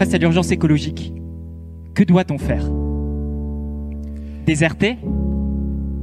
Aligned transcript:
face 0.00 0.14
à 0.14 0.16
l'urgence 0.16 0.50
écologique, 0.50 1.12
que 1.94 2.02
doit-on 2.02 2.38
faire? 2.38 2.64
Déserter 4.46 4.96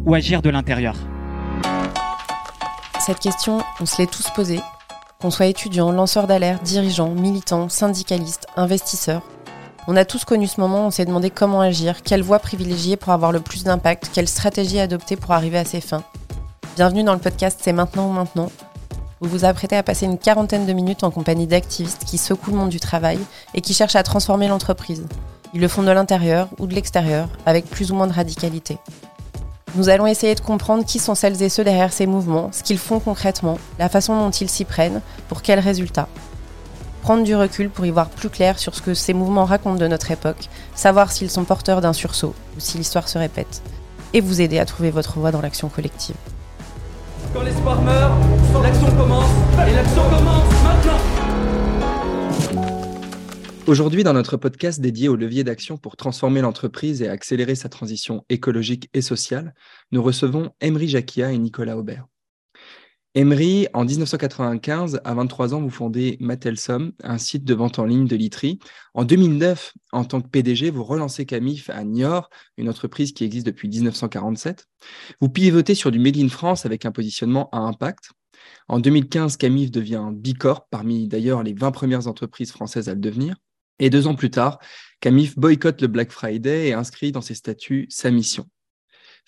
ou 0.05 0.13
agir 0.13 0.43
de 0.43 0.51
l'intérieur? 0.51 0.95
Cette 2.99 3.17
question, 3.17 3.57
on 3.79 3.87
se 3.87 3.99
l'est 3.99 4.11
tous 4.11 4.29
posée. 4.35 4.59
Qu'on 5.19 5.31
soit 5.31 5.47
étudiant, 5.47 5.91
lanceur 5.91 6.27
d'alerte, 6.27 6.61
dirigeant, 6.61 7.09
militant, 7.15 7.69
syndicaliste, 7.69 8.45
investisseur, 8.55 9.23
on 9.87 9.95
a 9.95 10.05
tous 10.05 10.25
connu 10.25 10.45
ce 10.45 10.61
moment, 10.61 10.85
on 10.85 10.91
s'est 10.91 11.05
demandé 11.05 11.31
comment 11.31 11.61
agir, 11.61 12.03
quelle 12.03 12.21
voie 12.21 12.37
privilégier 12.37 12.97
pour 12.97 13.13
avoir 13.13 13.31
le 13.31 13.39
plus 13.39 13.63
d'impact, 13.63 14.11
quelle 14.13 14.27
stratégie 14.27 14.79
adopter 14.79 15.15
pour 15.15 15.31
arriver 15.31 15.57
à 15.57 15.65
ses 15.65 15.81
fins. 15.81 16.03
Bienvenue 16.75 17.03
dans 17.03 17.13
le 17.13 17.19
podcast 17.19 17.61
C'est 17.63 17.73
maintenant 17.73 18.09
ou 18.09 18.13
maintenant. 18.13 18.51
Vous 19.19 19.29
vous 19.29 19.45
apprêtez 19.45 19.75
à 19.75 19.83
passer 19.83 20.05
une 20.05 20.19
quarantaine 20.19 20.65
de 20.65 20.73
minutes 20.73 21.03
en 21.03 21.11
compagnie 21.11 21.47
d'activistes 21.47 22.05
qui 22.05 22.17
secouent 22.17 22.51
le 22.51 22.57
monde 22.57 22.69
du 22.69 22.79
travail 22.79 23.19
et 23.55 23.61
qui 23.61 23.73
cherchent 23.73 23.95
à 23.95 24.03
transformer 24.03 24.47
l'entreprise. 24.47 25.05
Ils 25.53 25.61
le 25.61 25.67
font 25.67 25.81
de 25.81 25.91
l'intérieur 25.91 26.49
ou 26.59 26.67
de 26.67 26.75
l'extérieur, 26.75 27.27
avec 27.45 27.65
plus 27.65 27.91
ou 27.91 27.95
moins 27.95 28.07
de 28.07 28.13
radicalité. 28.13 28.77
Nous 29.75 29.89
allons 29.89 30.07
essayer 30.07 30.35
de 30.35 30.41
comprendre 30.41 30.85
qui 30.85 30.99
sont 30.99 31.15
celles 31.15 31.41
et 31.41 31.49
ceux 31.49 31.63
derrière 31.63 31.93
ces 31.93 32.05
mouvements, 32.05 32.51
ce 32.51 32.63
qu'ils 32.63 32.77
font 32.77 32.99
concrètement, 32.99 33.57
la 33.79 33.89
façon 33.89 34.19
dont 34.19 34.31
ils 34.31 34.49
s'y 34.49 34.65
prennent, 34.65 35.01
pour 35.29 35.41
quels 35.41 35.59
résultats 35.59 36.09
prendre 37.07 37.23
du 37.23 37.37
recul 37.37 37.69
pour 37.69 37.85
y 37.85 37.89
voir 37.89 38.09
plus 38.09 38.29
clair 38.29 38.59
sur 38.59 38.75
ce 38.75 38.81
que 38.81 38.93
ces 38.93 39.13
mouvements 39.13 39.45
racontent 39.45 39.79
de 39.79 39.87
notre 39.87 40.11
époque, 40.11 40.49
savoir 40.75 41.09
s'ils 41.09 41.31
sont 41.31 41.45
porteurs 41.45 41.79
d'un 41.79 41.93
sursaut 41.93 42.35
ou 42.57 42.59
si 42.59 42.77
l'histoire 42.77 43.07
se 43.07 43.17
répète, 43.17 43.61
et 44.11 44.19
vous 44.19 44.41
aider 44.41 44.59
à 44.59 44.65
trouver 44.65 44.91
votre 44.91 45.17
voie 45.17 45.31
dans 45.31 45.39
l'action 45.39 45.69
collective. 45.69 46.17
Quand 47.33 47.43
l'espoir 47.43 47.81
meurt, 47.81 48.13
l'action 48.61 48.91
commence, 48.97 49.31
et 49.67 49.73
l'action 49.73 50.03
commence 50.09 50.63
maintenant 50.63 50.97
Aujourd'hui, 53.67 54.03
dans 54.03 54.13
notre 54.13 54.37
podcast 54.37 54.79
dédié 54.79 55.09
au 55.09 55.15
levier 55.15 55.43
d'action 55.43 55.77
pour 55.77 55.97
transformer 55.97 56.41
l'entreprise 56.41 57.01
et 57.01 57.09
accélérer 57.09 57.55
sa 57.55 57.67
transition 57.67 58.23
écologique 58.29 58.89
et 58.93 59.01
sociale, 59.01 59.53
nous 59.91 60.01
recevons 60.01 60.51
Emery 60.61 60.87
Jacquia 60.87 61.31
et 61.33 61.37
Nicolas 61.37 61.77
Aubert. 61.77 62.05
Emery, 63.17 63.65
en 63.73 63.83
1995, 63.83 65.01
à 65.03 65.15
23 65.15 65.55
ans, 65.55 65.59
vous 65.59 65.71
fondez 65.71 66.17
Matelsom, 66.19 66.91
un 67.01 67.17
site 67.17 67.45
de 67.45 67.55
vente 67.55 67.79
en 67.79 67.85
ligne 67.85 68.05
de 68.05 68.15
literie. 68.15 68.59
En 68.93 69.05
2009, 69.05 69.73
en 69.91 70.05
tant 70.05 70.21
que 70.21 70.27
PDG, 70.27 70.69
vous 70.69 70.83
relancez 70.83 71.25
Camif 71.25 71.71
à 71.71 71.83
Niort, 71.83 72.29
une 72.57 72.69
entreprise 72.69 73.13
qui 73.13 73.23
existe 73.23 73.47
depuis 73.47 73.69
1947. 73.69 74.67
Vous 75.19 75.29
pivotez 75.29 75.73
sur 75.73 75.89
du 75.89 75.97
Made 75.97 76.17
in 76.17 76.29
France 76.29 76.67
avec 76.67 76.85
un 76.85 76.91
positionnement 76.91 77.49
à 77.53 77.57
impact. 77.57 78.11
En 78.67 78.79
2015, 78.79 79.37
Camif 79.37 79.71
devient 79.71 80.09
Bicorp, 80.13 80.67
parmi 80.69 81.07
d'ailleurs 81.07 81.41
les 81.41 81.55
20 81.55 81.71
premières 81.71 82.05
entreprises 82.05 82.51
françaises 82.51 82.87
à 82.87 82.93
le 82.93 82.99
devenir. 82.99 83.33
Et 83.79 83.89
deux 83.89 84.05
ans 84.05 84.13
plus 84.13 84.29
tard, 84.29 84.59
Camif 84.99 85.35
boycotte 85.39 85.81
le 85.81 85.87
Black 85.87 86.11
Friday 86.11 86.67
et 86.67 86.73
inscrit 86.73 87.11
dans 87.11 87.21
ses 87.21 87.33
statuts 87.33 87.87
sa 87.89 88.11
mission. 88.11 88.47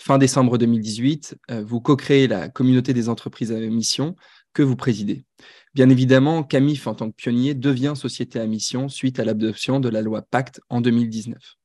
Fin 0.02 0.18
décembre 0.18 0.58
2018, 0.58 1.38
euh, 1.52 1.62
vous 1.62 1.82
co-créez 1.82 2.30
la 2.30 2.48
communauté 2.48 2.94
des 2.94 3.10
entreprises 3.10 3.52
à 3.52 3.60
mission 3.60 4.16
que 4.54 4.64
vous 4.64 4.78
présidez. 4.78 5.26
Bien 5.74 5.90
évidemment, 5.90 6.42
Camif, 6.42 6.88
en 6.88 6.96
tant 6.96 7.12
que 7.12 7.16
pionnier, 7.16 7.54
devient 7.54 7.94
société 7.98 8.40
à 8.40 8.48
mission 8.48 8.88
suite 8.88 9.20
à 9.20 9.26
l'adoption 9.26 9.82
de 9.82 9.90
la 9.90 10.02
loi 10.02 10.22
Pacte 10.22 10.62
en 10.70 10.80
2019. 10.80 11.59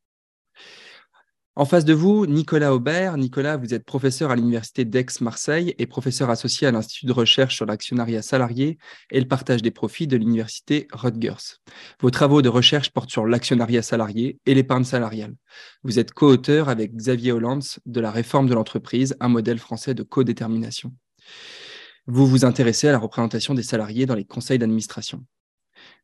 En 1.57 1.67
face 1.67 1.85
de 1.85 1.95
vous, 1.95 2.27
Nicolas 2.27 2.75
Aubert. 2.75 3.17
Nicolas, 3.17 3.57
vous 3.57 3.75
êtes 3.75 3.85
professeur 3.85 4.33
à 4.33 4.37
l'Université 4.37 4.85
d'Aix-Marseille 4.85 5.73
et 5.79 5.87
professeur 5.87 6.29
associé 6.29 6.67
à 6.67 6.73
l'Institut 6.73 7.07
de 7.07 7.13
recherche 7.13 7.55
sur 7.55 7.65
l'actionnariat 7.65 8.23
salarié 8.23 8.77
et 9.13 9.21
le 9.21 9.29
partage 9.29 9.63
des 9.63 9.71
profits 9.71 10.09
de 10.09 10.17
l'Université 10.17 10.89
Rutgers. 10.93 11.61
Vos 12.01 12.11
travaux 12.11 12.43
de 12.43 12.49
recherche 12.49 12.91
portent 12.91 13.11
sur 13.11 13.25
l'actionnariat 13.25 13.83
salarié 13.83 14.41
et 14.47 14.55
l'épargne 14.55 14.83
salariale. 14.83 15.37
Vous 15.85 16.01
êtes 16.01 16.13
co-auteur 16.13 16.69
avec 16.69 16.93
Xavier 16.93 17.31
Hollands 17.31 17.79
de 17.87 18.01
la 18.01 18.11
réforme 18.11 18.49
de 18.49 18.55
l'entreprise, 18.55 19.17
un 19.21 19.29
modèle 19.29 19.61
français 19.61 19.95
de 19.95 20.03
codétermination. 20.03 20.93
Vous 22.09 22.27
vous 22.27 22.45
intéressez 22.45 22.89
à 22.89 22.93
la 22.93 22.99
représentation 22.99 23.55
des 23.55 23.63
salariés 23.63 24.07
dans 24.07 24.17
les 24.17 24.25
conseils 24.25 24.59
d'administration. 24.59 25.25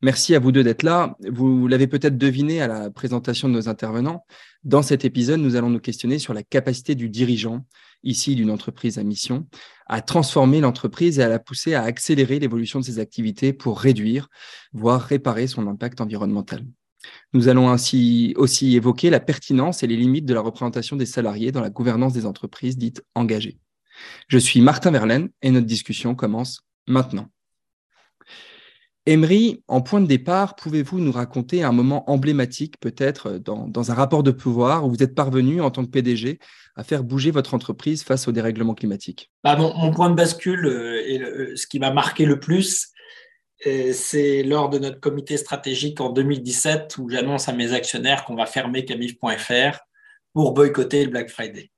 Merci 0.03 0.35
à 0.35 0.39
vous 0.39 0.51
deux 0.51 0.65
d'être 0.65 0.83
là. 0.83 1.15
Vous 1.31 1.69
l'avez 1.69 1.87
peut-être 1.87 2.17
deviné 2.17 2.63
à 2.63 2.67
la 2.67 2.91
présentation 2.91 3.49
de 3.49 3.55
nos 3.55 3.69
intervenants. 3.69 4.25
Dans 4.65 4.81
cet 4.83 5.05
épisode, 5.05 5.41
nous 5.41 5.57
allons 5.57 5.69
nous 5.69 5.81
questionner 5.81 6.19
sur 6.19 6.33
la 6.33 6.43
capacité 6.43 6.95
du 6.95 7.11
dirigeant, 7.11 7.67
ici 8.03 8.35
d'une 8.35 8.51
entreprise 8.51 8.99
à 8.99 9.03
mission, 9.03 9.47
à 9.87 10.01
transformer 10.01 10.61
l'entreprise 10.61 11.19
et 11.19 11.23
à 11.23 11.29
la 11.29 11.39
pousser 11.39 11.75
à 11.75 11.83
accélérer 11.83 12.39
l'évolution 12.39 12.81
de 12.81 12.85
ses 12.85 12.99
activités 12.99 13.53
pour 13.53 13.79
réduire, 13.79 14.29
voire 14.73 15.03
réparer 15.03 15.47
son 15.47 15.67
impact 15.67 16.01
environnemental. 16.01 16.65
Nous 17.35 17.49
allons 17.49 17.69
ainsi 17.69 18.33
aussi 18.37 18.77
évoquer 18.77 19.11
la 19.11 19.21
pertinence 19.21 19.83
et 19.83 19.87
les 19.87 19.97
limites 19.97 20.27
de 20.27 20.35
la 20.35 20.41
représentation 20.41 20.97
des 20.97 21.07
salariés 21.07 21.53
dans 21.53 21.61
la 21.61 21.71
gouvernance 21.71 22.15
des 22.15 22.25
entreprises 22.25 22.79
dites 22.79 23.03
engagées. 23.15 23.59
Je 24.29 24.39
suis 24.39 24.63
Martin 24.63 24.91
Verlaine 24.93 25.29
et 25.43 25.51
notre 25.51 25.67
discussion 25.67 26.15
commence 26.15 26.63
maintenant. 26.87 27.29
Emery, 29.07 29.63
en 29.67 29.81
point 29.81 30.01
de 30.01 30.07
départ, 30.07 30.57
pouvez-vous 30.57 31.01
nous 31.01 31.13
raconter 31.13 31.63
un 31.63 31.73
moment 31.73 32.09
emblématique, 32.11 32.79
peut-être, 32.81 33.39
dans, 33.39 33.91
un 33.91 33.95
rapport 33.95 34.23
de 34.23 34.31
pouvoir 34.31 34.87
où 34.87 34.91
vous 34.91 35.03
êtes 35.03 35.15
parvenu, 35.15 35.61
en 35.61 35.71
tant 35.71 35.85
que 35.85 35.91
PDG, 35.91 36.39
à 36.77 36.85
faire 36.85 37.03
bouger 37.03 37.31
votre 37.31 37.55
entreprise 37.55 38.03
face 38.03 38.29
au 38.29 38.33
dérèglement 38.33 38.75
climatique 38.75 39.31
bah, 39.43 39.57
mon, 39.57 39.91
point 39.91 40.11
de 40.11 40.15
bascule 40.15 40.67
euh, 40.67 41.03
et 41.05 41.21
euh, 41.21 41.57
ce 41.57 41.67
qui 41.67 41.79
m'a 41.79 41.91
marqué 41.91 42.25
le 42.25 42.39
plus, 42.39 42.89
euh, 43.67 43.93
c'est 43.93 44.43
lors 44.43 44.71
de 44.71 44.79
notre 44.79 45.01
comité 45.01 45.37
stratégique 45.37 46.01
en 46.01 46.11
2017 46.11 46.97
où 46.99 47.09
j'annonce 47.11 47.49
à 47.49 47.53
mes 47.53 47.73
actionnaires 47.73 48.25
qu'on 48.25 48.37
va 48.37 48.47
fermer 48.47 48.85
camif.fr 48.85 49.79
pour 50.33 50.53
boycotter 50.53 51.05
le 51.05 51.11
Black 51.11 51.31
Friday. 51.31 51.71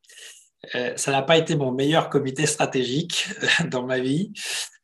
Euh, 0.74 0.92
ça 0.96 1.10
n'a 1.10 1.22
pas 1.22 1.36
été 1.36 1.56
mon 1.56 1.72
meilleur 1.72 2.08
comité 2.08 2.46
stratégique 2.46 3.28
euh, 3.42 3.64
dans 3.68 3.84
ma 3.84 3.98
vie 3.98 4.32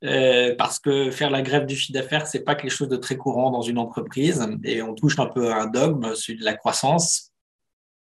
euh, 0.05 0.55
parce 0.57 0.81
que 0.81 1.11
faire 1.11 1.31
la 1.31 1.43
grève 1.43 1.67
du 1.67 1.77
chiffre 1.77 1.93
d'affaires, 1.93 2.27
c'est 2.27 2.43
pas 2.43 2.57
quelque 2.57 2.73
chose 2.73 2.89
de 2.89 2.97
très 2.97 3.17
courant 3.17 3.51
dans 3.51 3.63
une 3.63 3.79
entreprise 3.79 4.45
et 4.65 4.83
on 4.83 4.95
touche 4.95 5.19
un 5.19 5.27
peu 5.27 5.53
à 5.53 5.63
un 5.63 5.67
dogme, 5.67 6.15
celui 6.15 6.41
de 6.41 6.45
la 6.45 6.55
croissance, 6.55 7.31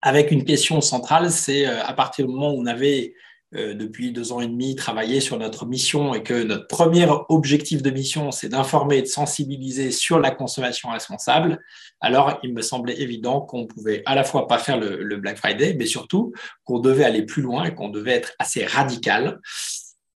avec 0.01 0.31
une 0.31 0.45
question 0.45 0.81
centrale, 0.81 1.31
c'est 1.31 1.67
à 1.67 1.93
partir 1.93 2.27
du 2.27 2.33
moment 2.33 2.53
où 2.53 2.63
on 2.63 2.67
avait 2.67 3.13
euh, 3.13 3.26
depuis 3.53 4.13
deux 4.13 4.33
ans 4.33 4.41
et 4.41 4.47
demi 4.47 4.75
travailler 4.75 5.21
sur 5.21 5.39
notre 5.39 5.67
mission 5.67 6.15
et 6.15 6.23
que 6.23 6.43
notre 6.43 6.67
premier 6.67 7.07
objectif 7.29 7.83
de 7.83 7.91
mission, 7.91 8.31
c'est 8.31 8.49
d'informer 8.49 8.99
et 8.99 9.03
de 9.03 9.07
sensibiliser 9.07 9.91
sur 9.93 10.19
la 10.19 10.31
consommation 10.31 10.91
responsable, 10.91 11.61
alors 12.01 12.39
il 12.43 12.53
me 12.53 12.63
semblait 12.63 13.01
évident 13.01 13.41
qu'on 13.41 13.67
pouvait 13.67 14.03
à 14.07 14.15
la 14.15 14.25
fois 14.25 14.47
pas 14.47 14.59
faire 14.59 14.79
le, 14.79 15.17
Black 15.17 15.39
Friday, 15.39 15.75
mais 15.79 15.87
surtout 15.87 16.33
qu'on 16.65 16.79
devait 16.79 17.05
aller 17.05 17.23
plus 17.23 17.43
loin 17.43 17.65
et 17.65 17.75
qu'on 17.75 17.89
devait 17.89 18.13
être 18.13 18.33
assez 18.39 18.65
radical. 18.65 19.41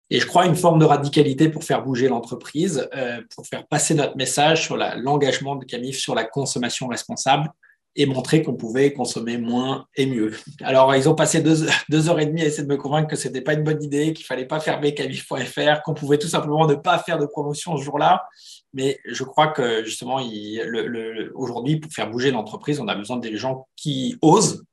Et 0.10 0.20
je 0.20 0.26
crois 0.26 0.46
une 0.46 0.56
forme 0.56 0.80
de 0.80 0.86
radicalité 0.86 1.50
pour 1.50 1.64
faire 1.64 1.84
bouger 1.84 2.08
l'entreprise, 2.08 2.90
euh, 2.96 3.22
pour 3.34 3.46
faire 3.46 3.66
passer 3.68 3.94
notre 3.94 4.18
message 4.18 4.64
sur 4.64 4.76
l'engagement 4.76 5.56
de 5.56 5.66
Camif 5.66 5.98
sur 5.98 6.16
la 6.16 6.24
consommation 6.24 6.88
responsable 6.88 7.50
et 7.96 8.06
montrer 8.06 8.44
qu'on 8.44 8.54
pouvait 8.54 8.94
consommer 8.94 9.38
moins 9.38 9.86
et 9.96 10.06
mieux. 10.06 10.34
Alors, 10.62 10.96
ils 10.96 11.10
ont 11.10 11.16
passé 11.16 11.42
deux, 11.42 12.10
heures 12.10 12.20
et 12.20 12.26
demie 12.26 12.42
à 12.42 12.46
essayer 12.46 12.64
de 12.64 12.70
me 12.70 12.78
convaincre 12.78 13.10
que 13.10 13.16
ce 13.16 13.28
n'était 13.28 13.42
pas 13.42 13.54
une 13.54 13.64
bonne 13.64 13.84
idée, 13.84 14.14
qu'il 14.14 14.26
fallait 14.26 14.46
pas 14.46 14.60
fermer 14.60 14.94
Camif.fr, 14.94 15.82
qu'on 15.84 15.94
pouvait 15.94 16.18
tout 16.18 16.28
simplement 16.28 16.68
ne 16.68 16.76
pas 16.76 17.00
faire 17.00 17.18
de 17.18 17.26
promotion 17.26 17.76
ce 17.78 17.84
jour-là. 17.84 18.26
Mais 18.74 19.00
je 19.06 19.24
crois 19.24 19.48
que 19.48 19.84
justement, 19.84 20.22
aujourd'hui, 21.34 21.78
pour 21.78 21.92
faire 21.92 22.10
bouger 22.10 22.32
l'entreprise, 22.32 22.80
on 22.80 22.88
a 22.88 22.96
besoin 22.96 23.18
des 23.18 23.36
gens 23.36 23.68
qui 23.76 24.18
osent. 24.22 24.64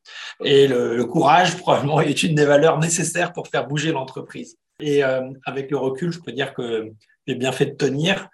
Et 0.44 0.68
le, 0.68 1.04
courage, 1.06 1.56
probablement, 1.56 2.00
est 2.00 2.22
une 2.22 2.34
des 2.34 2.44
valeurs 2.44 2.78
nécessaires 2.78 3.32
pour 3.32 3.48
faire 3.48 3.66
bouger 3.66 3.92
l'entreprise. 3.92 4.56
Et 4.78 5.02
euh, 5.02 5.30
avec 5.44 5.70
le 5.70 5.78
recul, 5.78 6.12
je 6.12 6.20
peux 6.20 6.32
dire 6.32 6.52
que 6.52 6.92
j'ai 7.26 7.34
bien 7.34 7.52
fait 7.52 7.66
de 7.66 7.74
tenir, 7.74 8.28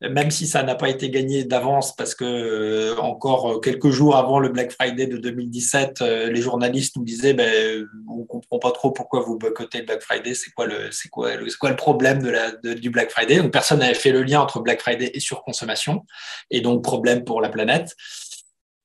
même 0.00 0.30
si 0.30 0.46
ça 0.46 0.62
n'a 0.62 0.74
pas 0.74 0.88
été 0.88 1.10
gagné 1.10 1.44
d'avance 1.44 1.94
parce 1.94 2.14
que 2.14 2.24
euh, 2.24 2.96
encore 2.98 3.60
quelques 3.60 3.90
jours 3.90 4.16
avant 4.16 4.38
le 4.38 4.48
Black 4.48 4.72
Friday 4.72 5.06
de 5.06 5.18
2017, 5.18 6.00
euh, 6.00 6.30
les 6.30 6.40
journalistes 6.40 6.96
nous 6.96 7.04
disaient 7.04 7.34
ben, 7.34 7.86
on 8.08 8.24
comprend 8.24 8.58
pas 8.58 8.70
trop 8.70 8.90
pourquoi 8.90 9.20
vous 9.20 9.38
boycottez 9.38 9.80
le 9.80 9.84
Black 9.84 10.02
Friday, 10.02 10.34
c'est 10.34 10.50
quoi 10.52 10.66
le 10.66 10.90
c'est 10.90 11.08
quoi 11.08 11.36
le 11.36 11.46
quoi 11.58 11.70
le 11.70 11.76
problème 11.76 12.22
de 12.22 12.30
la 12.30 12.52
du 12.74 12.90
Black 12.90 13.10
Friday? 13.10 13.36
Donc 13.36 13.52
personne 13.52 13.80
n'avait 13.80 13.94
fait 13.94 14.12
le 14.12 14.22
lien 14.22 14.40
entre 14.40 14.60
Black 14.60 14.80
Friday 14.80 15.10
et 15.12 15.20
surconsommation 15.20 16.04
et 16.50 16.60
donc 16.60 16.82
problème 16.82 17.24
pour 17.24 17.40
la 17.40 17.48
planète. 17.48 17.94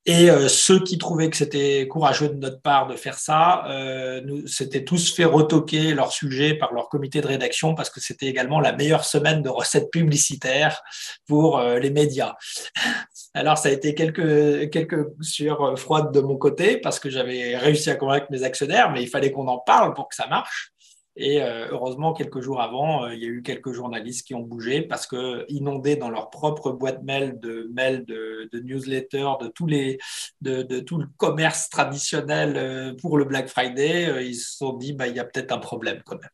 Et 0.06 0.30
euh, 0.30 0.48
ceux 0.48 0.80
qui 0.80 0.98
trouvaient 0.98 1.30
que 1.30 1.36
c'était 1.36 1.88
courageux 1.88 2.28
de 2.28 2.34
notre 2.34 2.60
part 2.60 2.86
de 2.86 2.94
faire 2.94 3.18
ça, 3.18 3.64
euh, 3.68 4.20
nous 4.20 4.46
s'étaient 4.46 4.84
tous 4.84 5.14
fait 5.14 5.24
retoquer 5.24 5.94
leur 5.94 6.12
sujet 6.12 6.54
par 6.54 6.74
leur 6.74 6.90
comité 6.90 7.22
de 7.22 7.26
rédaction 7.26 7.74
parce 7.74 7.88
que 7.88 8.00
c'était 8.00 8.26
également 8.26 8.60
la 8.60 8.72
meilleure 8.72 9.04
semaine 9.04 9.40
de 9.40 9.48
recettes 9.48 9.90
publicitaires 9.90 10.82
pour 11.26 11.58
euh, 11.58 11.78
les 11.78 11.90
médias. 11.90 12.34
Alors 13.34 13.56
ça 13.56 13.70
a 13.70 13.72
été 13.72 13.94
quelques 13.94 14.70
quelques 14.70 15.06
sur 15.22 15.78
froides 15.78 16.12
de 16.12 16.20
mon 16.20 16.36
côté 16.36 16.76
parce 16.76 17.00
que 17.00 17.08
j'avais 17.08 17.56
réussi 17.56 17.88
à 17.90 17.96
convaincre 17.96 18.26
mes 18.30 18.42
actionnaires, 18.42 18.92
mais 18.92 19.02
il 19.02 19.08
fallait 19.08 19.32
qu'on 19.32 19.48
en 19.48 19.58
parle 19.58 19.94
pour 19.94 20.08
que 20.08 20.14
ça 20.14 20.26
marche. 20.26 20.73
Et 21.16 21.42
euh, 21.42 21.68
heureusement, 21.70 22.12
quelques 22.12 22.40
jours 22.40 22.60
avant, 22.60 23.04
euh, 23.04 23.14
il 23.14 23.22
y 23.22 23.26
a 23.26 23.28
eu 23.28 23.42
quelques 23.42 23.72
journalistes 23.72 24.26
qui 24.26 24.34
ont 24.34 24.40
bougé 24.40 24.82
parce 24.82 25.06
que 25.06 25.44
inondés 25.48 25.94
dans 25.96 26.10
leur 26.10 26.30
propre 26.30 26.72
boîte 26.72 27.02
mail 27.04 27.38
de 27.38 27.70
mails, 27.72 28.04
de, 28.04 28.48
de 28.52 28.58
newsletters, 28.58 29.34
de, 29.40 29.48
tous 29.48 29.66
les, 29.66 29.98
de, 30.40 30.80
tout 30.80 30.98
le 30.98 31.06
commerce 31.16 31.68
traditionnel 31.68 32.96
pour 33.00 33.16
le 33.16 33.24
Black 33.24 33.48
Friday, 33.48 34.26
ils 34.26 34.34
se 34.34 34.56
sont 34.56 34.72
dit, 34.72 34.92
bah, 34.92 35.06
il 35.06 35.14
y 35.14 35.20
a 35.20 35.24
peut-être 35.24 35.52
un 35.52 35.58
problème 35.58 36.02
quand 36.04 36.20
même. 36.20 36.30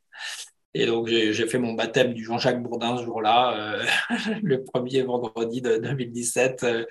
Et 0.74 0.86
donc, 0.86 1.08
j'ai 1.08 1.46
fait 1.48 1.58
mon 1.58 1.72
baptême 1.72 2.14
du 2.14 2.24
Jean-Jacques 2.24 2.62
Bourdin 2.62 2.96
ce 2.96 3.04
jour-là, 3.04 3.56
euh, 3.56 3.84
le 4.42 4.62
premier 4.62 5.02
vendredi 5.02 5.60
de 5.60 5.78
2017, 5.78 6.62
euh, 6.62 6.84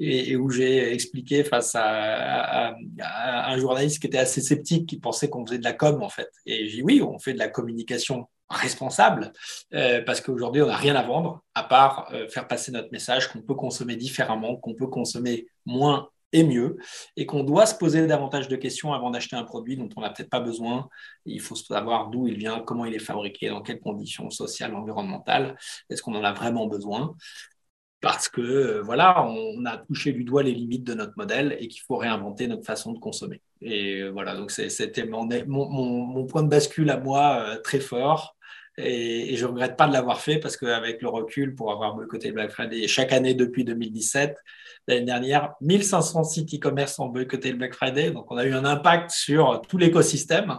et, 0.00 0.36
où 0.36 0.50
j'ai 0.50 0.92
expliqué 0.92 1.44
face 1.44 1.72
à, 1.74 2.74
un 3.00 3.58
journaliste 3.58 4.00
qui 4.00 4.06
était 4.06 4.18
assez 4.18 4.40
sceptique, 4.40 4.88
qui 4.88 4.98
pensait 4.98 5.28
qu'on 5.28 5.46
faisait 5.46 5.58
de 5.58 5.64
la 5.64 5.72
com, 5.72 6.02
en 6.02 6.08
fait. 6.08 6.30
Et 6.46 6.68
j'ai 6.68 6.76
dit 6.76 6.82
oui, 6.82 7.02
on 7.02 7.18
fait 7.18 7.32
de 7.32 7.38
la 7.38 7.48
communication 7.48 8.28
responsable, 8.50 9.32
euh, 9.74 10.02
parce 10.02 10.20
qu'aujourd'hui, 10.20 10.62
on 10.62 10.66
n'a 10.66 10.76
rien 10.76 10.96
à 10.96 11.02
vendre, 11.02 11.42
à 11.54 11.62
part 11.62 12.10
faire 12.30 12.48
passer 12.48 12.72
notre 12.72 12.90
message 12.92 13.28
qu'on 13.28 13.42
peut 13.42 13.54
consommer 13.54 13.96
différemment, 13.96 14.56
qu'on 14.56 14.74
peut 14.74 14.86
consommer 14.86 15.46
moins 15.66 16.08
et 16.32 16.44
mieux, 16.44 16.76
et 17.16 17.26
qu'on 17.26 17.42
doit 17.42 17.66
se 17.66 17.74
poser 17.74 18.06
davantage 18.06 18.48
de 18.48 18.56
questions 18.56 18.92
avant 18.92 19.10
d'acheter 19.10 19.36
un 19.36 19.44
produit 19.44 19.76
dont 19.76 19.88
on 19.96 20.00
n'a 20.00 20.10
peut-être 20.10 20.30
pas 20.30 20.40
besoin. 20.40 20.88
Il 21.24 21.40
faut 21.40 21.54
savoir 21.54 22.08
d'où 22.08 22.26
il 22.26 22.36
vient, 22.36 22.60
comment 22.60 22.84
il 22.84 22.94
est 22.94 22.98
fabriqué, 22.98 23.48
dans 23.48 23.62
quelles 23.62 23.80
conditions 23.80 24.30
sociales, 24.30 24.74
environnementales, 24.74 25.56
est-ce 25.88 26.02
qu'on 26.02 26.14
en 26.14 26.24
a 26.24 26.32
vraiment 26.32 26.66
besoin? 26.66 27.14
Parce 28.00 28.28
que 28.28 28.40
euh, 28.40 28.82
voilà, 28.82 29.24
on 29.24 29.64
a 29.64 29.76
touché 29.76 30.12
du 30.12 30.24
doigt 30.24 30.42
les 30.42 30.52
limites 30.52 30.84
de 30.84 30.94
notre 30.94 31.14
modèle 31.16 31.56
et 31.58 31.68
qu'il 31.68 31.82
faut 31.82 31.96
réinventer 31.96 32.46
notre 32.46 32.64
façon 32.64 32.92
de 32.92 32.98
consommer. 32.98 33.40
Et 33.60 34.02
euh, 34.02 34.10
voilà, 34.10 34.36
donc 34.36 34.50
c'était 34.52 35.04
mon, 35.04 35.26
point 36.26 36.42
de 36.44 36.48
bascule 36.48 36.90
à 36.90 36.98
moi 36.98 37.42
euh, 37.42 37.56
très 37.60 37.80
fort. 37.80 38.36
Et, 38.76 39.34
je 39.34 39.44
ne 39.44 39.50
regrette 39.50 39.76
pas 39.76 39.88
de 39.88 39.92
l'avoir 39.92 40.20
fait 40.20 40.38
parce 40.38 40.56
qu'avec 40.56 41.02
le 41.02 41.08
recul, 41.08 41.56
pour 41.56 41.72
avoir 41.72 41.94
boycotté 41.94 42.30
Black 42.30 42.52
Friday 42.52 42.86
chaque 42.86 43.12
année 43.12 43.34
depuis 43.34 43.64
2017, 43.64 44.36
l'année 44.86 45.04
dernière, 45.04 45.54
1500 45.60 46.22
sites 46.22 46.54
e-commerce 46.54 47.00
ont 47.00 47.06
boycotté 47.06 47.50
le 47.50 47.58
Black 47.58 47.74
Friday. 47.74 48.12
Donc, 48.12 48.30
on 48.30 48.36
a 48.36 48.44
eu 48.44 48.52
un 48.52 48.64
impact 48.64 49.10
sur 49.10 49.60
tout 49.68 49.78
l'écosystème. 49.78 50.58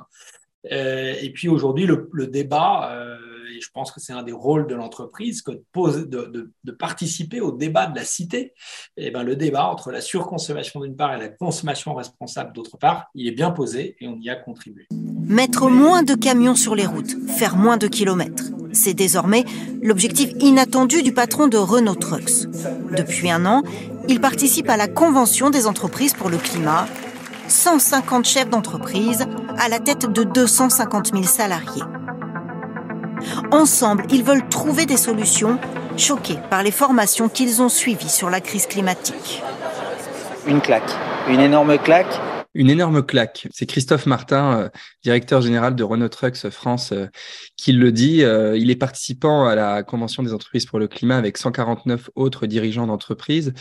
Et 0.66 1.32
puis 1.34 1.48
aujourd'hui, 1.48 1.86
le, 1.86 2.28
débat, 2.28 3.18
et 3.50 3.62
je 3.62 3.70
pense 3.74 3.92
que 3.92 4.00
c'est 4.00 4.14
un 4.14 4.24
des 4.24 4.32
rôles 4.32 4.68
de 4.68 4.76
l'entreprise, 4.76 5.44
de, 5.44 6.72
participer 6.78 7.42
au 7.42 7.52
débat 7.52 7.88
de 7.88 7.96
la 7.96 8.06
cité. 8.06 8.54
Et 8.96 9.12
ben, 9.12 9.24
le 9.24 9.36
débat 9.36 9.66
entre 9.66 9.92
la 9.92 10.02
surconsommation 10.02 10.82
d'une 10.82 10.96
part 10.96 11.14
et 11.14 11.20
la 11.20 11.30
consommation 11.30 11.94
responsable 11.94 12.54
d'autre 12.54 12.78
part, 12.78 13.08
il 13.16 13.28
est 13.28 13.32
bien 13.32 13.52
posé 13.52 13.96
et 14.00 14.08
on 14.08 14.18
y 14.20 14.30
a 14.30 14.36
contribué. 14.36 14.88
Mettre 15.22 15.70
moins 15.70 16.04
de 16.04 16.16
camions 16.16 16.56
sur 16.56 16.76
les 16.76 16.86
routes, 16.86 17.16
faire 17.28 17.58
moins 17.58 17.78
de 17.78 17.88
kilomètres. 17.88 18.46
C'est 18.72 18.94
désormais 18.94 19.46
l'objectif 19.82 20.32
inattendu 20.40 21.02
du 21.02 21.14
patron 21.14 21.48
de 21.48 21.58
Renault 21.58 21.96
Trucks. 21.96 22.48
Depuis 22.96 23.30
un 23.30 23.46
an, 23.46 23.64
il 24.08 24.22
participe 24.22 24.70
à 24.70 24.78
la 24.78 24.88
Convention 24.88 25.50
des 25.50 25.68
entreprises 25.68 26.14
pour 26.14 26.30
le 26.30 26.38
climat 26.38 26.88
150 27.48 28.26
chefs 28.26 28.50
d'entreprise 28.50 29.26
à 29.58 29.70
la 29.70 29.80
tête 29.80 30.06
de 30.06 30.24
250 30.24 31.12
000 31.12 31.24
salariés. 31.24 31.82
Ensemble, 33.52 34.06
ils 34.12 34.24
veulent 34.24 34.48
trouver 34.50 34.86
des 34.86 34.98
solutions, 34.98 35.60
choqués 35.98 36.38
par 36.50 36.64
les 36.64 36.72
formations 36.72 37.30
qu'ils 37.30 37.62
ont 37.62 37.70
suivies 37.70 38.10
sur 38.10 38.30
la 38.30 38.42
crise 38.42 38.68
climatique. 38.68 39.42
Une 40.48 40.62
claque, 40.62 40.92
une 41.28 41.40
énorme 41.40 41.78
claque 41.78 42.20
une 42.56 42.70
énorme 42.70 43.04
claque. 43.04 43.48
C'est 43.52 43.68
Christophe 43.68 44.06
Martin, 44.08 44.60
euh, 44.60 44.70
directeur 45.04 45.42
général 45.42 45.76
de 45.76 45.84
Renault 45.84 46.10
Trucks 46.10 46.50
France, 46.50 46.92
euh, 46.92 47.06
qui 47.56 47.74
le 47.74 47.92
dit. 47.92 48.24
Euh, 48.24 48.58
il 48.58 48.72
est 48.72 48.76
participant 48.76 49.46
à 49.46 49.56
la 49.56 49.84
Convention 49.84 50.24
des 50.24 50.34
entreprises 50.34 50.66
pour 50.66 50.80
le 50.80 50.88
climat 50.88 51.18
avec 51.18 51.38
149 51.38 52.10
autres 52.16 52.48
dirigeants 52.48 52.88
d'entreprises, 52.88 53.54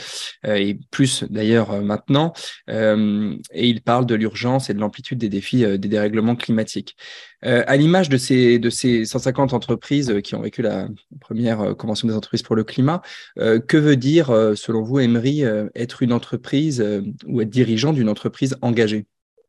et 0.45 0.79
plus 0.91 1.25
d'ailleurs 1.31 1.83
maintenant. 1.83 2.33
et 2.69 3.69
il 3.69 3.83
parle 3.83 4.07
de 4.07 4.15
l'urgence 4.15 4.71
et 4.71 4.75
de 4.75 4.81
l'amplitude 4.81 5.19
des 5.19 5.29
défis 5.29 5.65
des 5.79 5.89
dérèglements 5.89 6.37
climatiques. 6.37 6.97
À 7.43 7.77
l'image 7.77 8.09
de 8.09 8.17
ces, 8.17 8.59
de 8.59 8.71
ces 8.71 9.05
150 9.05 9.53
entreprises 9.53 10.15
qui 10.25 10.35
ont 10.35 10.43
vécu 10.43 10.63
la 10.63 10.89
première 11.21 11.77
Convention 11.77 12.09
des 12.09 12.15
entreprises 12.15 12.43
pour 12.43 12.57
le 12.57 12.65
climat, 12.65 13.01
que 13.37 13.77
veut 13.77 13.97
dire, 13.97 14.27
selon 14.57 14.83
vous, 14.83 14.99
Emery, 14.99 15.45
être 15.75 16.03
une 16.03 16.13
entreprise 16.13 16.85
ou 17.27 17.41
être 17.41 17.51
dirigeant 17.51 17.93
d'une 17.93 18.09
entreprise 18.09 18.57
engagée? 18.61 19.07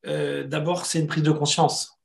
Euh, 0.07 0.43
d'abord, 0.45 0.85
c'est 0.85 0.99
une 0.99 1.07
prise 1.07 1.23
de 1.23 1.31
conscience. 1.31 1.99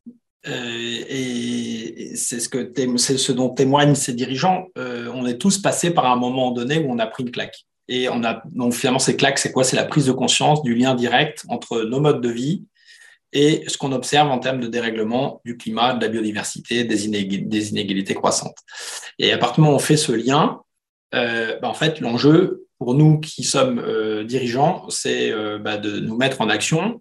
Euh, 0.46 1.04
et 1.08 2.12
c'est 2.16 2.40
ce, 2.40 2.48
que 2.48 3.32
dont 3.32 3.50
témoignent 3.50 3.94
ces 3.94 4.12
dirigeants. 4.12 4.66
Euh, 4.76 5.10
on 5.14 5.26
est 5.26 5.38
tous 5.38 5.58
passés 5.58 5.90
par 5.90 6.06
un 6.06 6.16
moment 6.16 6.50
donné 6.50 6.78
où 6.78 6.90
on 6.90 6.98
a 6.98 7.06
pris 7.06 7.22
une 7.22 7.30
claque. 7.30 7.64
Et 7.88 8.08
on 8.08 8.24
a, 8.24 8.42
donc 8.46 8.74
finalement, 8.74 8.98
ces 8.98 9.16
claques, 9.16 9.38
c'est 9.38 9.52
quoi? 9.52 9.64
C'est 9.64 9.76
la 9.76 9.84
prise 9.84 10.06
de 10.06 10.12
conscience 10.12 10.62
du 10.62 10.74
lien 10.74 10.94
direct 10.94 11.44
entre 11.48 11.82
nos 11.82 12.00
modes 12.00 12.20
de 12.20 12.30
vie 12.30 12.64
et 13.34 13.64
ce 13.66 13.76
qu'on 13.76 13.92
observe 13.92 14.30
en 14.30 14.38
termes 14.38 14.60
de 14.60 14.68
dérèglement 14.68 15.42
du 15.44 15.58
climat, 15.58 15.94
de 15.94 16.02
la 16.02 16.08
biodiversité, 16.08 16.84
des, 16.84 17.06
inégalités 17.06 18.14
croissantes. 18.14 18.56
Et 19.18 19.32
à 19.32 19.38
partir 19.38 19.56
du 19.56 19.60
moment 19.62 19.74
où 19.74 19.76
on 19.76 19.80
fait 19.80 19.98
ce 19.98 20.12
lien, 20.12 20.62
ben, 21.12 21.58
en 21.62 21.74
fait, 21.74 22.00
l'enjeu 22.00 22.66
pour 22.78 22.94
nous 22.94 23.20
qui 23.20 23.44
sommes 23.44 24.24
dirigeants, 24.24 24.88
c'est 24.88 25.32
ben, 25.58 25.78
de 25.78 26.00
nous 26.00 26.16
mettre 26.16 26.40
en 26.40 26.48
action 26.48 27.00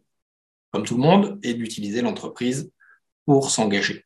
comme 0.74 0.84
tout 0.84 0.96
le 0.96 1.02
monde, 1.02 1.40
et 1.44 1.54
d'utiliser 1.54 2.02
l'entreprise 2.02 2.72
pour 3.26 3.52
s'engager. 3.52 4.04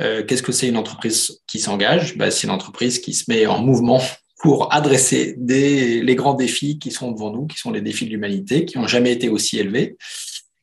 Euh, 0.00 0.24
qu'est-ce 0.24 0.42
que 0.42 0.50
c'est 0.50 0.66
une 0.66 0.78
entreprise 0.78 1.42
qui 1.46 1.60
s'engage? 1.60 2.16
Ben, 2.16 2.30
C'est 2.30 2.46
une 2.46 2.52
entreprise 2.52 2.98
qui 2.98 3.12
se 3.12 3.24
met 3.28 3.46
en 3.46 3.60
mouvement 3.60 4.00
pour 4.42 4.72
adresser 4.74 5.36
les 5.38 6.14
grands 6.14 6.34
défis 6.34 6.78
qui 6.78 6.90
sont 6.90 7.12
devant 7.12 7.30
nous, 7.30 7.46
qui 7.46 7.58
sont 7.58 7.70
les 7.70 7.80
défis 7.80 8.06
de 8.06 8.10
l'humanité, 8.10 8.64
qui 8.64 8.78
n'ont 8.78 8.86
jamais 8.86 9.12
été 9.12 9.28
aussi 9.28 9.58
élevés. 9.58 9.96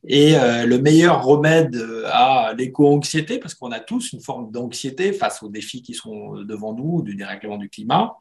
Et 0.06 0.36
euh, 0.36 0.66
le 0.66 0.78
meilleur 0.78 1.24
remède 1.24 1.82
à 2.06 2.52
l'éco-anxiété, 2.56 3.38
parce 3.38 3.54
qu'on 3.54 3.72
a 3.72 3.80
tous 3.80 4.12
une 4.12 4.20
forme 4.20 4.50
d'anxiété 4.50 5.12
face 5.12 5.42
aux 5.42 5.48
défis 5.48 5.82
qui 5.82 5.94
sont 5.94 6.34
devant 6.42 6.74
nous, 6.74 7.02
du 7.02 7.14
dérèglement 7.14 7.56
du 7.56 7.70
climat, 7.70 8.16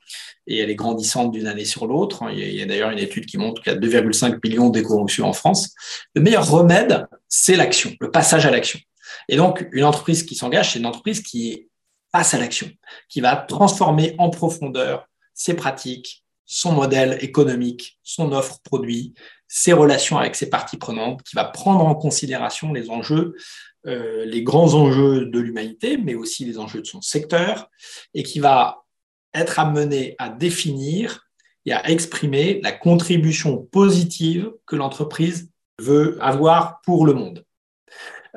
et 0.47 0.59
elle 0.59 0.69
est 0.69 0.75
grandissante 0.75 1.31
d'une 1.31 1.47
année 1.47 1.65
sur 1.65 1.85
l'autre. 1.85 2.23
Il 2.31 2.39
y 2.39 2.61
a, 2.61 2.65
d'ailleurs 2.65 2.91
une 2.91 2.99
étude 2.99 3.25
qui 3.25 3.37
montre 3.37 3.61
qu'il 3.61 3.73
y 3.73 3.75
a 3.75 3.79
2,5 3.79 4.39
millions 4.43 4.69
d'éco-anxieux 4.69 5.23
en 5.23 5.33
France. 5.33 5.73
Le 6.15 6.21
meilleur 6.21 6.49
remède, 6.49 7.05
c'est 7.27 7.57
l'action, 7.57 7.91
le 7.99 8.11
passage 8.11 8.45
à 8.45 8.51
l'action. 8.51 8.79
Et 9.27 9.35
donc, 9.35 9.67
une 9.73 9.83
entreprise 9.83 10.23
qui 10.23 10.35
s'engage, 10.35 10.73
c'est 10.73 10.79
une 10.79 10.85
entreprise 10.85 11.21
qui 11.21 11.67
passe 12.11 12.33
à 12.33 12.37
l'action, 12.37 12.69
qui 13.09 13.19
va 13.19 13.35
transformer 13.35 14.15
en 14.19 14.29
profondeur 14.29 15.07
ses 15.33 15.55
pratiques, 15.55 16.22
son 16.45 16.73
modèle 16.73 17.17
économique, 17.21 17.99
son 18.03 18.31
offre 18.31 18.59
produit, 18.63 19.13
ses 19.47 19.73
relations 19.73 20.17
avec 20.17 20.35
ses 20.35 20.49
parties 20.49 20.77
prenantes, 20.77 21.23
qui 21.23 21.35
va 21.35 21.45
prendre 21.45 21.85
en 21.85 21.95
considération 21.95 22.73
les 22.73 22.89
enjeux, 22.89 23.35
euh, 23.85 24.25
les 24.25 24.43
grands 24.43 24.73
enjeux 24.73 25.25
de 25.25 25.39
l'humanité, 25.39 25.97
mais 25.97 26.15
aussi 26.15 26.45
les 26.45 26.57
enjeux 26.59 26.81
de 26.81 26.87
son 26.87 27.01
secteur, 27.01 27.69
et 28.13 28.23
qui 28.23 28.39
va 28.39 28.83
être 29.33 29.59
amené 29.59 30.15
à 30.19 30.29
définir 30.29 31.27
et 31.65 31.73
à 31.73 31.89
exprimer 31.89 32.59
la 32.61 32.71
contribution 32.71 33.57
positive 33.57 34.51
que 34.65 34.75
l'entreprise 34.75 35.49
veut 35.79 36.17
avoir 36.21 36.81
pour 36.81 37.05
le 37.05 37.13
monde. 37.13 37.45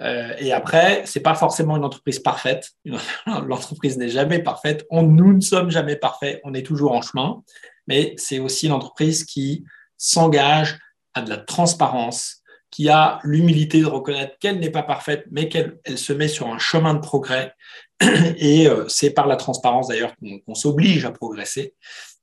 Euh, 0.01 0.35
et 0.39 0.53
après, 0.53 1.03
c'est 1.07 1.21
pas 1.21 1.35
forcément 1.35 1.77
une 1.77 1.85
entreprise 1.85 2.19
parfaite. 2.19 2.73
L'entreprise 3.27 3.97
n'est 3.97 4.09
jamais 4.09 4.41
parfaite. 4.41 4.87
Nous 4.91 5.33
ne 5.33 5.41
sommes 5.41 5.71
jamais 5.71 5.97
parfaits. 5.97 6.41
On 6.45 6.55
est 6.55 6.65
toujours 6.65 6.93
en 6.93 7.03
chemin. 7.03 7.43
Mais 7.87 8.15
c'est 8.17 8.39
aussi 8.39 8.67
une 8.67 8.73
entreprise 8.73 9.25
qui 9.25 9.65
s'engage 9.97 10.79
a 11.15 11.23
de 11.23 11.31
la 11.31 11.39
transparence, 11.39 12.43
qui 12.71 12.89
a 12.89 13.21
l'humilité 13.23 13.81
de 13.81 13.87
reconnaître 13.87 14.37
qu'elle 14.39 14.59
n'est 14.59 14.71
pas 14.71 14.83
parfaite, 14.83 15.25
mais 15.31 15.49
qu'elle 15.49 15.79
elle 15.85 15.99
se 15.99 16.13
met 16.13 16.29
sur 16.29 16.49
un 16.49 16.59
chemin 16.59 16.95
de 16.95 17.01
progrès. 17.01 17.55
Et 18.37 18.69
euh, 18.69 18.87
c'est 18.89 19.11
par 19.11 19.27
la 19.27 19.37
transparence 19.37 19.89
d'ailleurs 19.89 20.15
qu'on 20.45 20.55
s'oblige 20.55 21.05
à 21.05 21.13
progresser. 21.13 21.75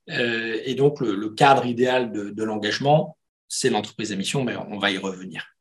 Euh, 0.09 0.59
et 0.65 0.75
donc 0.75 0.99
le, 0.99 1.29
cadre 1.29 1.65
idéal 1.65 2.11
de, 2.11 2.29
de 2.29 2.43
l'engagement, 2.43 3.17
c'est 3.47 3.69
l'entreprise 3.69 4.11
à 4.11 4.15
mission, 4.17 4.43
mais 4.43 4.55
on 4.55 4.77
va 4.77 4.91
y 4.91 4.97
revenir. 4.97 5.52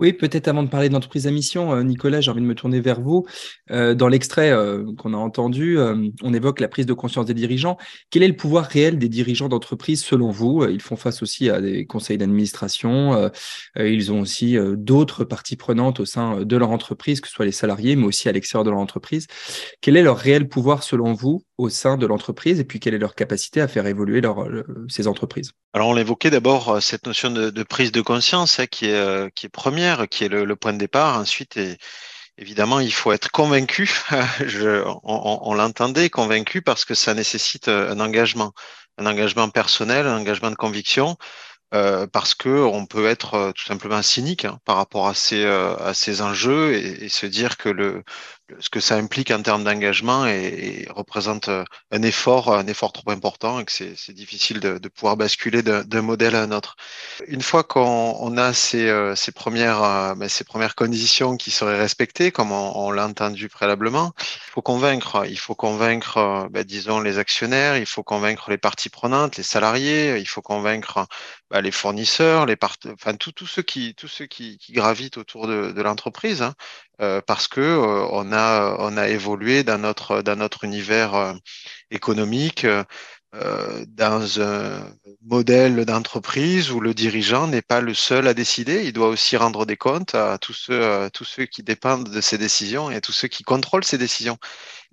Oui, 0.00 0.14
peut-être 0.14 0.48
avant 0.48 0.62
de 0.62 0.70
parler 0.70 0.88
d'entreprise 0.88 1.26
à 1.26 1.30
mission, 1.30 1.74
euh, 1.74 1.82
Nicolas, 1.82 2.22
j'ai 2.22 2.30
envie 2.30 2.40
de 2.40 2.46
me 2.46 2.54
tourner 2.54 2.80
vers 2.80 3.02
vous. 3.02 3.26
Euh, 3.70 3.94
dans 3.94 4.08
l'extrait 4.08 4.50
euh, 4.50 4.82
qu'on 4.96 5.12
a 5.12 5.18
entendu, 5.18 5.78
on 6.22 6.32
évoque 6.32 6.60
la 6.60 6.68
prise 6.68 6.86
de 6.86 6.94
conscience 6.94 7.26
des 7.26 7.34
dirigeants. 7.34 7.76
Quel 8.08 8.22
est 8.22 8.28
le 8.28 8.34
pouvoir 8.34 8.64
réel 8.64 8.98
des 8.98 9.10
dirigeants 9.10 9.50
d'entreprise 9.50 10.02
selon 10.02 10.30
vous? 10.30 10.64
Ils 10.64 10.80
font 10.80 10.96
face 10.96 11.22
aussi 11.22 11.50
à 11.50 11.60
des 11.60 11.84
conseils 11.84 12.16
d'administration. 12.16 13.30
ils 13.76 14.10
ont 14.10 14.20
aussi 14.20 14.56
d'autres 14.76 15.24
parties 15.24 15.56
prenantes 15.56 16.00
au 16.00 16.06
sein 16.06 16.46
de 16.46 16.56
leur 16.56 16.70
entreprise, 16.70 17.20
que 17.20 17.28
ce 17.28 17.34
soit 17.34 17.44
les 17.44 17.52
salariés, 17.52 17.94
mais 17.94 18.06
aussi 18.06 18.30
à 18.30 18.32
l'extérieur 18.32 18.64
de 18.64 18.70
leur 18.70 18.78
entreprise. 18.78 19.26
Quel 19.82 19.98
est 19.98 20.02
leur 20.02 20.16
réel 20.16 20.48
pouvoir 20.48 20.82
selon 20.82 21.12
vous 21.12 21.42
au 21.58 21.68
sein 21.68 21.98
de 21.98 22.06
l'entreprise? 22.06 22.58
Et 22.58 22.64
puis 22.64 22.80
quelle 22.80 22.94
est 22.94 22.98
leur 22.98 23.14
capacité 23.14 23.60
à 23.60 23.68
faire 23.68 23.86
évoluer 23.86 24.22
ces 24.88 25.08
entreprises? 25.08 25.52
Alors 25.74 25.88
on 25.88 25.94
l'évoquait 25.94 26.30
d'abord 26.30 26.82
cette 26.82 27.06
notion 27.06 27.30
de, 27.30 27.62
prise 27.62 27.92
de 27.92 28.00
conscience 28.00 28.60
hein, 28.60 28.66
qui 28.66 28.86
est 28.86 29.48
première 29.52 29.89
qui 30.08 30.24
est 30.24 30.28
le, 30.28 30.56
point 30.56 30.72
de 30.72 30.78
départ. 30.78 31.18
Ensuite, 31.18 31.58
évidemment, 32.38 32.80
il 32.80 32.92
faut 32.92 33.12
être 33.12 33.30
convaincu. 33.30 33.90
On, 35.04 35.54
l'entendait, 35.54 36.10
convaincu, 36.10 36.62
parce 36.62 36.84
que 36.84 36.94
ça 36.94 37.14
nécessite 37.14 37.68
un 37.68 38.00
engagement. 38.00 38.52
un 38.98 39.06
engagement 39.06 39.48
personnel, 39.50 40.06
un 40.06 40.18
engagement 40.18 40.50
de 40.50 40.56
conviction, 40.56 41.16
euh, 41.72 42.08
parce 42.08 42.34
que 42.34 42.48
on 42.48 42.84
peut 42.84 43.06
être 43.06 43.34
euh, 43.34 43.52
tout 43.52 43.64
simplement 43.64 44.02
cynique 44.02 44.44
hein, 44.44 44.58
par 44.64 44.74
rapport 44.76 45.06
à 45.06 45.14
ces, 45.14 45.44
euh, 45.44 45.76
enjeux 46.20 46.74
et, 46.74 47.08
se 47.08 47.26
dire 47.26 47.56
que 47.58 47.68
le, 47.68 48.02
ce 48.58 48.68
que 48.70 48.80
ça 48.80 48.96
implique 48.96 49.30
en 49.30 49.42
termes 49.42 49.64
d'engagement 49.64 50.26
et, 50.26 50.86
représente 50.90 51.48
un 51.48 52.02
effort, 52.02 52.54
un 52.54 52.66
effort 52.66 52.92
trop 52.92 53.10
important 53.10 53.60
et 53.60 53.64
que 53.64 53.72
c'est 53.72 54.12
difficile 54.12 54.60
de, 54.60 54.88
pouvoir 54.88 55.16
basculer 55.16 55.62
d'un 55.62 56.02
modèle 56.02 56.34
à 56.34 56.42
un 56.42 56.52
autre. 56.52 56.76
Une 57.26 57.42
fois 57.42 57.62
qu'on 57.64 58.16
on 58.18 58.36
a 58.36 58.52
ces, 58.52 59.12
ces, 59.16 59.32
premières, 59.32 60.14
ben, 60.16 60.28
ces 60.28 60.44
premières 60.44 60.74
conditions 60.74 61.36
qui 61.36 61.50
seraient 61.50 61.78
respectées, 61.78 62.32
comme 62.32 62.52
on, 62.52 62.90
l'a 62.90 63.06
entendu 63.06 63.48
préalablement, 63.48 64.12
il 64.18 64.50
faut 64.52 64.62
convaincre, 64.62 65.24
il 65.28 65.38
faut 65.38 65.54
convaincre, 65.54 66.48
ben, 66.50 66.64
disons, 66.64 67.00
les 67.00 67.18
actionnaires, 67.18 67.76
il 67.76 67.86
faut 67.86 68.02
convaincre 68.02 68.50
les 68.50 68.58
parties 68.58 68.90
prenantes, 68.90 69.36
les 69.36 69.42
salariés, 69.42 70.18
il 70.18 70.28
faut 70.28 70.42
convaincre 70.42 71.06
bah, 71.50 71.60
les 71.60 71.70
fournisseurs, 71.72 72.46
les 72.46 72.56
part... 72.56 72.76
enfin 72.92 73.14
tous 73.14 73.46
ceux 73.46 73.62
qui 73.62 73.94
gravitent 74.70 75.18
autour 75.18 75.46
de, 75.46 75.72
de 75.72 75.82
l'entreprise, 75.82 76.42
hein, 76.42 76.54
euh, 77.00 77.20
parce 77.26 77.48
que 77.48 77.60
euh, 77.60 78.06
on 78.10 78.30
a 78.32 79.08
évolué 79.08 79.64
dans 79.64 79.78
notre 79.78 80.64
univers 80.64 81.14
euh, 81.14 81.32
économique 81.90 82.66
dans 83.32 84.40
un 84.40 84.92
modèle 85.22 85.84
d'entreprise 85.84 86.72
où 86.72 86.80
le 86.80 86.94
dirigeant 86.94 87.46
n'est 87.46 87.62
pas 87.62 87.80
le 87.80 87.94
seul 87.94 88.26
à 88.26 88.34
décider, 88.34 88.84
il 88.84 88.92
doit 88.92 89.06
aussi 89.06 89.36
rendre 89.36 89.66
des 89.66 89.76
comptes 89.76 90.16
à 90.16 90.36
ceux 90.52 90.84
à 90.84 91.10
tous 91.10 91.24
ceux 91.24 91.46
qui 91.46 91.62
dépendent 91.62 92.08
de 92.10 92.20
ses 92.20 92.38
décisions 92.38 92.90
et 92.90 92.96
à 92.96 93.00
tous 93.00 93.12
ceux 93.12 93.28
qui 93.28 93.44
contrôlent 93.44 93.84
ses 93.84 93.98
décisions. 93.98 94.36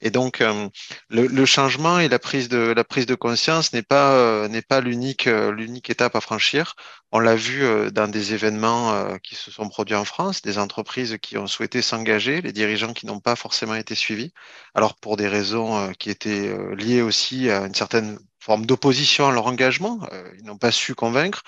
Et 0.01 0.11
donc, 0.11 0.41
euh, 0.41 0.69
le, 1.09 1.45
changement 1.45 1.99
et 1.99 2.07
la 2.07 2.19
prise 2.19 2.49
de, 2.49 2.57
la 2.57 2.83
prise 2.83 3.07
de 3.07 3.15
conscience 3.15 3.73
n'est 3.73 3.81
pas, 3.81 4.11
euh, 4.13 4.61
pas 4.67 4.79
l'unique, 4.79 5.25
euh, 5.27 5.51
l'unique 5.51 5.89
étape 5.89 6.15
à 6.15 6.21
franchir. 6.21 6.75
On 7.11 7.19
l'a 7.19 7.35
vu 7.35 7.63
dans 7.93 8.07
des 8.09 8.33
événements 8.33 9.17
qui 9.19 9.35
se 9.35 9.49
sont 9.49 9.69
produits 9.69 9.95
en 9.95 10.03
France, 10.03 10.41
des 10.41 10.59
entreprises 10.59 11.17
qui 11.21 11.37
ont 11.37 11.47
souhaité 11.47 11.81
s'engager, 11.81 12.41
les 12.41 12.51
dirigeants 12.51 12.91
qui 12.91 13.05
n'ont 13.05 13.21
pas 13.21 13.37
forcément 13.37 13.75
été 13.75 13.95
suivis. 13.95 14.33
Alors, 14.75 14.95
pour 14.95 15.15
des 15.15 15.29
raisons 15.29 15.93
qui 15.99 16.09
étaient 16.09 16.53
liées 16.75 17.01
aussi 17.01 17.49
à 17.49 17.65
une 17.65 17.73
certaine 17.73 18.19
forme 18.41 18.65
d'opposition 18.65 19.29
à 19.29 19.31
leur 19.31 19.47
engagement, 19.47 20.01
ils 20.37 20.43
n'ont 20.43 20.57
pas 20.57 20.73
su 20.73 20.95
convaincre, 20.95 21.43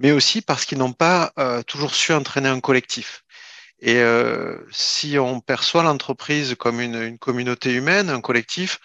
mais 0.00 0.10
aussi 0.10 0.42
parce 0.42 0.64
qu'ils 0.64 0.78
n'ont 0.78 0.92
pas 0.92 1.32
toujours 1.68 1.94
su 1.94 2.12
entraîner 2.12 2.48
un 2.48 2.58
collectif. 2.58 3.23
Et 3.84 3.98
euh, 3.98 4.56
si 4.72 5.18
on 5.18 5.40
perçoit 5.40 5.82
l'entreprise 5.82 6.54
comme 6.54 6.80
une, 6.80 7.18
communauté 7.18 7.70
humaine, 7.74 8.08
un 8.08 8.22
collectif, 8.22 8.80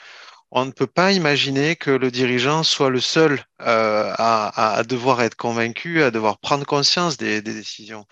on 0.52 0.66
ne 0.66 0.72
peut 0.72 0.88
pas 0.88 1.14
imaginer 1.14 1.78
que 1.78 1.92
le 1.92 2.12
dirigeant 2.12 2.64
soit 2.64 2.90
le 2.90 3.00
seul 3.00 3.40
euh, 3.62 4.14
à, 4.18 4.84
devoir 4.86 5.22
être 5.22 5.36
convaincu, 5.36 6.04
à 6.04 6.12
devoir 6.12 6.38
prendre 6.40 6.66
conscience 6.66 7.16
des 7.16 7.42
décisions. 7.42 8.06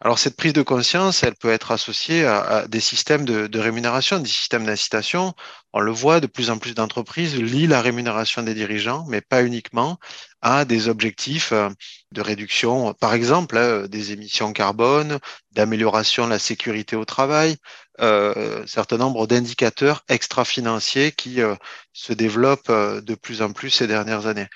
Alors 0.00 0.18
cette 0.18 0.36
prise 0.36 0.52
de 0.52 0.62
conscience, 0.62 1.24
elle 1.24 1.34
peut 1.34 1.50
être 1.50 1.72
associée 1.72 2.24
à, 2.24 2.68
des 2.68 2.78
systèmes 2.80 3.24
de, 3.24 3.58
rémunération, 3.58 4.20
des 4.20 4.28
systèmes 4.28 4.64
d'incitation. 4.64 5.34
On 5.72 5.80
le 5.80 5.90
voit, 5.90 6.20
de 6.20 6.28
plus 6.28 6.50
en 6.50 6.58
plus 6.58 6.74
d'entreprises 6.74 7.36
lient 7.36 7.66
la 7.66 7.82
rémunération 7.82 8.42
des 8.42 8.54
dirigeants, 8.54 9.04
mais 9.08 9.20
pas 9.20 9.42
uniquement, 9.42 9.98
à 10.40 10.64
des 10.64 10.88
objectifs 10.88 11.50
euh, 11.52 11.68
de 12.12 12.20
réduction, 12.20 12.94
par 12.94 13.12
exemple, 13.12 13.56
euh, 13.56 13.88
des 13.88 14.12
émissions 14.12 14.52
carbone, 14.52 15.18
d'amélioration 15.50 16.26
de 16.26 16.30
la 16.30 16.38
sécurité 16.38 16.94
au 16.94 17.04
travail, 17.04 17.56
euh, 18.00 18.62
un 18.62 18.66
certain 18.66 18.96
nombre 18.96 19.26
d'indicateurs 19.26 20.04
extra-financiers 20.08 21.10
qui 21.10 21.42
euh, 21.42 21.56
se 21.92 22.12
développent 22.12 22.70
euh, 22.70 23.00
de 23.00 23.16
plus 23.16 23.42
en 23.42 23.52
plus 23.52 23.70
ces 23.70 23.88
dernières 23.88 24.26
années. 24.26 24.46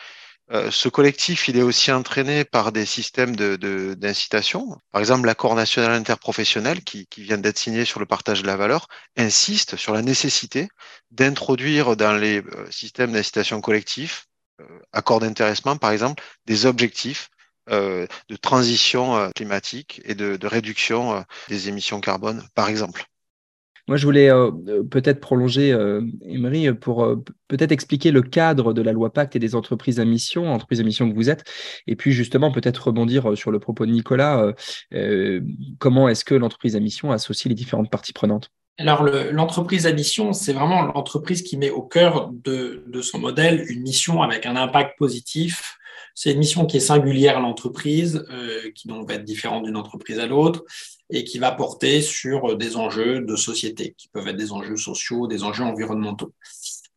Euh, 0.52 0.70
ce 0.70 0.88
collectif, 0.88 1.48
il 1.48 1.56
est 1.56 1.62
aussi 1.62 1.90
entraîné 1.92 2.44
par 2.44 2.72
des 2.72 2.84
systèmes 2.84 3.34
d'incitation. 3.36 4.78
Par 4.90 5.00
exemple, 5.00 5.26
l'accord 5.26 5.54
national 5.54 5.92
interprofessionnel 5.92 6.84
qui, 6.84 7.06
vient 7.16 7.38
d'être 7.38 7.58
signé 7.58 7.86
sur 7.86 8.00
le 8.00 8.06
partage 8.06 8.42
de 8.42 8.46
la 8.46 8.56
valeur 8.56 8.88
insiste 9.16 9.76
sur 9.76 9.94
la 9.94 10.02
nécessité 10.02 10.68
d'introduire 11.10 11.96
dans 11.96 12.12
les 12.12 12.42
euh, 12.42 12.70
systèmes 12.70 13.12
d'incitation 13.12 13.62
collectif, 13.62 14.26
euh, 14.60 14.64
accord 14.92 15.20
d'intéressement 15.20 15.76
par 15.78 15.90
exemple, 15.90 16.22
des 16.46 16.66
objectifs 16.66 17.30
euh, 17.70 18.06
de 18.28 18.36
transition 18.36 19.30
climatique 19.34 20.02
et 20.04 20.14
de, 20.14 20.36
de 20.36 20.46
réduction 20.46 21.24
des 21.48 21.68
émissions 21.68 22.00
carbone, 22.00 22.46
par 22.54 22.68
exemple. 22.68 23.06
Moi, 23.88 23.96
je 23.96 24.06
voulais 24.06 24.30
euh, 24.30 24.50
peut-être 24.88 25.20
prolonger, 25.20 25.72
euh, 25.72 26.02
Emery, 26.22 26.72
pour 26.72 27.04
euh, 27.04 27.16
peut-être 27.48 27.72
expliquer 27.72 28.12
le 28.12 28.22
cadre 28.22 28.72
de 28.72 28.80
la 28.80 28.92
loi 28.92 29.12
Pacte 29.12 29.34
et 29.34 29.40
des 29.40 29.54
entreprises 29.54 29.98
à 29.98 30.04
mission, 30.04 30.52
entreprises 30.52 30.80
à 30.80 30.84
mission 30.84 31.10
que 31.10 31.14
vous 31.14 31.30
êtes, 31.30 31.44
et 31.88 31.96
puis 31.96 32.12
justement 32.12 32.52
peut-être 32.52 32.86
rebondir 32.86 33.36
sur 33.36 33.50
le 33.50 33.58
propos 33.58 33.84
de 33.84 33.90
Nicolas. 33.90 34.52
Euh, 34.94 35.40
comment 35.78 36.08
est-ce 36.08 36.24
que 36.24 36.34
l'entreprise 36.34 36.76
à 36.76 36.80
mission 36.80 37.10
associe 37.10 37.48
les 37.48 37.56
différentes 37.56 37.90
parties 37.90 38.12
prenantes? 38.12 38.50
Alors, 38.78 39.02
l'entreprise 39.04 39.86
à 39.86 39.92
mission, 39.92 40.32
c'est 40.32 40.52
vraiment 40.52 40.82
l'entreprise 40.82 41.42
qui 41.42 41.56
met 41.56 41.70
au 41.70 41.82
cœur 41.82 42.30
de, 42.32 42.84
de, 42.86 43.02
son 43.02 43.18
modèle 43.18 43.66
une 43.68 43.82
mission 43.82 44.22
avec 44.22 44.46
un 44.46 44.56
impact 44.56 44.96
positif. 44.96 45.76
C'est 46.14 46.32
une 46.32 46.38
mission 46.38 46.66
qui 46.66 46.78
est 46.78 46.80
singulière 46.80 47.38
à 47.38 47.40
l'entreprise, 47.40 48.24
euh, 48.30 48.70
qui 48.74 48.88
donc 48.88 49.08
va 49.08 49.14
être 49.14 49.24
différente 49.24 49.64
d'une 49.64 49.76
entreprise 49.76 50.18
à 50.18 50.26
l'autre, 50.26 50.64
et 51.12 51.24
qui 51.24 51.38
va 51.38 51.52
porter 51.52 52.02
sur 52.02 52.56
des 52.56 52.76
enjeux 52.76 53.20
de 53.20 53.36
société, 53.36 53.94
qui 53.96 54.08
peuvent 54.08 54.26
être 54.26 54.36
des 54.36 54.50
enjeux 54.50 54.76
sociaux, 54.76 55.28
des 55.28 55.44
enjeux 55.44 55.64
environnementaux. 55.64 56.32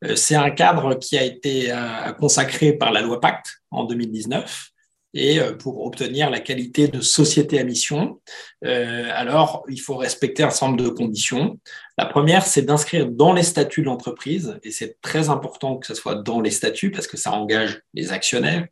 Euh, 0.04 0.16
c'est 0.16 0.36
un 0.36 0.50
cadre 0.50 0.96
qui 0.96 1.18
a 1.18 1.24
été 1.24 1.72
euh, 1.72 2.12
consacré 2.14 2.74
par 2.74 2.92
la 2.92 3.02
loi 3.02 3.20
Pacte 3.20 3.62
en 3.72 3.84
2019 3.84 4.72
et 5.16 5.40
euh, 5.40 5.54
pour 5.54 5.84
obtenir 5.86 6.30
la 6.30 6.42
qualité 6.42 6.90
de 6.90 7.00
société 7.00 7.58
à 7.58 7.64
mission, 7.64 8.22
euh, 8.66 9.10
alors 9.14 9.64
il 9.70 9.80
faut 9.80 9.96
respecter 9.96 10.44
un 10.44 10.50
certain 10.50 10.68
nombre 10.68 10.84
de 10.84 10.90
conditions. 10.90 11.58
La 11.98 12.06
première, 12.06 12.46
c'est 12.46 12.64
d'inscrire 12.64 13.08
dans 13.08 13.32
les 13.32 13.44
statuts 13.44 13.82
de 13.82 13.86
l'entreprise, 13.86 14.60
et 14.64 14.72
c'est 14.72 15.00
très 15.02 15.30
important 15.30 15.78
que 15.78 15.88
ce 15.88 15.96
soit 15.96 16.16
dans 16.16 16.42
les 16.42 16.52
statuts 16.52 16.92
parce 16.92 17.08
que 17.08 17.16
ça 17.16 17.32
engage 17.32 17.82
les 17.94 18.12
actionnaires, 18.12 18.68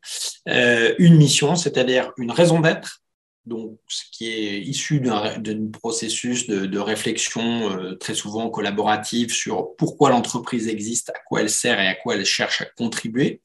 euh, 0.49 0.93
une 0.99 1.15
mission, 1.15 1.55
c'est-à-dire 1.55 2.11
une 2.17 2.31
raison 2.31 2.59
d'être, 2.59 3.02
donc 3.45 3.77
ce 3.87 4.03
qui 4.11 4.29
est 4.29 4.61
issu 4.61 4.99
d'un 4.99 5.69
processus 5.71 6.47
de, 6.47 6.79
réflexion 6.79 7.71
euh, 7.71 7.95
très 7.95 8.13
souvent 8.13 8.49
collaborative 8.49 9.31
sur 9.31 9.75
pourquoi 9.77 10.09
l'entreprise 10.09 10.67
existe, 10.67 11.09
à 11.09 11.19
quoi 11.27 11.41
elle 11.41 11.49
sert 11.49 11.79
et 11.79 11.87
à 11.87 11.95
quoi 11.95 12.15
elle 12.15 12.25
cherche 12.25 12.61
à 12.61 12.65
contribuer, 12.65 13.41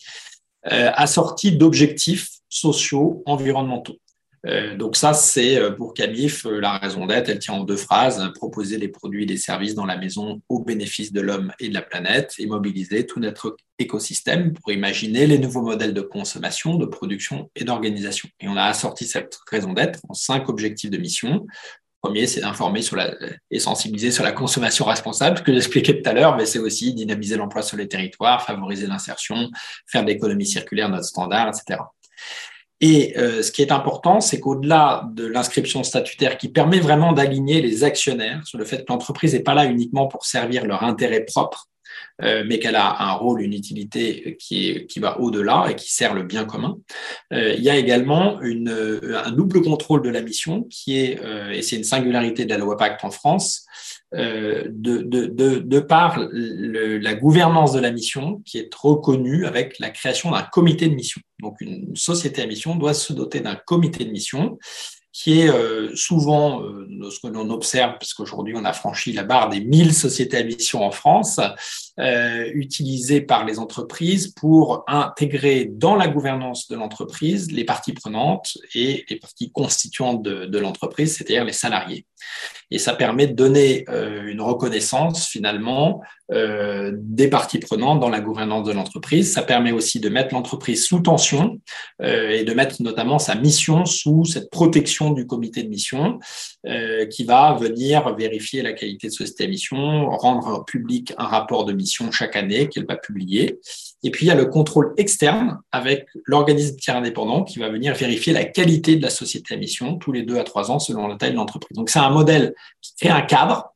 euh, 0.67 0.91
assorti 0.95 1.53
d'objectifs 1.53 2.31
sociaux, 2.49 3.23
environnementaux. 3.27 3.99
Euh, 4.47 4.77
donc 4.77 4.97
ça, 4.97 5.15
c'est 5.15 5.59
euh, 5.59 5.73
pour 5.73 5.95
Camif 5.95 6.47
euh, 6.47 6.61
la 6.61 6.79
raison 6.79 7.07
d'être. 7.07 7.29
Elle 7.29 7.39
tient 7.39 7.55
en 7.55 7.65
deux 7.65 7.77
phrases 7.77 8.33
proposer 8.35 8.79
des 8.79 8.89
produits 8.89 9.25
et 9.25 9.27
des 9.27 9.37
services 9.37 9.75
dans 9.75 9.87
la 9.87 9.97
maison 9.97 10.41
au 10.49 10.61
bénéfice 10.61 11.13
de 11.13 11.21
l'homme 11.21 11.53
et 11.59 11.69
de 11.69 11.75
la 11.75 11.83
planète 11.83 12.35
et 12.39 12.47
mobiliser 12.47 13.07
tout 13.07 13.21
notre 13.21 13.57
écosystème 13.79 14.53
pour 14.53 14.73
imaginer 14.73 15.27
les 15.27 15.39
nouveaux 15.39 15.63
modèles 15.63 15.95
de 15.95 16.01
consommation, 16.01 16.77
de 16.77 16.87
production 16.87 17.51
et 17.57 17.65
d'organisation. 17.65 18.29
Et 18.41 18.49
on 18.49 18.57
a 18.57 18.65
assorti 18.65 19.07
cette 19.07 19.39
raison 19.51 19.73
d'être 19.73 20.01
en 20.09 20.15
cinq 20.15 20.49
objectifs 20.49 20.91
de 20.91 20.99
mission. 20.99 21.47
Premier, 22.01 22.29
c'est 22.29 22.41
d'informer 22.41 22.81
et 23.51 23.59
sensibiliser 23.59 24.13
sur 24.13 24.23
la 24.23 24.31
consommation 24.31 24.85
responsable, 24.85 25.39
ce 25.39 25.43
que 25.43 25.53
j'expliquais 25.53 26.01
tout 26.01 26.09
à 26.09 26.13
l'heure, 26.13 26.37
mais 26.37 26.47
c'est 26.47 26.61
aussi 26.61 26.95
dynamiser 26.95 27.37
l'emploi 27.37 27.63
sur 27.63 27.77
les 27.77 27.89
territoires, 27.89 28.45
favoriser 28.45 28.87
l'insertion, 28.87 29.51
faire 29.85 30.05
de 30.05 30.09
l'économie 30.09 30.47
circulaire 30.47 30.89
notre 30.89 31.07
standard, 31.07 31.49
etc. 31.49 31.81
Et 32.81 33.19
euh, 33.19 33.43
ce 33.43 33.51
qui 33.51 33.63
est 33.63 33.73
important, 33.73 34.21
c'est 34.21 34.39
qu'au-delà 34.39 35.09
de 35.13 35.27
l'inscription 35.27 35.83
statutaire 35.83 36.39
qui 36.39 36.49
permet 36.49 36.79
vraiment 36.79 37.13
d'aligner 37.13 37.61
les 37.61 37.83
actionnaires 37.83 38.47
sur 38.47 38.59
le 38.59 38.65
fait 38.65 38.79
que 38.85 38.93
l'entreprise 38.93 39.35
n'est 39.35 39.41
pas 39.41 39.55
là 39.55 39.65
uniquement 39.65 40.07
pour 40.07 40.25
servir 40.25 40.65
leur 40.65 40.85
intérêt 40.85 41.25
propre, 41.25 41.67
euh, 42.23 42.45
mais 42.47 42.61
qu'elle 42.61 42.77
a 42.77 43.03
un 43.03 43.13
rôle, 43.13 43.43
une 43.43 43.53
utilité 43.53 44.37
qui, 44.39 44.71
est, 44.71 44.87
qui 44.87 45.01
va 45.01 45.19
au-delà 45.19 45.67
et 45.71 45.75
qui 45.75 45.93
sert 45.93 46.15
le 46.15 46.23
bien 46.23 46.45
commun. 46.45 46.79
Euh, 47.33 47.55
il 47.57 47.65
y 47.65 47.71
a 47.71 47.77
également 47.77 48.39
un 48.41 49.31
double 49.33 49.61
contrôle 49.63 50.03
de 50.03 50.11
la 50.11 50.21
mission 50.21 50.63
qui 50.71 50.99
est, 50.99 51.19
et 51.53 51.63
c'est 51.63 51.77
une 51.77 51.85
singularité 51.85 52.45
de 52.45 52.51
la 52.51 52.59
loi 52.59 52.77
Pacte 52.77 53.05
en 53.05 53.11
France, 53.11 53.67
de, 54.15 54.71
de, 54.71 55.27
de, 55.27 55.59
de, 55.59 55.81
par 55.81 56.19
la 56.33 57.15
gouvernance 57.15 57.73
de 57.73 57.81
la 57.81 57.91
mission 57.91 58.41
qui 58.45 58.59
est 58.59 58.75
reconnue 58.75 59.47
avec 59.47 59.79
la 59.79 59.91
création 59.91 60.31
d'un 60.31 60.43
comité 60.43 60.89
de 60.89 60.95
mission. 60.95 61.21
Donc 61.41 61.61
une 61.61 61.95
société 61.95 62.43
à 62.43 62.47
mission 62.47 62.77
doit 62.77 62.95
se 62.95 63.13
doter 63.13 63.41
d'un 63.41 63.57
comité 63.57 64.05
de 64.05 64.11
mission 64.11 64.59
qui 65.13 65.41
est 65.41 65.49
euh, 65.49 65.95
souvent 65.97 66.63
euh, 66.63 67.11
ce 67.11 67.21
que 67.21 67.33
l'on 67.33 67.51
observe, 67.51 67.93
parce 67.99 68.13
qu'aujourd'hui 68.15 68.55
on 68.57 68.65
a 68.65 68.73
franchi 68.73 69.13
la 69.13 69.25
barre 69.25 69.49
des 69.49 69.61
1000 69.61 69.95
sociétés 69.95 70.37
à 70.37 70.43
mission 70.45 70.85
en 70.85 70.91
France, 70.91 71.41
euh, 71.99 72.51
utilisée 72.55 73.21
par 73.21 73.45
les 73.45 73.59
entreprises 73.59 74.29
pour 74.29 74.85
intégrer 74.87 75.65
dans 75.71 75.97
la 75.97 76.09
gouvernance 76.09 76.69
de 76.69 76.77
l'entreprise 76.77 77.51
les 77.51 77.65
parties 77.65 77.95
prenantes 77.95 78.59
et 78.75 79.05
les 79.09 79.17
parties 79.17 79.51
constituantes 79.51 80.23
de, 80.23 80.47
de 80.47 80.59
l'entreprise, 80.59 81.17
c'est-à-dire 81.17 81.45
les 81.45 81.53
salariés. 81.53 82.07
Et 82.71 82.79
ça 82.79 82.95
permet 82.95 83.27
de 83.27 83.33
donner 83.33 83.87
une 83.89 84.43
reconnaissance 84.43 85.27
finalement 85.27 86.03
euh, 86.33 86.93
des 86.95 87.29
parties 87.29 87.59
prenantes 87.59 88.01
dans 88.01 88.09
la 88.09 88.21
gouvernance 88.21 88.67
de 88.67 88.73
l'entreprise. 88.73 89.33
Ça 89.33 89.43
permet 89.43 89.73
aussi 89.73 90.01
de 90.01 90.09
mettre 90.09 90.35
l'entreprise 90.35 90.85
sous 90.85 91.01
tension 91.01 91.61
euh, 92.03 92.31
et 92.31 92.45
de 92.45 92.55
mettre 92.55 92.83
notamment 92.83 93.19
sa 93.19 93.35
mission 93.35 93.87
sous 93.87 94.25
cette 94.25 94.51
protection 94.51 95.11
du 95.11 95.27
comité 95.27 95.63
de 95.63 95.69
mission 95.69 96.19
qui 97.11 97.25
va 97.25 97.55
venir 97.55 98.15
vérifier 98.15 98.61
la 98.61 98.75
qualité 98.75 99.07
de 99.07 99.13
société 99.13 99.45
à 99.45 99.47
mission, 99.47 100.11
rendre 100.11 100.65
public 100.67 101.15
un 101.17 101.25
rapport 101.25 101.65
de 101.65 101.73
mission 101.73 102.11
chaque 102.11 102.37
année 102.37 102.69
qu'elle 102.69 102.85
va 102.85 102.97
publier. 102.97 103.59
Et 104.03 104.11
puis, 104.11 104.27
il 104.27 104.29
y 104.29 104.33
a 104.33 104.35
le 104.35 104.47
contrôle 104.47 104.95
externe 104.97 105.59
avec 105.73 106.07
l'organisme 106.25 106.77
tiers 106.77 106.97
indépendant 106.97 107.43
qui 107.43 107.59
va 107.59 107.69
venir 107.69 107.95
vérifier 107.95 108.33
la 108.33 108.45
qualité 108.45 108.97
de 108.97 109.03
la 109.03 109.11
société 109.11 109.55
à 109.55 109.57
mission 109.57 109.97
tous 109.97 110.13
les 110.13 110.23
deux 110.23 110.39
à 110.39 110.45
trois 110.45 110.71
ans 110.71 110.79
selon 110.79 111.09
la 111.09 111.17
taille 111.17 111.33
de 111.33 111.37
l'entreprise. 111.37 111.77
Donc, 111.77 111.91
c'est 111.91 111.99
un 111.99 112.11
modèle 112.11 112.55
qui 112.81 112.95
crée 112.95 113.11
un 113.11 113.23
cadre 113.23 113.75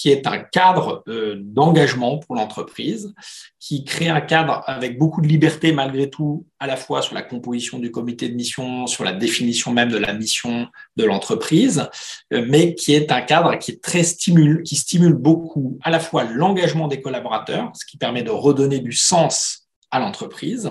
qui 0.00 0.08
est 0.10 0.26
un 0.26 0.38
cadre 0.38 1.02
euh, 1.08 1.36
d'engagement 1.38 2.16
pour 2.16 2.34
l'entreprise, 2.34 3.12
qui 3.58 3.84
crée 3.84 4.08
un 4.08 4.22
cadre 4.22 4.62
avec 4.64 4.98
beaucoup 4.98 5.20
de 5.20 5.26
liberté 5.26 5.72
malgré 5.72 6.08
tout, 6.08 6.46
à 6.58 6.66
la 6.66 6.76
fois 6.76 7.02
sur 7.02 7.14
la 7.14 7.20
composition 7.20 7.78
du 7.78 7.90
comité 7.90 8.30
de 8.30 8.34
mission, 8.34 8.86
sur 8.86 9.04
la 9.04 9.12
définition 9.12 9.74
même 9.74 9.90
de 9.90 9.98
la 9.98 10.14
mission 10.14 10.68
de 10.96 11.04
l'entreprise, 11.04 11.86
euh, 12.32 12.46
mais 12.48 12.74
qui 12.74 12.94
est 12.94 13.12
un 13.12 13.20
cadre 13.20 13.58
qui 13.58 13.72
est 13.72 13.82
très 13.82 14.02
stimule, 14.02 14.62
qui 14.62 14.76
stimule 14.76 15.12
beaucoup 15.12 15.78
à 15.82 15.90
la 15.90 16.00
fois 16.00 16.24
l'engagement 16.24 16.88
des 16.88 17.02
collaborateurs, 17.02 17.70
ce 17.74 17.84
qui 17.84 17.98
permet 17.98 18.22
de 18.22 18.30
redonner 18.30 18.78
du 18.78 18.92
sens 18.92 19.59
à 19.90 19.98
l'entreprise, 19.98 20.70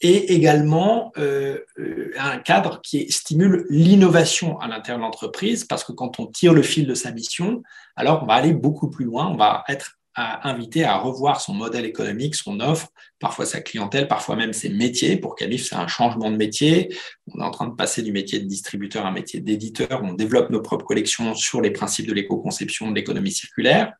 et 0.00 0.34
également 0.34 1.12
euh, 1.18 1.58
euh, 1.78 2.12
un 2.18 2.38
cadre 2.38 2.80
qui 2.82 3.10
stimule 3.12 3.66
l'innovation 3.68 4.58
à 4.58 4.66
l'intérieur 4.66 4.98
de 4.98 5.04
l'entreprise, 5.04 5.64
parce 5.64 5.84
que 5.84 5.92
quand 5.92 6.18
on 6.18 6.26
tire 6.26 6.52
le 6.52 6.62
fil 6.62 6.86
de 6.86 6.94
sa 6.94 7.12
mission, 7.12 7.62
alors 7.96 8.22
on 8.22 8.26
va 8.26 8.34
aller 8.34 8.52
beaucoup 8.52 8.90
plus 8.90 9.04
loin, 9.04 9.28
on 9.28 9.36
va 9.36 9.64
être 9.68 9.99
à 10.14 10.48
inviter 10.48 10.84
à 10.84 10.96
revoir 10.98 11.40
son 11.40 11.54
modèle 11.54 11.84
économique, 11.84 12.34
son 12.34 12.58
offre, 12.60 12.88
parfois 13.20 13.46
sa 13.46 13.60
clientèle, 13.60 14.08
parfois 14.08 14.34
même 14.34 14.52
ses 14.52 14.68
métiers. 14.68 15.16
Pour 15.16 15.36
Calif, 15.36 15.68
c'est 15.68 15.76
un 15.76 15.86
changement 15.86 16.30
de 16.30 16.36
métier. 16.36 16.92
On 17.32 17.40
est 17.40 17.44
en 17.44 17.50
train 17.50 17.68
de 17.68 17.74
passer 17.74 18.02
du 18.02 18.10
métier 18.10 18.40
de 18.40 18.46
distributeur 18.46 19.06
à 19.06 19.10
un 19.10 19.12
métier 19.12 19.40
d'éditeur. 19.40 20.00
On 20.02 20.14
développe 20.14 20.50
nos 20.50 20.62
propres 20.62 20.84
collections 20.84 21.34
sur 21.34 21.60
les 21.60 21.70
principes 21.70 22.08
de 22.08 22.14
l'éco-conception, 22.14 22.90
de 22.90 22.96
l'économie 22.96 23.30
circulaire. 23.30 23.92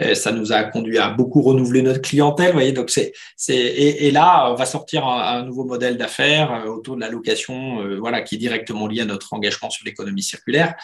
Euh, 0.00 0.14
ça 0.14 0.32
nous 0.32 0.52
a 0.52 0.64
conduit 0.64 0.98
à 0.98 1.10
beaucoup 1.10 1.42
renouveler 1.42 1.82
notre 1.82 2.00
clientèle. 2.00 2.52
Voyez, 2.52 2.72
donc 2.72 2.90
c'est, 2.90 3.12
c'est 3.36 3.54
et, 3.54 4.10
là, 4.10 4.50
on 4.50 4.54
va 4.54 4.66
sortir 4.66 5.06
un, 5.06 5.38
un 5.38 5.44
nouveau 5.44 5.64
modèle 5.64 5.96
d'affaires 5.96 6.52
euh, 6.52 6.68
autour 6.68 6.96
de 6.96 7.00
la 7.00 7.10
location, 7.10 7.80
euh, 7.82 7.98
voilà, 8.00 8.22
qui 8.22 8.34
est 8.34 8.38
directement 8.38 8.88
lié 8.88 9.02
à 9.02 9.04
notre 9.04 9.32
engagement 9.34 9.70
sur 9.70 9.84
l'économie 9.84 10.22
circulaire 10.22 10.74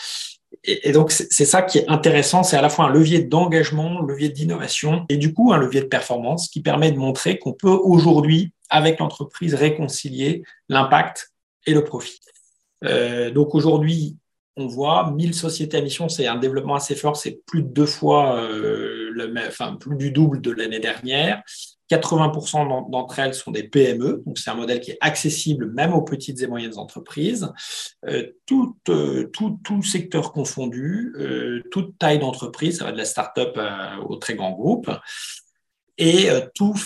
et, 0.64 0.92
donc, 0.92 1.10
c'est 1.10 1.44
ça 1.44 1.62
qui 1.62 1.78
est 1.78 1.88
intéressant, 1.88 2.42
c'est 2.42 2.56
à 2.56 2.62
la 2.62 2.68
fois 2.68 2.86
un 2.86 2.90
levier 2.90 3.22
d'engagement, 3.22 4.02
levier 4.02 4.28
d'innovation 4.28 5.06
et 5.08 5.16
du 5.16 5.32
coup 5.32 5.52
un 5.52 5.58
levier 5.58 5.80
de 5.80 5.86
performance 5.86 6.48
qui 6.48 6.60
permet 6.60 6.92
de 6.92 6.98
montrer 6.98 7.38
qu'on 7.38 7.52
peut 7.52 7.68
aujourd'hui, 7.68 8.52
avec 8.68 8.98
l'entreprise, 8.98 9.54
réconcilier 9.54 10.42
l'impact 10.68 11.32
et 11.66 11.72
le 11.72 11.82
profit. 11.82 12.20
Euh, 12.84 13.30
donc 13.30 13.54
aujourd'hui, 13.54 14.16
on 14.56 14.66
voit 14.66 15.10
1000 15.12 15.34
sociétés 15.34 15.78
à 15.78 15.80
mission, 15.80 16.08
c'est 16.08 16.26
un 16.26 16.36
développement 16.36 16.74
assez 16.74 16.94
fort, 16.94 17.16
c'est 17.16 17.40
plus 17.46 17.62
de 17.62 17.68
deux 17.68 17.86
fois, 17.86 18.36
euh, 18.36 19.10
le, 19.12 19.32
enfin 19.46 19.76
plus 19.76 19.96
du 19.96 20.10
double 20.10 20.40
de 20.40 20.50
l'année 20.50 20.80
dernière. 20.80 21.42
80% 21.90 22.90
d'entre 22.90 23.18
elles 23.18 23.34
sont 23.34 23.50
des 23.50 23.64
PME, 23.64 24.22
donc 24.24 24.38
c'est 24.38 24.50
un 24.50 24.54
modèle 24.54 24.80
qui 24.80 24.92
est 24.92 24.98
accessible 25.00 25.72
même 25.72 25.92
aux 25.92 26.02
petites 26.02 26.40
et 26.40 26.46
moyennes 26.46 26.78
entreprises, 26.78 27.52
euh, 28.06 28.28
tout, 28.46 28.76
euh, 28.88 29.30
tout, 29.32 29.82
secteur 29.82 30.32
confondu, 30.32 31.12
euh, 31.18 31.62
toute 31.70 31.98
taille 31.98 32.20
d'entreprise, 32.20 32.78
ça 32.78 32.84
va 32.84 32.92
de 32.92 32.98
la 32.98 33.04
start-up 33.04 33.58
au 34.08 34.16
très 34.16 34.34
grand 34.34 34.52
groupe 34.52 34.90
et 36.00 36.30
euh, 36.30 36.40
toute, 36.54 36.78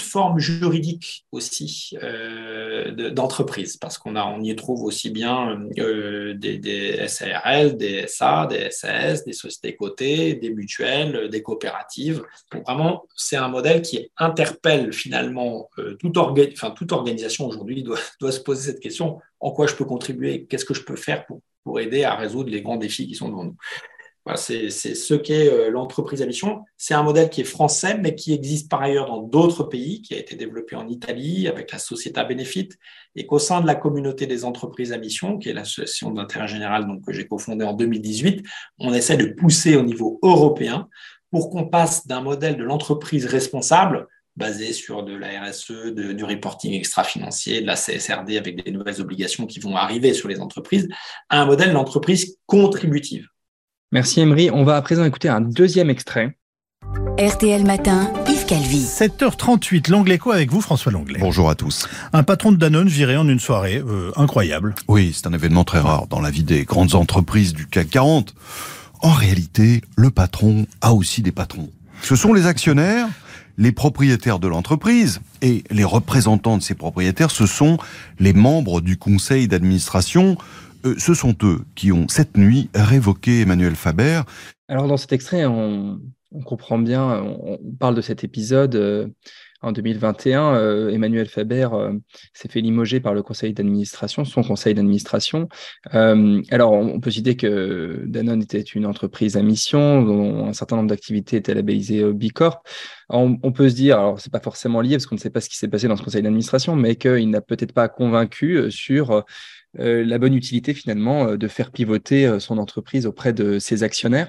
forme, 0.00 0.38
juridique 0.38 1.26
aussi 1.32 1.90
euh, 2.02 3.10
d'entreprise, 3.10 3.76
parce 3.76 3.98
qu'on 3.98 4.16
on 4.16 4.40
y 4.42 4.56
trouve 4.56 4.84
aussi 4.84 5.10
bien 5.10 5.60
euh, 5.78 6.32
des, 6.32 7.06
SARL, 7.08 7.76
des 7.76 8.06
SA, 8.06 8.46
des 8.46 8.70
SAS, 8.70 9.24
des 9.26 9.34
sociétés 9.34 9.76
cotées, 9.76 10.34
des 10.34 10.48
mutuelles, 10.48 11.28
des 11.28 11.42
coopératives. 11.42 12.24
Donc 12.50 12.64
vraiment, 12.64 13.04
c'est 13.14 13.36
un 13.36 13.48
modèle 13.48 13.82
qui 13.82 14.10
interpelle 14.16 14.94
finalement 14.94 15.68
toute, 15.98 16.16
organisation 16.16 17.46
aujourd'hui 17.46 17.82
doit, 17.82 17.98
doit 18.20 18.32
se 18.32 18.40
poser 18.40 18.72
cette 18.72 18.80
question. 18.80 19.20
En 19.40 19.50
quoi 19.50 19.66
je 19.66 19.74
peux 19.74 19.84
contribuer, 19.84 20.46
qu'est-ce 20.46 20.64
que 20.64 20.74
je 20.74 20.82
peux 20.82 20.96
faire 20.96 21.26
pour 21.64 21.80
aider 21.80 22.02
à 22.04 22.14
résoudre 22.14 22.48
les 22.48 22.62
grands 22.62 22.78
défis 22.78 23.06
qui 23.06 23.14
sont 23.14 23.28
devant 23.28 23.44
nous? 23.44 23.56
C'est 24.36 24.70
ce 24.70 25.14
qu'est 25.14 25.48
euh, 25.48 25.70
l'entreprise 25.70 26.22
à 26.22 26.26
mission. 26.26 26.64
C'est 26.76 26.94
un 26.94 27.02
modèle 27.02 27.30
qui 27.30 27.40
est 27.40 27.44
français, 27.44 27.96
mais 27.98 28.14
qui 28.14 28.34
existe 28.34 28.70
par 28.70 28.82
ailleurs 28.82 29.06
dans 29.06 29.22
d'autres 29.22 29.64
pays, 29.64 30.02
qui 30.02 30.14
a 30.14 30.18
été 30.18 30.36
développé 30.36 30.76
en 30.76 30.86
Italie 30.88 31.48
avec 31.48 31.72
la 31.72 31.78
Société 31.78 32.22
Benefit, 32.28 32.70
et 33.16 33.26
qu'au 33.26 33.38
sein 33.38 33.60
de 33.60 33.66
la 33.66 33.74
communauté 33.74 34.26
des 34.26 34.44
entreprises 34.44 34.92
à 34.92 34.98
mission, 34.98 35.38
qui 35.38 35.48
est 35.48 35.54
l'association 35.54 36.10
d'intérêt 36.10 36.48
général 36.48 36.86
donc, 36.86 37.04
que 37.06 37.12
j'ai 37.12 37.26
cofondée 37.26 37.64
en 37.64 37.72
2018, 37.72 38.44
on 38.78 38.92
essaie 38.92 39.16
de 39.16 39.26
pousser 39.26 39.76
au 39.76 39.82
niveau 39.82 40.18
européen 40.22 40.88
pour 41.30 41.50
qu'on 41.50 41.66
passe 41.66 42.06
d'un 42.06 42.20
modèle 42.20 42.56
de 42.56 42.64
l'entreprise 42.64 43.26
responsable 43.26 44.06
basé 44.36 44.72
sur 44.72 45.02
de 45.02 45.16
la 45.16 45.42
RSE, 45.42 45.92
du 45.94 46.24
reporting 46.24 46.72
extra-financier, 46.74 47.60
de 47.60 47.66
la 47.66 47.74
CSRD 47.74 48.36
avec 48.36 48.64
des 48.64 48.70
nouvelles 48.70 49.00
obligations 49.00 49.46
qui 49.46 49.58
vont 49.58 49.76
arriver 49.76 50.14
sur 50.14 50.28
les 50.28 50.40
entreprises, 50.40 50.88
à 51.28 51.42
un 51.42 51.46
modèle 51.46 51.72
d'entreprise 51.72 52.38
contributive. 52.46 53.26
Merci 53.90 54.20
Emery. 54.20 54.50
On 54.50 54.64
va 54.64 54.76
à 54.76 54.82
présent 54.82 55.02
écouter 55.04 55.30
un 55.30 55.40
deuxième 55.40 55.88
extrait. 55.88 56.36
RTL 57.18 57.64
Matin, 57.64 58.12
Yves 58.28 58.44
Calvi. 58.44 58.84
7h38, 58.84 59.90
l'anglais 59.90 60.18
quoi 60.18 60.34
avec 60.34 60.50
vous 60.50 60.60
François 60.60 60.92
Langlais. 60.92 61.18
Bonjour 61.18 61.48
à 61.48 61.54
tous. 61.54 61.88
Un 62.12 62.22
patron 62.22 62.52
de 62.52 62.58
Danone 62.58 62.88
viré 62.88 63.16
en 63.16 63.26
une 63.26 63.40
soirée, 63.40 63.78
euh, 63.78 64.12
incroyable. 64.16 64.74
Oui, 64.88 65.12
c'est 65.14 65.26
un 65.26 65.32
événement 65.32 65.64
très 65.64 65.78
rare 65.78 66.06
dans 66.06 66.20
la 66.20 66.30
vie 66.30 66.42
des 66.42 66.64
grandes 66.64 66.94
entreprises 66.94 67.54
du 67.54 67.66
CAC 67.66 67.88
40. 67.88 68.34
En 69.00 69.12
réalité, 69.12 69.80
le 69.96 70.10
patron 70.10 70.66
a 70.82 70.92
aussi 70.92 71.22
des 71.22 71.32
patrons. 71.32 71.70
Ce 72.02 72.14
sont 72.14 72.34
les 72.34 72.44
actionnaires, 72.44 73.08
les 73.56 73.72
propriétaires 73.72 74.38
de 74.38 74.48
l'entreprise 74.48 75.20
et 75.40 75.64
les 75.70 75.84
représentants 75.84 76.58
de 76.58 76.62
ces 76.62 76.74
propriétaires, 76.74 77.30
ce 77.30 77.46
sont 77.46 77.78
les 78.18 78.34
membres 78.34 78.82
du 78.82 78.98
conseil 78.98 79.48
d'administration 79.48 80.36
euh, 80.84 80.94
ce 80.98 81.14
sont 81.14 81.34
eux 81.42 81.60
qui 81.74 81.92
ont, 81.92 82.06
cette 82.08 82.36
nuit, 82.36 82.68
révoqué 82.74 83.40
Emmanuel 83.40 83.74
Faber. 83.74 84.22
Alors, 84.68 84.86
dans 84.86 84.96
cet 84.96 85.12
extrait, 85.12 85.46
on, 85.46 86.00
comprend 86.44 86.78
bien, 86.78 87.22
on, 87.22 87.58
parle 87.78 87.94
de 87.94 88.00
cet 88.00 88.24
épisode. 88.24 88.74
Euh, 88.74 89.08
en 89.60 89.72
2021, 89.72 90.54
euh, 90.54 90.90
Emmanuel 90.90 91.26
Faber 91.26 91.68
s'est 92.32 92.48
fait 92.48 92.60
limoger 92.60 93.00
par 93.00 93.12
le 93.12 93.24
conseil 93.24 93.54
d'administration, 93.54 94.24
son 94.24 94.44
conseil 94.44 94.72
d'administration. 94.74 95.48
alors, 95.90 96.70
on, 96.70 97.00
peut 97.00 97.10
citer 97.10 97.34
que 97.34 98.04
Danone 98.06 98.40
était 98.40 98.60
une 98.60 98.86
entreprise 98.86 99.36
à 99.36 99.42
mission, 99.42 100.04
dont 100.04 100.46
un 100.46 100.52
certain 100.52 100.76
nombre 100.76 100.90
d'activités 100.90 101.38
étaient 101.38 101.54
labellisées 101.54 102.12
Bicorp. 102.12 102.62
On, 103.08 103.36
on, 103.42 103.50
peut 103.50 103.68
se 103.68 103.74
dire, 103.74 103.98
alors 103.98 104.20
c'est 104.20 104.30
pas 104.30 104.38
forcément 104.38 104.80
lié 104.80 104.94
parce 104.94 105.06
qu'on 105.06 105.16
ne 105.16 105.20
sait 105.20 105.30
pas 105.30 105.40
ce 105.40 105.48
qui 105.48 105.56
s'est 105.56 105.66
passé 105.66 105.88
dans 105.88 105.96
ce 105.96 106.04
conseil 106.04 106.22
d'administration, 106.22 106.76
mais 106.76 106.94
qu'il 106.94 107.28
n'a 107.28 107.40
peut-être 107.40 107.72
pas 107.72 107.88
convaincu 107.88 108.70
sur 108.70 109.24
euh, 109.80 110.04
la 110.04 110.18
bonne 110.18 110.34
utilité 110.34 110.74
finalement 110.74 111.28
euh, 111.28 111.36
de 111.36 111.48
faire 111.48 111.70
pivoter 111.70 112.26
euh, 112.26 112.40
son 112.40 112.58
entreprise 112.58 113.06
auprès 113.06 113.32
de 113.32 113.58
ses 113.58 113.82
actionnaires. 113.82 114.28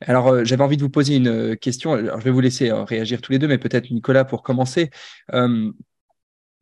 Alors 0.00 0.44
j'avais 0.44 0.62
envie 0.62 0.76
de 0.76 0.82
vous 0.82 0.90
poser 0.90 1.16
une 1.16 1.56
question. 1.56 1.96
Je 1.96 2.24
vais 2.24 2.30
vous 2.30 2.40
laisser 2.40 2.70
réagir 2.72 3.20
tous 3.20 3.32
les 3.32 3.38
deux, 3.38 3.48
mais 3.48 3.58
peut-être 3.58 3.90
Nicolas 3.90 4.24
pour 4.24 4.42
commencer. 4.42 4.90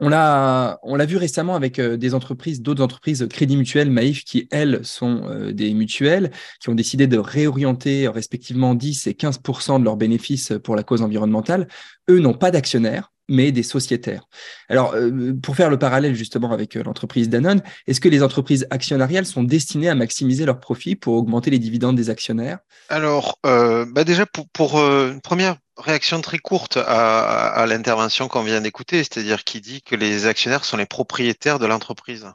On 0.01 0.09
l'a, 0.09 0.79
on 0.85 0.95
l'a 0.95 1.07
vu 1.07 1.17
récemment 1.17 1.57
avec 1.57 1.81
des 1.81 2.15
entreprises, 2.15 2.63
d'autres 2.63 2.85
entreprises, 2.85 3.27
Crédit 3.29 3.57
Mutuel, 3.57 3.91
Maïf, 3.91 4.25
qui 4.25 4.47
elles 4.53 4.85
sont 4.85 5.51
des 5.51 5.75
mutuelles, 5.75 6.31
qui 6.61 6.69
ont 6.69 6.77
décidé 6.77 7.09
de 7.09 7.19
réorienter 7.19 8.07
respectivement 8.07 8.77
10 8.77 9.09
et 9.09 9.13
15% 9.13 9.81
de 9.81 9.85
leurs 9.85 9.97
bénéfices 9.97 10.53
pour 10.63 10.77
la 10.77 10.85
cause 10.85 11.03
environnementale. 11.03 11.67
Eux 12.09 12.21
n'ont 12.21 12.35
pas 12.35 12.53
d'actionnaires 12.53 13.11
mais 13.29 13.53
des 13.53 13.63
sociétaires. 13.63 14.27
Alors, 14.69 14.95
euh, 14.95 15.33
pour 15.43 15.57
faire 15.57 15.71
le 15.71 15.79
parallèle 15.79 16.15
justement 16.15 16.53
avec 16.53 16.77
euh, 16.77 16.83
l'entreprise 16.83 17.29
Danone, 17.29 17.63
est-ce 17.87 18.01
que 18.01 18.09
les 18.09 18.23
entreprises 18.23 18.67
actionnariales 18.71 19.27
sont 19.27 19.43
destinées 19.43 19.89
à 19.89 19.95
maximiser 19.95 20.47
leurs 20.47 20.61
profits 20.61 20.97
pour 20.97 21.15
augmenter 21.15 21.51
les 21.51 21.59
dividendes 21.59 21.97
des 21.97 22.11
actionnaires? 22.11 22.59
Alors, 22.89 23.39
euh, 23.47 23.87
bah 23.91 24.05
déjà, 24.05 24.25
pour, 24.27 24.79
une 24.79 25.21
première 25.21 25.57
réaction 25.77 26.21
très 26.21 26.39
courte 26.39 26.77
à, 26.77 27.49
à 27.49 27.67
l'intervention 27.67 28.29
qu'on 28.29 28.43
vient 28.43 28.61
d'écouter, 28.61 28.99
c'est-à-dire 28.99 29.45
qui 29.45 29.61
dit 29.61 29.83
que 29.83 29.95
les 29.95 30.27
actionnaires 30.27 30.65
sont 30.65 30.77
les 30.77 30.87
propriétaires 30.87 31.59
de 31.59 31.67
l'entreprise. 31.67 32.27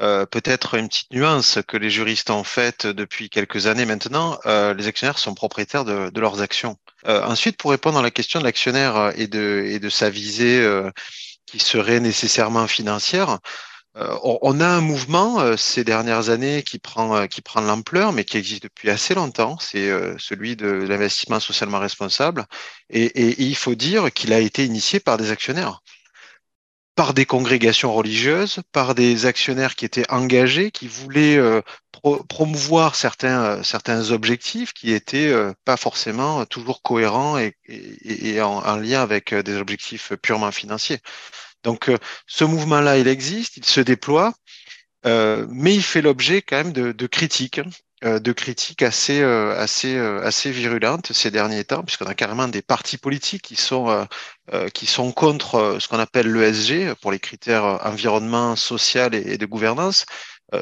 Euh, 0.00 0.24
peut-être 0.24 0.74
une 0.74 0.88
petite 0.88 1.12
nuance 1.12 1.58
que 1.68 1.76
les 1.76 1.90
juristes 1.90 2.30
ont 2.30 2.44
faite 2.44 2.86
depuis 2.86 3.28
quelques 3.28 3.66
années 3.66 3.84
maintenant, 3.84 4.38
euh, 4.46 4.72
les 4.72 4.86
actionnaires 4.86 5.18
sont 5.18 5.34
propriétaires 5.34 5.84
de, 5.84 6.08
de 6.08 6.20
leurs 6.20 6.40
actions. 6.40 6.76
Euh, 7.06 7.22
ensuite, 7.24 7.58
pour 7.58 7.72
répondre 7.72 7.98
à 7.98 8.02
la 8.02 8.10
question 8.10 8.40
de 8.40 8.44
l'actionnaire 8.44 9.12
et 9.16 9.26
de, 9.26 9.64
et 9.66 9.78
de 9.78 9.88
sa 9.90 10.08
visée 10.08 10.66
qui 11.46 11.58
serait 11.58 12.00
nécessairement 12.00 12.66
financière, 12.66 13.38
on 13.94 14.58
a 14.60 14.66
un 14.66 14.80
mouvement 14.80 15.54
ces 15.58 15.84
dernières 15.84 16.30
années 16.30 16.62
qui 16.62 16.78
prend, 16.78 17.26
qui 17.28 17.42
prend 17.42 17.60
de 17.60 17.66
l'ampleur, 17.66 18.12
mais 18.14 18.24
qui 18.24 18.38
existe 18.38 18.62
depuis 18.62 18.88
assez 18.88 19.14
longtemps. 19.14 19.58
C'est 19.60 19.90
celui 20.18 20.56
de 20.56 20.66
l'investissement 20.66 21.40
socialement 21.40 21.78
responsable. 21.78 22.46
Et, 22.88 23.04
et 23.04 23.42
il 23.42 23.56
faut 23.56 23.74
dire 23.74 24.10
qu'il 24.10 24.32
a 24.32 24.38
été 24.38 24.64
initié 24.64 24.98
par 24.98 25.18
des 25.18 25.30
actionnaires 25.30 25.81
par 26.94 27.14
des 27.14 27.24
congrégations 27.24 27.92
religieuses, 27.94 28.60
par 28.70 28.94
des 28.94 29.24
actionnaires 29.26 29.76
qui 29.76 29.84
étaient 29.84 30.10
engagés, 30.10 30.70
qui 30.70 30.88
voulaient 30.88 31.36
euh, 31.36 31.62
promouvoir 32.28 32.94
certains, 32.94 33.42
euh, 33.44 33.62
certains 33.62 34.10
objectifs 34.10 34.72
qui 34.74 34.92
étaient 34.92 35.28
euh, 35.28 35.52
pas 35.64 35.78
forcément 35.78 36.44
toujours 36.44 36.82
cohérents 36.82 37.38
et, 37.38 38.40
en, 38.42 38.76
lien 38.76 39.00
avec 39.00 39.34
des 39.34 39.56
objectifs 39.56 40.12
purement 40.22 40.52
financiers. 40.52 40.98
Donc 41.62 41.90
ce 42.26 42.44
mouvement-là, 42.44 42.98
il 42.98 43.08
existe, 43.08 43.56
il 43.56 43.64
se 43.64 43.80
déploie, 43.80 44.34
mais 45.04 45.74
il 45.74 45.82
fait 45.82 46.02
l'objet 46.02 46.42
quand 46.42 46.56
même 46.56 46.72
de, 46.72 47.06
critiques 47.06 47.60
de 48.02 48.32
critiques 48.32 48.82
assez, 48.82 49.20
euh, 49.20 49.56
assez, 49.56 49.96
euh, 49.96 50.20
assez 50.24 50.50
virulentes 50.50 51.12
ces 51.12 51.30
derniers 51.30 51.64
temps, 51.64 51.82
puisqu'on 51.82 52.06
a 52.06 52.14
carrément 52.14 52.48
des 52.48 52.62
partis 52.62 52.98
politiques 52.98 53.42
qui 53.42 53.56
sont, 53.56 54.06
qui 54.74 54.86
sont 54.86 55.12
contre 55.12 55.76
ce 55.80 55.88
qu'on 55.88 55.98
appelle 55.98 56.32
l'ESG 56.32 56.94
pour 57.00 57.12
les 57.12 57.20
critères 57.20 57.64
environnement, 57.86 58.56
social 58.56 59.14
et, 59.14 59.38
de 59.38 59.46
gouvernance. 59.46 60.04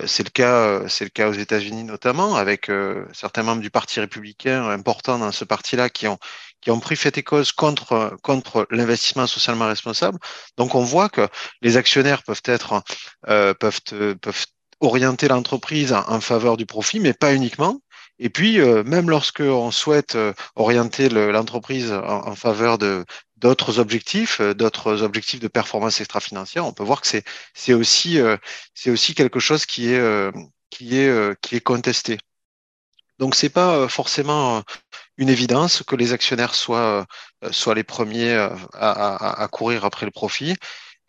c'est 0.07 0.23
le 0.23 0.31
cas, 0.31 0.89
c'est 0.89 1.05
le 1.05 1.11
cas 1.11 1.29
aux 1.29 1.33
États-Unis 1.33 1.85
notamment, 1.85 2.37
avec 2.37 2.71
certains 3.13 3.43
membres 3.43 3.63
du 3.63 3.71
Parti 3.71 4.01
républicain 4.01 4.69
importants 4.69 5.19
dans 5.19 5.33
ce 5.33 5.45
parti-là 5.45 5.89
qui 5.89 6.09
ont 6.09 6.19
qui 6.61 6.71
ont 6.71 6.79
pris 6.81 6.97
fait 6.97 7.17
et 7.17 7.23
cause 7.23 7.53
contre, 7.53 8.17
contre 8.23 8.67
l'investissement 8.71 9.27
socialement 9.27 9.67
responsable. 9.67 10.19
Donc 10.59 10.75
on 10.75 10.85
voit 10.85 11.09
que 11.09 11.27
les 11.63 11.77
actionnaires 11.79 12.23
peuvent 12.23 12.43
être 12.45 12.83
peuvent, 13.27 13.81
peuvent 14.21 14.47
orienter 14.81 15.29
l'entreprise 15.29 15.93
en, 15.93 16.21
faveur 16.21 16.57
du 16.57 16.67
profit, 16.67 17.01
mais 17.01 17.13
pas 17.13 17.35
uniquement. 17.35 17.81
Et 18.19 18.31
puis, 18.31 18.61
euh, 18.61 18.83
même 18.85 19.09
lorsque 19.11 19.41
on 19.41 19.71
souhaite 19.71 20.15
euh, 20.15 20.33
orienter 20.57 21.09
l'entreprise 21.09 21.93
en, 21.93 22.35
faveur 22.35 22.79
de 22.79 23.05
d'autres 23.37 23.79
objectifs, 23.79 24.41
euh, 24.41 24.53
d'autres 24.55 25.03
objectifs 25.03 25.41
de 25.41 25.49
performance 25.49 26.01
extra-financière, 26.01 26.67
on 26.67 26.73
peut 26.73 26.83
voir 26.85 27.01
que 27.01 27.09
c'est 27.55 27.75
aussi 27.75 28.19
c'est 28.75 28.91
aussi 28.91 29.15
quelque 29.15 29.41
chose 29.41 29.67
qui 29.67 29.93
est 29.93 30.33
qui 30.71 30.99
est 30.99 31.41
qui 31.41 31.57
est 31.57 31.61
contesté. 31.61 32.19
Donc 33.19 33.35
c'est 33.35 33.51
pas 33.51 33.89
forcément 33.89 34.63
une 35.19 35.29
évidence 35.29 35.83
que 35.83 35.97
les 35.97 36.13
actionnaires 36.13 36.55
soient 36.55 37.07
soient 37.51 37.75
les 37.75 37.85
premiers 37.85 38.35
à, 38.75 39.43
à 39.43 39.49
courir 39.49 39.85
après 39.85 40.07
le 40.07 40.13
profit. 40.13 40.57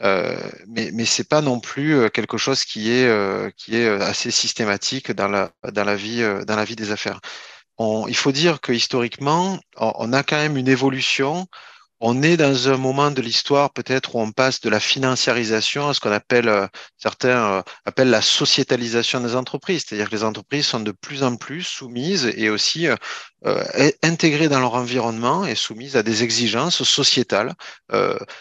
Euh, 0.04 0.36
mais 0.68 1.06
c'est 1.06 1.28
pas 1.28 1.42
non 1.42 1.60
plus 1.60 1.96
euh, 1.96 2.10
quelque 2.10 2.38
chose 2.38 2.66
qui 2.66 2.92
est 2.92 3.06
euh, 3.08 3.52
qui 3.56 3.76
est 3.76 3.88
assez 3.88 4.32
systématique 4.32 5.12
dans 5.12 5.28
la 5.28 5.52
dans 5.72 5.84
la 5.84 5.96
vie 5.96 6.24
dans 6.48 6.56
la 6.56 6.66
vie 6.66 6.76
des 6.76 6.92
affaires. 6.92 7.20
Il 8.08 8.16
faut 8.16 8.32
dire 8.32 8.62
que 8.62 8.72
historiquement, 8.74 9.60
on 9.78 10.14
a 10.14 10.22
quand 10.24 10.38
même 10.38 10.56
une 10.58 10.68
évolution 10.68 11.48
on 12.02 12.24
est 12.24 12.36
dans 12.36 12.68
un 12.68 12.78
moment 12.78 13.12
de 13.12 13.22
l'histoire 13.22 13.72
peut-être 13.72 14.16
où 14.16 14.20
on 14.20 14.32
passe 14.32 14.60
de 14.60 14.70
la 14.70 14.80
financiarisation 14.80 15.88
à 15.88 15.94
ce 15.94 16.00
qu'on 16.00 16.12
appelle, 16.12 16.50
euh, 16.50 16.68
certains 16.98 17.60
euh, 17.60 17.62
appellent 17.86 18.10
la 18.10 18.24
sociétalisation 18.24 19.22
des 19.22 19.36
entreprises, 19.36 19.86
c'est-à-dire 19.88 20.10
que 20.10 20.16
les 20.16 20.24
entreprises 20.24 20.66
sont 20.66 20.80
de 20.80 20.92
plus 20.92 21.22
en 21.24 21.36
plus 21.36 21.62
soumises 21.62 22.34
et 22.36 22.50
aussi 22.50 22.88
euh, 22.88 22.96
intégrées 24.02 24.50
dans 24.50 24.60
leur 24.60 24.74
environnement 24.74 25.46
et 25.46 25.54
soumises 25.54 25.96
à 25.96 26.02
des 26.04 26.24
exigences 26.24 26.84
sociétales. 26.84 27.54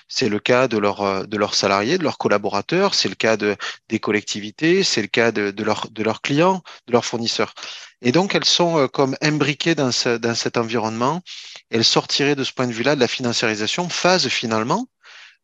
c'est 0.09 0.29
le 0.29 0.39
cas 0.39 0.69
de, 0.69 0.79
leur, 0.79 1.27
de 1.27 1.37
leurs 1.39 1.55
salariés, 1.55 1.99
de 1.99 2.03
leurs 2.03 2.19
collaborateurs, 2.19 2.95
c'est 2.95 3.09
le 3.09 3.15
cas 3.15 3.37
de, 3.37 3.57
des 3.89 3.99
collectivités, 3.99 4.83
c'est 4.85 5.01
le 5.03 5.09
cas 5.09 5.33
de 5.33 6.03
leurs 6.03 6.23
clients, 6.23 6.63
de 6.87 6.93
leurs 6.93 7.05
fournisseurs. 7.07 7.55
Et 8.03 8.13
donc, 8.13 8.35
elles 8.35 8.45
sont 8.45 8.89
comme 8.89 9.17
imbriquées 9.21 9.75
dans, 9.75 9.93
ce, 9.93 10.17
dans 10.17 10.35
cet 10.35 10.57
environnement 10.57 11.23
elle 11.71 11.85
sortirait 11.85 12.35
de 12.35 12.45
ce 12.45 12.53
point 12.53 12.67
de 12.67 12.73
vue-là 12.73 12.97
de 12.97 13.01
la 13.01 13.09
financiarisation, 13.09 13.89
phase 13.89 14.29
finalement, 14.29 14.89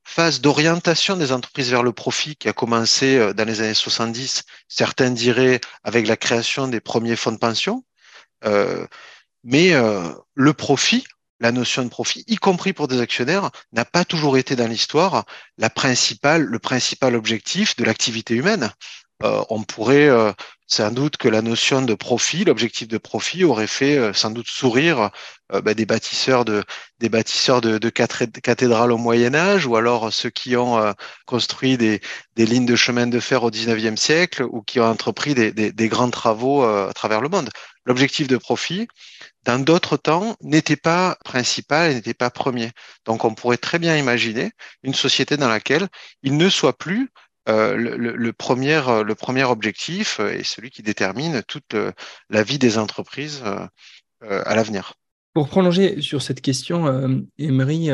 phase 0.04 0.40
d'orientation 0.40 1.16
des 1.16 1.32
entreprises 1.32 1.70
vers 1.70 1.82
le 1.82 1.92
profit 1.92 2.36
qui 2.36 2.48
a 2.48 2.52
commencé 2.52 3.16
euh, 3.16 3.32
dans 3.32 3.46
les 3.46 3.60
années 3.60 3.74
70, 3.74 4.42
certains 4.68 5.10
diraient 5.10 5.60
avec 5.84 6.06
la 6.06 6.16
création 6.16 6.68
des 6.68 6.80
premiers 6.80 7.16
fonds 7.16 7.32
de 7.32 7.38
pension. 7.38 7.84
Euh, 8.44 8.86
mais 9.44 9.72
euh, 9.72 10.08
le 10.34 10.52
profit, 10.52 11.06
la 11.40 11.52
notion 11.52 11.84
de 11.84 11.88
profit, 11.88 12.24
y 12.26 12.36
compris 12.36 12.72
pour 12.72 12.88
des 12.88 13.00
actionnaires, 13.00 13.50
n'a 13.72 13.84
pas 13.84 14.04
toujours 14.04 14.36
été 14.36 14.56
dans 14.56 14.68
l'histoire 14.68 15.24
la 15.58 15.70
principale, 15.70 16.42
le 16.42 16.58
principal 16.58 17.14
objectif 17.14 17.76
de 17.76 17.84
l'activité 17.84 18.34
humaine. 18.34 18.72
Euh, 19.22 19.42
on 19.48 19.62
pourrait 19.62 20.08
euh, 20.08 20.32
sans 20.66 20.90
doute 20.90 21.16
que 21.16 21.28
la 21.28 21.40
notion 21.40 21.80
de 21.80 21.94
profit, 21.94 22.44
l'objectif 22.44 22.86
de 22.88 22.98
profit, 22.98 23.44
aurait 23.44 23.66
fait 23.66 23.96
euh, 23.96 24.12
sans 24.12 24.30
doute 24.30 24.48
sourire 24.48 25.10
bah, 25.50 25.74
des 25.74 25.86
bâtisseurs 25.86 26.44
de 26.44 26.64
des 26.98 27.08
bâtisseurs 27.08 27.60
de, 27.60 27.78
de 27.78 27.88
cathédrales 27.88 28.92
au 28.92 28.98
Moyen 28.98 29.34
Âge, 29.34 29.64
ou 29.66 29.76
alors 29.76 30.12
ceux 30.12 30.30
qui 30.30 30.56
ont 30.56 30.94
construit 31.26 31.76
des, 31.78 32.00
des, 32.34 32.46
lignes 32.46 32.66
de 32.66 32.74
chemin 32.74 33.06
de 33.06 33.20
fer 33.20 33.44
au 33.44 33.50
XIXe 33.50 34.00
siècle, 34.00 34.42
ou 34.42 34.62
qui 34.62 34.80
ont 34.80 34.86
entrepris 34.86 35.34
des, 35.34 35.52
des, 35.52 35.72
des 35.72 35.88
grands 35.88 36.10
travaux 36.10 36.64
à 36.64 36.92
travers 36.94 37.20
le 37.20 37.28
monde. 37.28 37.50
L'objectif 37.84 38.26
de 38.26 38.36
profit, 38.36 38.88
dans 39.44 39.62
d'autres 39.62 39.96
temps, 39.96 40.36
n'était 40.42 40.76
pas 40.76 41.16
principal 41.24 41.94
n'était 41.94 42.14
pas 42.14 42.30
premier. 42.30 42.72
Donc 43.04 43.24
on 43.24 43.34
pourrait 43.34 43.58
très 43.58 43.78
bien 43.78 43.96
imaginer 43.96 44.50
une 44.82 44.94
société 44.94 45.36
dans 45.36 45.48
laquelle 45.48 45.88
il 46.22 46.36
ne 46.36 46.48
soit 46.48 46.76
plus 46.76 47.10
euh, 47.48 47.76
le, 47.76 48.32
premier, 48.32 48.80
euh, 48.88 49.04
le 49.04 49.14
premier 49.14 49.44
objectif 49.44 50.20
est 50.20 50.42
celui 50.42 50.70
qui 50.70 50.82
détermine 50.82 51.42
toute 51.46 51.76
la 52.28 52.42
vie 52.42 52.58
des 52.58 52.78
entreprises 52.78 53.42
euh, 53.44 54.42
à 54.44 54.54
l'avenir. 54.54 54.94
Pour 55.32 55.48
prolonger 55.48 56.00
sur 56.00 56.22
cette 56.22 56.40
question, 56.40 57.26
Emery, 57.38 57.90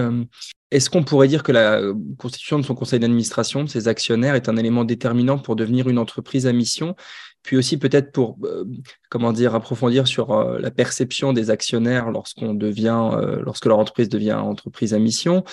est-ce 0.71 0.89
qu'on 0.89 1.03
pourrait 1.03 1.27
dire 1.27 1.43
que 1.43 1.51
la 1.51 1.81
constitution 2.17 2.61
de 2.61 2.65
son 2.65 2.77
conseil 2.77 3.01
d'administration, 3.01 3.65
de 3.65 3.69
ses 3.69 3.89
actionnaires, 3.89 4.37
est 4.37 4.49
un 4.49 4.57
élément 4.57 4.85
déterminant 4.85 5.39
pour 5.39 5.57
devenir 5.57 5.89
une 5.89 5.99
entreprise 5.99 6.47
à 6.47 6.53
mission? 6.53 6.95
Puis 7.43 7.57
aussi 7.57 7.77
peut-être 7.77 8.13
pour 8.13 8.39
euh, 8.45 8.65
comment 9.11 9.33
dire 9.33 9.55
approfondir 9.55 10.07
sur 10.07 10.31
euh, 10.33 10.59
la 10.59 10.71
perception 10.71 11.33
des 11.33 11.51
actionnaires 11.51 12.11
lorsqu'on 12.11 12.55
devient 12.55 13.11
euh, 13.13 13.43
lorsque 13.43 13.67
leur 13.67 13.79
entreprise 13.79 14.09
devient 14.09 14.33
entreprise 14.33 14.95
à 14.95 14.99
mission. 14.99 15.45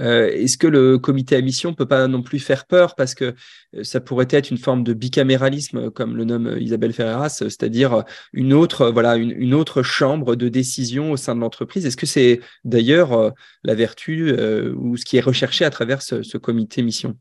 Est-ce 0.00 0.58
que 0.58 0.68
le 0.68 0.98
comité 0.98 1.34
à 1.34 1.40
mission 1.40 1.74
peut 1.74 1.86
pas 1.86 2.06
non 2.06 2.22
plus 2.22 2.38
faire 2.38 2.66
peur 2.66 2.94
parce 2.94 3.16
que 3.16 3.34
ça 3.82 4.00
pourrait 4.00 4.28
être 4.30 4.50
une 4.50 4.58
forme 4.58 4.84
de 4.84 4.92
bicaméralisme 4.92 5.90
comme 5.90 6.16
le 6.16 6.24
nomme 6.24 6.56
Isabelle 6.60 6.92
Ferreras, 6.92 7.30
c'est-à-dire 7.30 8.04
une 8.32 8.52
autre 8.52 8.90
voilà 8.90 9.16
une, 9.16 9.32
une, 9.32 9.54
autre 9.54 9.82
chambre 9.82 10.36
de 10.36 10.48
décision 10.48 11.10
au 11.10 11.16
sein 11.16 11.34
de 11.34 11.40
l'entreprise? 11.40 11.84
Est-ce 11.84 11.96
que 11.96 12.06
c'est 12.06 12.38
d'ailleurs 12.64 13.32
la 13.64 13.74
vertu 13.74 14.32
ou 14.76 14.96
ce 14.96 15.04
qui 15.04 15.16
est 15.16 15.20
recherché 15.20 15.64
à 15.64 15.70
travers 15.70 16.00
ce, 16.00 16.22
ce 16.22 16.38
comité 16.38 16.82
mission? 16.82 17.16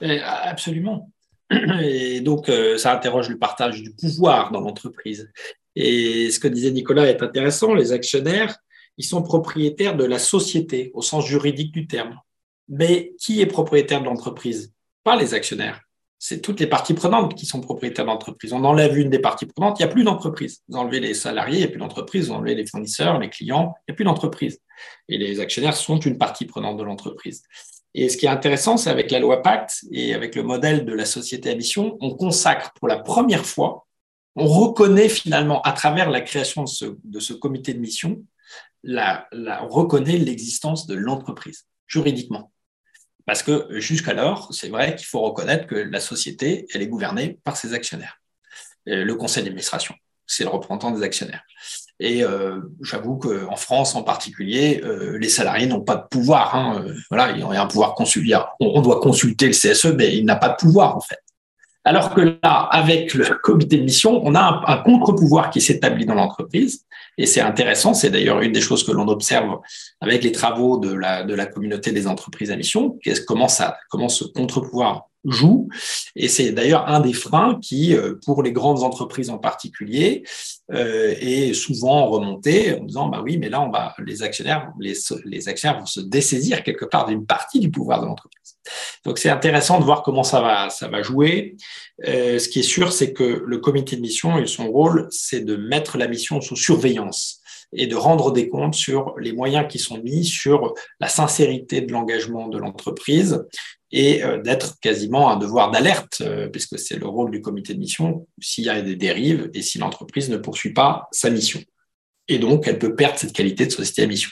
Absolument. 0.00 1.10
Et 1.50 2.20
donc, 2.20 2.48
euh, 2.48 2.78
ça 2.78 2.92
interroge 2.94 3.28
le 3.28 3.38
partage 3.38 3.82
du 3.82 3.92
pouvoir 3.92 4.50
dans 4.50 4.60
l'entreprise. 4.60 5.30
Et 5.76 6.30
ce 6.30 6.38
que 6.38 6.48
disait 6.48 6.70
Nicolas 6.70 7.06
est 7.06 7.22
intéressant, 7.22 7.74
les 7.74 7.92
actionnaires, 7.92 8.56
ils 8.96 9.04
sont 9.04 9.22
propriétaires 9.22 9.96
de 9.96 10.04
la 10.04 10.18
société 10.18 10.90
au 10.94 11.02
sens 11.02 11.26
juridique 11.26 11.72
du 11.72 11.86
terme. 11.86 12.18
Mais 12.68 13.12
qui 13.18 13.40
est 13.40 13.46
propriétaire 13.46 14.00
de 14.00 14.06
l'entreprise? 14.06 14.72
Pas 15.02 15.16
les 15.16 15.34
actionnaires. 15.34 15.80
C'est 16.18 16.40
toutes 16.40 16.60
les 16.60 16.66
parties 16.66 16.94
prenantes 16.94 17.34
qui 17.34 17.44
sont 17.44 17.60
propriétaires 17.60 18.06
d'entreprise. 18.06 18.54
On 18.54 18.64
enlève 18.64 18.96
une 18.96 19.10
des 19.10 19.18
parties 19.18 19.44
prenantes, 19.44 19.78
il 19.78 19.84
n'y 19.84 19.90
a 19.90 19.92
plus 19.92 20.04
d'entreprise. 20.04 20.62
Vous 20.68 20.78
enlevez 20.78 21.00
les 21.00 21.12
salariés, 21.12 21.56
il 21.56 21.60
n'y 21.60 21.66
a 21.66 21.68
plus 21.68 21.80
d'entreprise. 21.80 22.28
Vous 22.28 22.34
enlevez 22.34 22.54
les 22.54 22.66
fournisseurs, 22.66 23.18
les 23.18 23.28
clients, 23.28 23.74
il 23.80 23.90
n'y 23.90 23.94
a 23.94 23.96
plus 23.96 24.04
d'entreprise. 24.04 24.58
Et 25.08 25.18
les 25.18 25.40
actionnaires 25.40 25.76
sont 25.76 25.98
une 25.98 26.16
partie 26.16 26.46
prenante 26.46 26.78
de 26.78 26.84
l'entreprise. 26.84 27.42
Et 27.94 28.08
ce 28.08 28.16
qui 28.16 28.26
est 28.26 28.30
intéressant, 28.30 28.76
c'est 28.76 28.90
avec 28.90 29.10
la 29.10 29.20
loi 29.20 29.40
Pacte 29.42 29.84
et 29.92 30.14
avec 30.14 30.34
le 30.34 30.42
modèle 30.42 30.84
de 30.84 30.92
la 30.92 31.04
société 31.04 31.50
à 31.50 31.54
mission, 31.54 31.96
on 32.00 32.14
consacre 32.14 32.72
pour 32.74 32.88
la 32.88 32.98
première 32.98 33.46
fois, 33.46 33.86
on 34.34 34.46
reconnaît 34.48 35.08
finalement 35.08 35.62
à 35.62 35.72
travers 35.72 36.10
la 36.10 36.20
création 36.20 36.64
de 36.64 37.20
ce, 37.20 37.32
comité 37.32 37.72
de 37.72 37.78
mission, 37.78 38.24
on 38.84 39.68
reconnaît 39.68 40.18
l'existence 40.18 40.86
de 40.86 40.94
l'entreprise 40.94 41.66
juridiquement. 41.86 42.50
Parce 43.26 43.42
que 43.42 43.68
jusqu'alors, 43.78 44.52
c'est 44.52 44.68
vrai 44.68 44.96
qu'il 44.96 45.06
faut 45.06 45.20
reconnaître 45.20 45.66
que 45.66 45.76
la 45.76 46.00
société, 46.00 46.66
elle 46.74 46.82
est 46.82 46.88
gouvernée 46.88 47.38
par 47.44 47.56
ses 47.56 47.74
actionnaires. 47.74 48.20
Le 48.86 49.14
conseil 49.14 49.44
d'administration, 49.44 49.94
c'est 50.26 50.44
le 50.44 50.50
représentant 50.50 50.90
des 50.90 51.02
actionnaires. 51.02 51.44
Et 52.00 52.24
euh, 52.24 52.60
j'avoue 52.82 53.16
qu'en 53.16 53.56
France 53.56 53.94
en 53.94 54.02
particulier, 54.02 54.80
euh, 54.84 55.16
les 55.18 55.28
salariés 55.28 55.66
n'ont 55.66 55.82
pas 55.82 55.96
de 55.96 56.06
pouvoir. 56.10 56.54
Hein. 56.54 56.82
Euh, 56.84 56.94
voilà, 57.10 57.30
il 57.32 57.38
y 57.38 57.42
a 57.42 57.62
un 57.62 57.66
pouvoir 57.66 57.94
consulter. 57.94 58.36
On, 58.60 58.80
doit 58.82 59.00
consulter 59.00 59.46
le 59.46 59.52
CSE, 59.52 59.94
mais 59.96 60.16
il 60.16 60.24
n'a 60.24 60.36
pas 60.36 60.48
de 60.48 60.56
pouvoir 60.56 60.96
en 60.96 61.00
fait. 61.00 61.18
Alors 61.84 62.14
que 62.14 62.38
là, 62.42 62.68
avec 62.70 63.14
le 63.14 63.24
comité 63.42 63.76
de 63.76 63.84
mission, 63.84 64.20
on 64.24 64.34
a 64.34 64.40
un, 64.40 64.62
un 64.66 64.78
contre-pouvoir 64.78 65.50
qui 65.50 65.60
s'établit 65.60 66.06
dans 66.06 66.14
l'entreprise. 66.14 66.84
Et 67.16 67.26
c'est 67.26 67.40
intéressant, 67.40 67.94
c'est 67.94 68.10
d'ailleurs 68.10 68.40
une 68.40 68.52
des 68.52 68.60
choses 68.60 68.84
que 68.84 68.90
l'on 68.90 69.06
observe 69.06 69.60
avec 70.00 70.24
les 70.24 70.32
travaux 70.32 70.78
de 70.78 70.92
la, 70.92 71.22
de 71.22 71.34
la 71.34 71.46
communauté 71.46 71.92
des 71.92 72.08
entreprises 72.08 72.50
à 72.50 72.56
mission, 72.56 72.98
comment, 73.26 73.48
ça, 73.48 73.76
comment 73.88 74.08
ce 74.08 74.24
contre-pouvoir 74.24 75.08
joue. 75.24 75.68
Et 76.16 76.28
c'est 76.28 76.52
d'ailleurs 76.52 76.88
un 76.88 77.00
des 77.00 77.12
freins 77.12 77.58
qui, 77.60 77.94
euh, 77.94 78.14
pour 78.24 78.42
les 78.42 78.52
grandes 78.52 78.82
entreprises 78.82 79.30
en 79.30 79.38
particulier, 79.38 80.24
euh, 80.72 81.14
est 81.18 81.54
souvent 81.54 82.06
remonté 82.06 82.78
en 82.78 82.84
disant 82.84 83.08
bah 83.08 83.22
oui, 83.22 83.38
mais 83.38 83.48
là, 83.48 83.60
on 83.60 83.70
va, 83.70 83.94
les 84.04 84.22
actionnaires, 84.22 84.72
les, 84.80 84.94
les 85.24 85.48
actionnaires 85.48 85.80
vont 85.80 85.86
se 85.86 86.00
dessaisir 86.00 86.62
quelque 86.62 86.84
part 86.84 87.06
d'une 87.06 87.26
partie 87.26 87.60
du 87.60 87.70
pouvoir 87.70 88.00
de 88.00 88.06
l'entreprise. 88.06 88.56
Donc 89.04 89.18
c'est 89.18 89.28
intéressant 89.28 89.78
de 89.78 89.84
voir 89.84 90.02
comment 90.02 90.22
ça 90.22 90.40
va, 90.40 90.70
ça 90.70 90.88
va 90.88 91.02
jouer. 91.02 91.56
Euh, 92.06 92.38
ce 92.38 92.48
qui 92.48 92.60
est 92.60 92.62
sûr, 92.62 92.92
c'est 92.92 93.12
que 93.12 93.42
le 93.44 93.58
comité 93.58 93.96
de 93.96 94.00
mission 94.00 94.38
et 94.38 94.46
son 94.46 94.70
rôle, 94.70 95.08
c'est 95.10 95.40
de 95.40 95.56
mettre 95.56 95.98
la 95.98 96.08
mission 96.08 96.40
sous 96.40 96.56
surveillance 96.56 97.40
et 97.72 97.86
de 97.86 97.96
rendre 97.96 98.32
des 98.32 98.48
comptes 98.48 98.74
sur 98.74 99.14
les 99.18 99.32
moyens 99.32 99.66
qui 99.68 99.78
sont 99.78 99.98
mis, 99.98 100.24
sur 100.24 100.74
la 101.00 101.08
sincérité 101.08 101.80
de 101.80 101.92
l'engagement 101.92 102.48
de 102.48 102.58
l'entreprise 102.58 103.44
et 103.94 104.24
euh, 104.24 104.42
d'être 104.42 104.80
quasiment 104.80 105.30
un 105.30 105.36
devoir 105.36 105.70
d'alerte, 105.70 106.20
euh, 106.20 106.48
puisque 106.48 106.78
c'est 106.80 106.96
le 106.96 107.06
rôle 107.06 107.30
du 107.30 107.40
comité 107.40 107.74
de 107.74 107.78
mission, 107.78 108.26
s'il 108.40 108.64
y 108.64 108.68
a 108.68 108.82
des 108.82 108.96
dérives 108.96 109.50
et 109.54 109.62
si 109.62 109.78
l'entreprise 109.78 110.28
ne 110.30 110.36
poursuit 110.36 110.72
pas 110.72 111.08
sa 111.12 111.30
mission. 111.30 111.60
Et 112.26 112.38
donc, 112.38 112.66
elle 112.66 112.80
peut 112.80 112.96
perdre 112.96 113.18
cette 113.18 113.32
qualité 113.32 113.66
de 113.66 113.70
société 113.70 114.02
à 114.02 114.06
mission. 114.06 114.30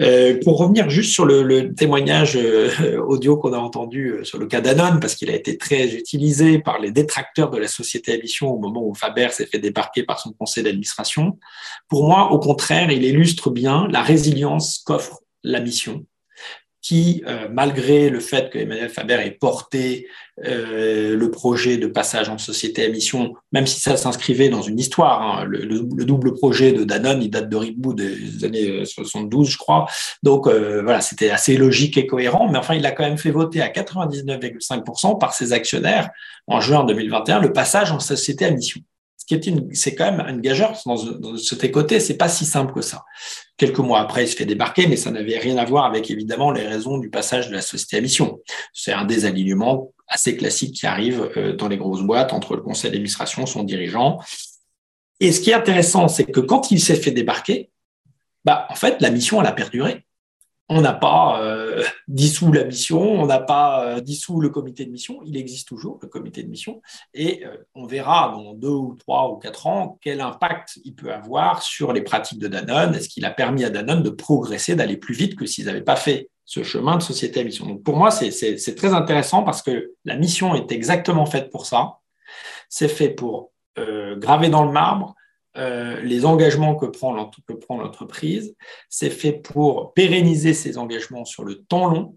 Euh, 0.00 0.40
pour 0.42 0.58
revenir 0.58 0.90
juste 0.90 1.12
sur 1.12 1.24
le, 1.24 1.72
témoignage 1.72 2.36
audio 3.06 3.36
qu'on 3.36 3.52
a 3.52 3.58
entendu 3.58 4.18
sur 4.24 4.38
le 4.38 4.46
cas 4.46 4.60
d'Anon, 4.60 4.98
parce 4.98 5.14
qu'il 5.14 5.30
a 5.30 5.36
été 5.36 5.56
très 5.56 5.94
utilisé 5.94 6.58
par 6.58 6.80
les 6.80 6.90
détracteurs 6.90 7.50
de 7.50 7.58
la 7.58 7.68
société 7.68 8.14
à 8.14 8.18
mission 8.18 8.52
au 8.52 8.58
moment 8.58 8.84
où 8.84 8.92
Faber 8.92 9.28
s'est 9.30 9.46
fait 9.46 9.60
débarquer 9.60 10.02
par 10.02 10.18
son 10.18 10.32
conseil 10.32 10.64
d'administration, 10.64 11.38
pour 11.88 12.08
moi, 12.08 12.32
au 12.32 12.40
contraire, 12.40 12.90
il 12.90 13.04
illustre 13.04 13.50
bien 13.50 13.86
la 13.88 14.02
résilience 14.02 14.82
qu'offre 14.84 15.20
la 15.44 15.60
mission 15.60 16.04
qui, 16.84 17.24
euh, 17.26 17.48
malgré 17.50 18.10
le 18.10 18.20
fait 18.20 18.50
que 18.50 18.58
Emmanuel 18.58 18.90
Faber 18.90 19.14
ait 19.24 19.30
porté 19.30 20.06
euh, 20.44 21.16
le 21.16 21.30
projet 21.30 21.78
de 21.78 21.86
passage 21.86 22.28
en 22.28 22.36
société 22.36 22.84
à 22.84 22.90
mission, 22.90 23.32
même 23.52 23.66
si 23.66 23.80
ça 23.80 23.96
s'inscrivait 23.96 24.50
dans 24.50 24.60
une 24.60 24.78
histoire, 24.78 25.22
hein, 25.22 25.44
le, 25.48 25.80
double 26.04 26.34
projet 26.34 26.72
de 26.72 26.84
Danone, 26.84 27.22
il 27.22 27.30
date 27.30 27.48
de 27.48 27.56
Ribou 27.56 27.94
des 27.94 28.44
années 28.44 28.84
72, 28.84 29.48
je 29.48 29.56
crois. 29.56 29.86
Donc 30.22 30.46
euh, 30.46 30.82
voilà, 30.82 31.00
c'était 31.00 31.30
assez 31.30 31.56
logique 31.56 31.96
et 31.96 32.06
cohérent, 32.06 32.50
mais 32.50 32.58
enfin, 32.58 32.74
il 32.74 32.84
a 32.84 32.90
quand 32.90 33.04
même 33.04 33.16
fait 33.16 33.30
voter 33.30 33.62
à 33.62 33.68
99,5% 33.68 35.18
par 35.18 35.32
ses 35.32 35.54
actionnaires 35.54 36.10
en 36.46 36.60
juin 36.60 36.84
2021 36.84 37.40
le 37.40 37.54
passage 37.54 37.92
en 37.92 37.98
société 37.98 38.44
à 38.44 38.50
mission 38.50 38.82
qui 39.26 39.34
est 39.34 39.74
c'est 39.74 39.94
quand 39.94 40.10
même 40.10 40.26
une 40.28 40.40
gageure 40.40 40.76
dans, 40.86 41.02
dans 41.02 41.36
ce 41.36 41.54
côté, 41.66 42.00
c'est 42.00 42.16
pas 42.16 42.28
si 42.28 42.44
simple 42.44 42.72
que 42.72 42.82
ça. 42.82 43.04
Quelques 43.56 43.78
mois 43.78 44.00
après, 44.00 44.24
il 44.24 44.28
se 44.28 44.36
fait 44.36 44.44
débarquer, 44.44 44.86
mais 44.86 44.96
ça 44.96 45.10
n'avait 45.10 45.38
rien 45.38 45.56
à 45.56 45.64
voir 45.64 45.84
avec 45.84 46.10
évidemment 46.10 46.50
les 46.50 46.66
raisons 46.66 46.98
du 46.98 47.10
passage 47.10 47.48
de 47.48 47.54
la 47.54 47.62
société 47.62 47.98
à 47.98 48.00
mission. 48.00 48.40
C'est 48.72 48.92
un 48.92 49.04
désalignement 49.04 49.92
assez 50.08 50.36
classique 50.36 50.74
qui 50.74 50.86
arrive 50.86 51.30
euh, 51.36 51.54
dans 51.54 51.68
les 51.68 51.76
grosses 51.76 52.02
boîtes 52.02 52.32
entre 52.32 52.56
le 52.56 52.62
conseil 52.62 52.90
d'administration, 52.90 53.46
son 53.46 53.62
dirigeant. 53.62 54.18
Et 55.20 55.32
ce 55.32 55.40
qui 55.40 55.50
est 55.50 55.54
intéressant, 55.54 56.08
c'est 56.08 56.24
que 56.24 56.40
quand 56.40 56.70
il 56.70 56.80
s'est 56.80 56.96
fait 56.96 57.10
débarquer, 57.10 57.70
bah, 58.44 58.66
en 58.68 58.74
fait, 58.74 59.00
la 59.00 59.10
mission, 59.10 59.40
elle 59.40 59.46
a 59.46 59.52
perduré 59.52 60.04
on 60.68 60.80
n'a 60.80 60.94
pas 60.94 61.42
euh, 61.42 61.82
dissous 62.08 62.50
la 62.50 62.64
mission, 62.64 63.00
on 63.00 63.26
n'a 63.26 63.40
pas 63.40 63.84
euh, 63.84 64.00
dissous 64.00 64.40
le 64.40 64.48
comité 64.48 64.86
de 64.86 64.90
mission, 64.90 65.20
il 65.24 65.36
existe 65.36 65.68
toujours, 65.68 65.98
le 66.00 66.08
comité 66.08 66.42
de 66.42 66.48
mission, 66.48 66.80
et 67.12 67.44
euh, 67.44 67.56
on 67.74 67.86
verra 67.86 68.32
dans 68.34 68.54
deux 68.54 68.68
ou 68.68 68.96
trois 68.98 69.30
ou 69.30 69.36
quatre 69.36 69.66
ans 69.66 69.98
quel 70.00 70.20
impact 70.20 70.78
il 70.84 70.94
peut 70.94 71.12
avoir 71.12 71.62
sur 71.62 71.92
les 71.92 72.00
pratiques 72.00 72.38
de 72.38 72.48
Danone. 72.48 72.94
Est-ce 72.94 73.08
qu'il 73.08 73.26
a 73.26 73.30
permis 73.30 73.64
à 73.64 73.70
Danone 73.70 74.02
de 74.02 74.10
progresser, 74.10 74.74
d'aller 74.74 74.96
plus 74.96 75.14
vite 75.14 75.36
que 75.36 75.44
s'ils 75.44 75.66
n'avaient 75.66 75.82
pas 75.82 75.96
fait 75.96 76.30
ce 76.46 76.62
chemin 76.62 76.96
de 76.96 77.02
société 77.02 77.40
à 77.40 77.44
mission? 77.44 77.66
Donc 77.66 77.82
pour 77.82 77.96
moi, 77.96 78.10
c'est 78.10 78.74
très 78.74 78.94
intéressant 78.94 79.42
parce 79.42 79.60
que 79.60 79.92
la 80.04 80.16
mission 80.16 80.54
est 80.54 80.72
exactement 80.72 81.26
faite 81.26 81.50
pour 81.50 81.66
ça. 81.66 81.98
C'est 82.70 82.88
fait 82.88 83.10
pour 83.10 83.52
graver 83.76 84.48
dans 84.48 84.64
le 84.64 84.72
marbre 84.72 85.14
euh, 85.56 86.00
les 86.00 86.24
engagements 86.24 86.74
que 86.74 86.86
prend 86.86 87.12
l'entreprise. 87.12 88.54
C'est 88.88 89.10
fait 89.10 89.32
pour 89.32 89.92
pérenniser 89.94 90.52
ces 90.52 90.78
engagements 90.78 91.24
sur 91.24 91.44
le 91.44 91.62
temps 91.62 91.88
long. 91.88 92.16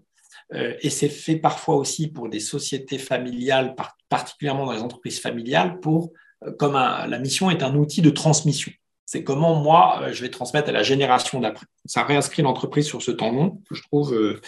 Euh, 0.54 0.74
et 0.80 0.90
c'est 0.90 1.08
fait 1.08 1.36
parfois 1.36 1.76
aussi 1.76 2.08
pour 2.08 2.28
des 2.28 2.40
sociétés 2.40 2.98
familiales, 2.98 3.76
particulièrement 4.08 4.66
dans 4.66 4.72
les 4.72 4.82
entreprises 4.82 5.20
familiales, 5.20 5.78
pour, 5.80 6.10
euh, 6.44 6.52
comme 6.58 6.74
la 6.74 7.18
mission 7.18 7.50
est 7.50 7.62
un 7.62 7.74
outil 7.74 8.02
de 8.02 8.10
transmission. 8.10 8.72
C'est 9.06 9.24
comment 9.24 9.54
moi, 9.54 10.12
je 10.12 10.20
vais 10.20 10.30
transmettre 10.30 10.68
à 10.68 10.72
la 10.72 10.82
génération 10.82 11.40
d'après. 11.40 11.66
Ça 11.86 12.02
réinscrit 12.02 12.42
l'entreprise 12.42 12.86
sur 12.86 13.02
ce 13.02 13.10
temps 13.10 13.32
long 13.32 13.62
que 13.68 13.74
je 13.74 13.82
trouve 13.82 14.40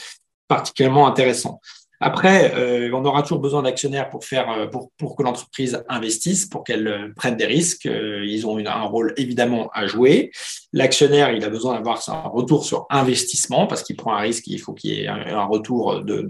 particulièrement 0.49 1.07
intéressant. 1.07 1.61
Après, 2.03 2.55
euh, 2.55 2.91
on 2.95 3.05
aura 3.05 3.21
toujours 3.23 3.41
besoin 3.41 3.63
d'actionnaires 3.63 4.09
pour 4.09 4.25
faire, 4.25 4.51
euh, 4.51 4.67
pour, 4.67 4.91
pour 4.97 5.17
que 5.17 5.23
l'entreprise 5.23 5.85
investisse, 5.87 6.47
pour 6.47 6.65
qu'elle 6.65 6.89
euh, 6.89 7.13
prenne 7.15 7.37
des 7.37 7.45
risques. 7.45 7.85
ils 7.85 8.47
ont 8.47 8.57
un 8.59 8.83
rôle 8.85 9.13
évidemment 9.19 9.69
à 9.75 9.87
jouer. 9.87 10.31
L'actionnaire, 10.73 11.31
il 11.33 11.45
a 11.45 11.51
besoin 11.51 11.75
d'avoir 11.75 12.01
un 12.09 12.29
retour 12.29 12.65
sur 12.65 12.87
investissement 12.89 13.67
parce 13.67 13.83
qu'il 13.83 13.97
prend 13.97 14.15
un 14.15 14.21
risque. 14.21 14.47
Il 14.47 14.59
faut 14.59 14.73
qu'il 14.73 14.93
y 14.93 15.03
ait 15.03 15.09
un, 15.09 15.45
retour 15.45 16.03
de, 16.03 16.23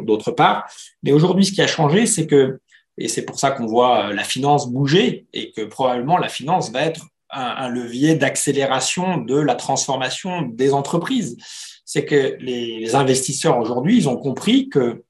d'autre 0.00 0.32
part. 0.32 0.68
Mais 1.02 1.12
aujourd'hui, 1.12 1.46
ce 1.46 1.52
qui 1.52 1.62
a 1.62 1.66
changé, 1.66 2.04
c'est 2.04 2.26
que, 2.26 2.60
et 2.98 3.08
c'est 3.08 3.22
pour 3.22 3.38
ça 3.38 3.52
qu'on 3.52 3.66
voit 3.66 4.12
la 4.12 4.24
finance 4.24 4.70
bouger 4.70 5.26
et 5.32 5.50
que 5.52 5.62
probablement 5.62 6.18
la 6.18 6.28
finance 6.28 6.70
va 6.70 6.82
être 6.82 7.06
un, 7.30 7.40
un 7.40 7.68
levier 7.68 8.16
d'accélération 8.16 9.18
de 9.18 9.36
la 9.36 9.54
transformation 9.54 10.42
des 10.42 10.74
entreprises 10.74 11.36
c'est 11.86 12.04
que 12.04 12.36
les, 12.40 12.94
investisseurs 12.96 13.58
aujourd'hui, 13.58 13.96
ils 13.96 14.08
ont 14.08 14.16
compris 14.16 14.68
que 14.68 15.04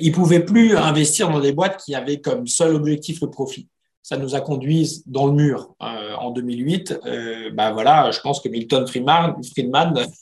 ils 0.00 0.12
pouvaient 0.12 0.44
plus 0.44 0.76
investir 0.76 1.30
dans 1.30 1.40
des 1.40 1.52
boîtes 1.52 1.82
qui 1.84 1.94
avaient 1.94 2.20
comme 2.20 2.46
seul 2.46 2.74
objectif 2.74 3.20
le 3.20 3.30
profit. 3.30 3.68
Ça 4.02 4.16
nous 4.16 4.34
a 4.34 4.40
conduit 4.40 5.02
dans 5.06 5.26
le 5.26 5.32
mur 5.32 5.74
euh, 5.82 6.14
en 6.14 6.30
2008. 6.30 7.00
Euh, 7.04 7.50
bah 7.52 7.70
voilà, 7.70 8.10
je 8.10 8.20
pense 8.20 8.40
que 8.40 8.48
Milton 8.48 8.86
Friedman, 8.86 9.36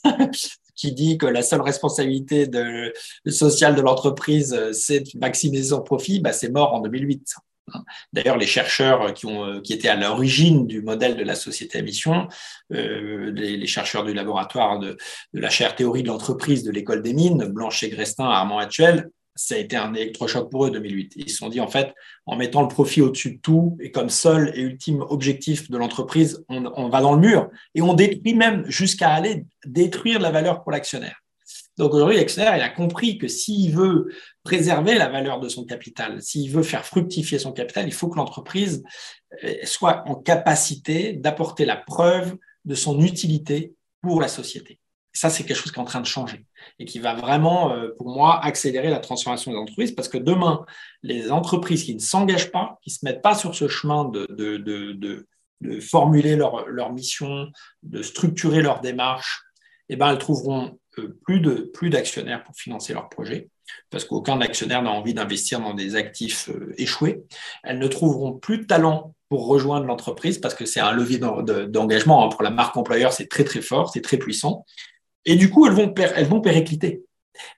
qui 0.75 0.91
dit 0.91 1.17
que 1.17 1.25
la 1.25 1.41
seule 1.41 1.61
responsabilité 1.61 2.49
sociale 3.27 3.75
de 3.75 3.81
l'entreprise, 3.81 4.57
c'est 4.73 5.01
de 5.01 5.19
maximiser 5.19 5.69
son 5.69 5.81
profit, 5.81 6.19
bah, 6.19 6.33
c'est 6.33 6.49
mort 6.49 6.73
en 6.73 6.81
2008. 6.81 7.35
D'ailleurs, 8.13 8.37
les 8.37 8.47
chercheurs 8.47 9.13
qui, 9.13 9.25
ont, 9.25 9.45
euh, 9.45 9.61
qui 9.61 9.73
étaient 9.73 9.89
à 9.89 9.95
l'origine 9.95 10.67
du 10.67 10.81
modèle 10.81 11.15
de 11.15 11.23
la 11.23 11.35
société 11.35 11.79
à 11.79 11.81
mission, 11.81 12.27
euh, 12.73 13.31
les, 13.31 13.67
chercheurs 13.67 14.03
du 14.03 14.13
laboratoire 14.13 14.79
de, 14.79 14.97
la 15.33 15.49
chaire 15.49 15.75
théorie 15.75 16.03
de 16.03 16.07
l'entreprise 16.07 16.63
de 16.63 16.71
l'école 16.71 17.01
des 17.01 17.13
mines, 17.13 17.45
Blanchet, 17.45 17.89
Grestin, 17.89 18.25
Armand 18.25 18.59
Actuel, 18.59 19.09
ça 19.39 19.55
a 19.55 19.57
été 19.57 19.77
un 19.77 19.93
électrochoc 19.93 20.51
pour 20.51 20.65
eux 20.65 20.71
2008. 20.71 21.13
Ils 21.15 21.29
se 21.29 21.37
sont 21.37 21.47
dit, 21.47 21.61
en 21.61 21.69
fait, 21.69 21.93
en 22.25 22.35
mettant 22.35 22.61
le 22.61 22.67
profit 22.67 23.01
au-dessus 23.01 23.35
de 23.35 23.39
tout 23.39 23.77
et 23.79 23.89
comme 23.89 24.09
seul 24.09 24.51
et 24.53 24.61
ultime 24.61 25.01
objectif 25.07 25.71
de 25.71 25.77
l'entreprise, 25.77 26.43
on, 26.49 26.89
va 26.89 26.99
dans 26.99 27.13
le 27.13 27.21
mur 27.21 27.49
et 27.73 27.81
on 27.81 27.93
détruit 27.93 28.33
même 28.33 28.69
jusqu'à 28.69 29.11
aller 29.11 29.45
détruire 29.65 30.19
la 30.19 30.31
valeur 30.31 30.61
pour 30.61 30.73
l'actionnaire. 30.73 31.23
Donc 31.77 31.93
aujourd'hui, 31.93 32.17
l'actionnaire, 32.17 32.57
il 32.57 32.61
a 32.61 32.69
compris 32.69 33.17
que 33.17 33.29
s'il 33.29 33.73
veut 33.73 34.09
préserver 34.43 34.95
la 34.95 35.07
valeur 35.07 35.39
de 35.39 35.47
son 35.47 35.63
capital, 35.63 36.21
s'il 36.21 36.51
veut 36.51 36.63
faire 36.63 36.85
fructifier 36.85 37.39
son 37.39 37.53
capital, 37.53 37.87
il 37.87 37.93
faut 37.93 38.09
que 38.09 38.17
l'entreprise 38.17 38.83
euh, 39.45 39.53
soit 39.63 40.03
en 40.05 40.15
capacité 40.15 41.13
d'apporter 41.13 41.63
la 41.63 41.77
preuve 41.77 42.35
de 42.65 42.75
son 42.75 42.99
utilité 43.01 43.73
pour 44.01 44.19
la 44.19 44.27
société. 44.27 44.79
Ça, 45.11 45.29
c'est 45.29 45.43
quelque 45.43 45.57
chose 45.57 45.71
qui 45.71 45.79
est 45.79 45.81
en 45.81 45.85
train 45.85 46.01
de 46.01 46.05
changer 46.05 46.45
et 46.77 46.85
qui 46.85 46.99
va 46.99 47.15
vraiment, 47.15 47.73
euh, 47.73 47.89
pour 47.97 48.09
moi, 48.09 48.43
accélérer 48.43 48.89
la 48.89 48.99
transformation 48.99 49.51
des 49.51 49.57
entreprises 49.57 49.91
parce 49.91 50.07
que 50.07 50.17
demain, 50.17 50.65
les 51.01 51.31
entreprises 51.31 51.83
qui 51.83 51.95
ne 51.95 51.99
s'engagent 51.99 52.51
pas, 52.51 52.77
qui 52.83 52.91
ne 52.91 52.93
se 52.93 53.05
mettent 53.05 53.21
pas 53.21 53.35
sur 53.35 53.55
ce 53.55 53.67
chemin 53.67 54.05
de, 54.05 54.27
de, 54.29 55.25
formuler 55.81 56.35
leur, 56.35 56.67
leur, 56.67 56.93
mission, 56.93 57.47
de 57.83 58.01
structurer 58.01 58.61
leur 58.61 58.79
démarche, 58.81 59.43
eh 59.89 59.95
ben, 59.95 60.11
elles 60.11 60.19
trouveront 60.19 60.79
plus 61.25 61.39
de 61.39 61.69
plus 61.73 61.89
d'actionnaires 61.89 62.43
pour 62.43 62.55
financer 62.55 62.93
leur 62.93 63.09
projet, 63.09 63.49
parce 63.89 64.05
qu'aucun 64.05 64.39
actionnaire 64.41 64.81
n'a 64.81 64.91
envie 64.91 65.13
d'investir 65.13 65.59
dans 65.59 65.73
des 65.73 65.95
actifs 65.95 66.49
euh, 66.49 66.73
échoués. 66.77 67.23
Elles 67.63 67.79
ne 67.79 67.87
trouveront 67.87 68.33
plus 68.33 68.59
de 68.59 68.63
talent 68.63 69.13
pour 69.29 69.47
rejoindre 69.47 69.85
l'entreprise 69.85 70.39
parce 70.39 70.55
que 70.55 70.65
c'est 70.65 70.79
un 70.79 70.91
levier 70.91 71.19
d'engagement 71.19 72.25
hein. 72.25 72.29
pour 72.29 72.41
la 72.41 72.49
marque 72.49 72.75
employeur, 72.77 73.13
c'est 73.13 73.27
très 73.27 73.43
très 73.43 73.61
fort, 73.61 73.89
c'est 73.89 74.01
très 74.01 74.17
puissant. 74.17 74.65
Et 75.25 75.35
du 75.35 75.49
coup, 75.49 75.65
elles 75.65 75.73
vont, 75.73 75.93
elles 75.95 76.27
vont. 76.27 76.41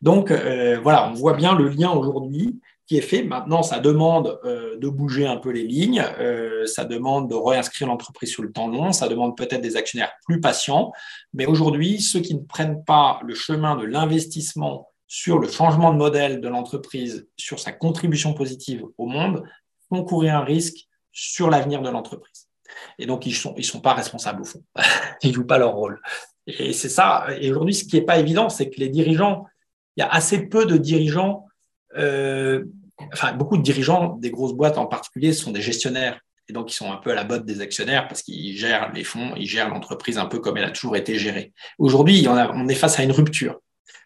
Donc 0.02 0.32
euh, 0.32 0.80
voilà, 0.82 1.10
on 1.10 1.14
voit 1.14 1.34
bien 1.34 1.56
le 1.56 1.70
lien 1.70 1.92
aujourd'hui 1.92 2.60
qui 2.88 2.98
est 2.98 3.02
fait. 3.02 3.24
Maintenant, 3.24 3.64
ça 3.64 3.80
demande 3.80 4.40
euh, 4.44 4.78
de 4.78 4.90
bouger 4.90 5.26
un 5.26 5.38
peu 5.38 5.50
les 5.50 5.64
lignes, 5.64 6.04
euh, 6.20 6.66
ça 6.66 6.84
demande 6.84 7.30
de 7.30 7.36
réinscrire 7.36 7.88
l'entreprise 7.88 8.30
sur 8.32 8.44
le 8.44 8.52
temps 8.52 8.68
long, 8.68 8.92
ça 8.92 9.08
demande 9.08 9.38
peut-être 9.38 9.62
des 9.62 9.78
actionnaires 9.78 10.12
plus 10.26 10.42
patients. 10.42 10.92
Mais 11.34 11.46
aujourd'hui, 11.46 12.02
ceux 12.02 12.20
qui 12.20 12.36
ne 12.36 12.42
prennent 12.42 12.84
pas 12.84 13.22
le 13.24 13.34
chemin 13.34 13.76
de 13.76 13.86
l'investissement 13.86 14.90
sur 15.08 15.40
le 15.40 15.48
changement 15.48 15.92
de 15.94 15.98
modèle 15.98 16.42
de 16.42 16.48
l'entreprise, 16.48 17.28
sur 17.38 17.60
sa 17.60 17.72
contribution 17.72 18.34
positive 18.34 18.86
au 18.98 19.06
monde, 19.06 19.44
font 19.90 20.04
courir 20.04 20.36
un 20.36 20.44
risque 20.44 20.88
sur 21.12 21.50
l'avenir 21.50 21.82
de 21.82 21.90
l'entreprise. 21.90 22.48
Et 22.98 23.06
donc, 23.06 23.26
ils 23.26 23.32
ne 23.32 23.36
sont, 23.36 23.54
ils 23.58 23.66
sont 23.66 23.82
pas 23.82 23.94
responsables 23.94 24.42
au 24.42 24.46
fond. 24.46 24.64
ils 25.22 25.30
ne 25.30 25.34
jouent 25.34 25.48
pas 25.48 25.58
leur 25.58 25.74
rôle. 25.74 26.02
Et 26.60 26.74
c'est 26.74 26.90
ça. 26.90 27.28
Et 27.40 27.52
aujourd'hui, 27.52 27.74
ce 27.74 27.84
qui 27.84 27.96
n'est 27.96 28.06
pas 28.06 28.20
évident, 28.20 28.50
c'est 28.50 28.70
que 28.70 28.80
les 28.80 28.90
dirigeants, 28.90 29.46
il 29.96 30.02
y 30.02 30.04
a 30.04 30.10
assez 30.10 30.48
peu 30.48 30.66
de 30.66 30.78
dirigeants, 30.78 31.46
euh, 31.98 32.64
enfin, 33.14 33.34
beaucoup 33.34 33.58
de 33.58 33.62
dirigeants 33.62 34.18
des 34.18 34.32
grosses 34.32 34.54
boîtes 34.54 34.78
en 34.78 34.86
particulier 34.86 35.34
sont 35.34 35.52
des 35.52 35.62
gestionnaires. 35.62 36.20
Et 36.50 36.54
donc, 36.54 36.72
ils 36.72 36.76
sont 36.76 36.92
un 36.92 36.98
peu 36.98 37.12
à 37.12 37.16
la 37.16 37.24
botte 37.24 37.46
des 37.46 37.62
actionnaires 37.62 38.08
parce 38.08 38.22
qu'ils 38.24 38.58
gèrent 38.58 38.92
les 38.94 39.04
fonds, 39.04 39.34
ils 39.38 39.48
gèrent 39.48 39.70
l'entreprise 39.70 40.18
un 40.18 40.26
peu 40.26 40.40
comme 40.40 40.58
elle 40.58 40.66
a 40.66 40.72
toujours 40.72 40.96
été 40.96 41.18
gérée. 41.18 41.54
Aujourd'hui, 41.78 42.28
on 42.28 42.68
est 42.68 42.76
face 42.76 43.00
à 43.00 43.04
une 43.04 43.12
rupture. 43.12 43.60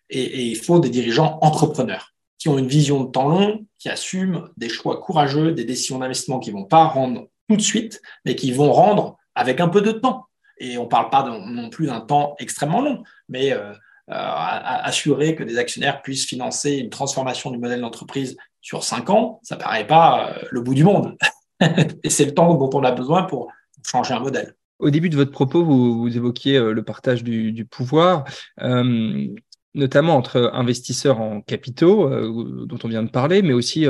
Et, 0.09 0.43
il 0.43 0.55
faut 0.55 0.79
des 0.79 0.89
dirigeants 0.89 1.39
entrepreneurs 1.41 2.13
qui 2.37 2.49
ont 2.49 2.57
une 2.57 2.67
vision 2.67 3.03
de 3.03 3.11
temps 3.11 3.27
long, 3.27 3.65
qui 3.79 3.89
assument 3.89 4.49
des 4.57 4.69
choix 4.69 5.01
courageux, 5.01 5.53
des 5.53 5.65
décisions 5.65 5.99
d'investissement 5.99 6.39
qui 6.39 6.51
vont 6.51 6.65
pas 6.65 6.85
rendre 6.85 7.27
tout 7.49 7.55
de 7.55 7.61
suite, 7.61 8.01
mais 8.25 8.35
qui 8.35 8.51
vont 8.51 8.71
rendre 8.71 9.17
avec 9.33 9.59
un 9.59 9.67
peu 9.67 9.81
de 9.81 9.91
temps. 9.91 10.27
Et 10.57 10.77
on 10.77 10.83
ne 10.83 10.89
parle 10.89 11.09
pas 11.09 11.23
non 11.23 11.69
plus 11.69 11.87
d'un 11.87 12.01
temps 12.01 12.35
extrêmement 12.39 12.81
long, 12.81 13.03
mais 13.29 13.51
euh, 13.51 13.71
euh, 13.71 13.75
assurer 14.09 15.35
que 15.35 15.43
des 15.43 15.57
actionnaires 15.57 16.01
puissent 16.01 16.25
financer 16.25 16.73
une 16.77 16.89
transformation 16.89 17.51
du 17.51 17.57
modèle 17.57 17.81
d'entreprise 17.81 18.37
sur 18.61 18.83
cinq 18.83 19.09
ans, 19.09 19.39
ça 19.43 19.55
ne 19.55 19.61
paraît 19.61 19.87
pas 19.87 20.29
euh, 20.29 20.43
le 20.51 20.61
bout 20.61 20.73
du 20.73 20.83
monde. 20.83 21.17
Et 22.03 22.09
c'est 22.09 22.25
le 22.25 22.33
temps 22.33 22.53
dont 22.53 22.69
on 22.73 22.83
a 22.83 22.91
besoin 22.91 23.23
pour 23.23 23.51
changer 23.85 24.13
un 24.13 24.19
modèle. 24.19 24.55
Au 24.79 24.89
début 24.89 25.09
de 25.09 25.15
votre 25.15 25.31
propos, 25.31 25.63
vous, 25.63 26.15
évoquiez 26.15 26.59
le 26.59 26.83
partage 26.83 27.23
du, 27.23 27.65
pouvoir 27.65 28.25
notamment 29.73 30.15
entre 30.15 30.51
investisseurs 30.53 31.19
en 31.19 31.41
capitaux, 31.41 32.09
dont 32.65 32.77
on 32.83 32.87
vient 32.87 33.03
de 33.03 33.09
parler, 33.09 33.41
mais 33.41 33.53
aussi 33.53 33.85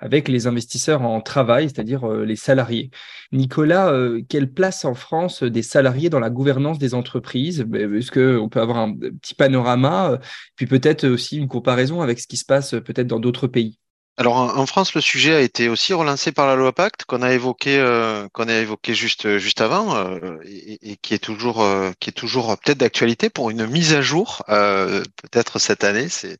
avec 0.00 0.28
les 0.28 0.46
investisseurs 0.46 1.02
en 1.02 1.20
travail, 1.20 1.68
c'est-à-dire 1.68 2.10
euh, 2.10 2.24
les 2.24 2.36
salariés. 2.36 2.90
Nicolas, 3.32 3.94
quelle 4.28 4.52
place 4.52 4.84
en 4.84 4.94
France 4.94 5.44
des 5.44 5.62
salariés 5.62 6.10
dans 6.10 6.18
la 6.18 6.30
gouvernance 6.30 6.78
des 6.78 6.94
entreprises? 6.94 7.64
Est-ce 7.72 8.10
qu'on 8.10 8.48
peut 8.48 8.60
avoir 8.60 8.78
un 8.78 8.92
petit 8.92 9.34
panorama, 9.34 10.18
puis 10.56 10.66
peut-être 10.66 11.06
aussi 11.06 11.36
une 11.36 11.46
comparaison 11.46 12.00
avec 12.00 12.18
ce 12.18 12.26
qui 12.26 12.36
se 12.36 12.44
passe 12.44 12.70
peut-être 12.70 13.06
dans 13.06 13.20
d'autres 13.20 13.46
pays? 13.46 13.78
Alors 14.20 14.36
en, 14.36 14.66
France, 14.66 14.92
le 14.92 15.00
sujet 15.00 15.34
a 15.34 15.40
été 15.40 15.70
aussi 15.70 15.94
relancé 15.94 16.30
par 16.30 16.46
la 16.46 16.54
loi 16.54 16.74
Pacte 16.74 17.06
qu'on 17.06 17.22
a 17.22 17.32
évoqué, 17.32 17.78
euh, 17.78 18.28
qu'on 18.34 18.48
a 18.48 18.54
évoqué 18.56 18.92
juste 18.92 19.38
juste 19.38 19.62
avant, 19.62 19.96
euh, 19.96 20.36
et, 20.44 20.98
qui 20.98 21.14
est 21.14 21.18
toujours 21.18 21.62
euh, 21.62 21.92
qui 22.00 22.10
est 22.10 22.12
toujours 22.12 22.54
peut-être 22.58 22.76
d'actualité 22.76 23.30
pour 23.30 23.48
une 23.48 23.66
mise 23.66 23.94
à 23.94 24.02
jour, 24.02 24.44
peut-être 24.46 25.58
cette 25.58 25.84
année. 25.84 26.10
C'est 26.10 26.36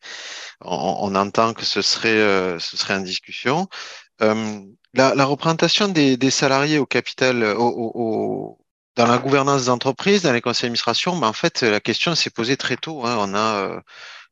on, 0.60 1.14
entend 1.14 1.54
que 1.54 1.64
ce 1.64 1.80
serait 1.80 2.58
ce 2.58 2.76
serait 2.76 2.96
en 2.96 3.00
discussion. 3.00 3.66
La, 4.20 5.24
représentation 5.24 5.88
des, 5.88 6.30
salariés 6.30 6.76
au 6.76 6.84
capital, 6.84 7.42
au, 7.56 8.58
dans 8.94 9.06
la 9.06 9.16
gouvernance 9.16 9.64
d'entreprise, 9.64 10.20
dans 10.20 10.34
les 10.34 10.42
conseils 10.42 10.64
d'administration, 10.64 11.16
mais 11.16 11.26
en 11.26 11.32
fait 11.32 11.62
la 11.62 11.80
question 11.80 12.14
s'est 12.14 12.28
posée 12.28 12.58
très 12.58 12.76
tôt. 12.76 13.06
Hein. 13.06 13.16
On 13.18 13.34
a 13.34 13.80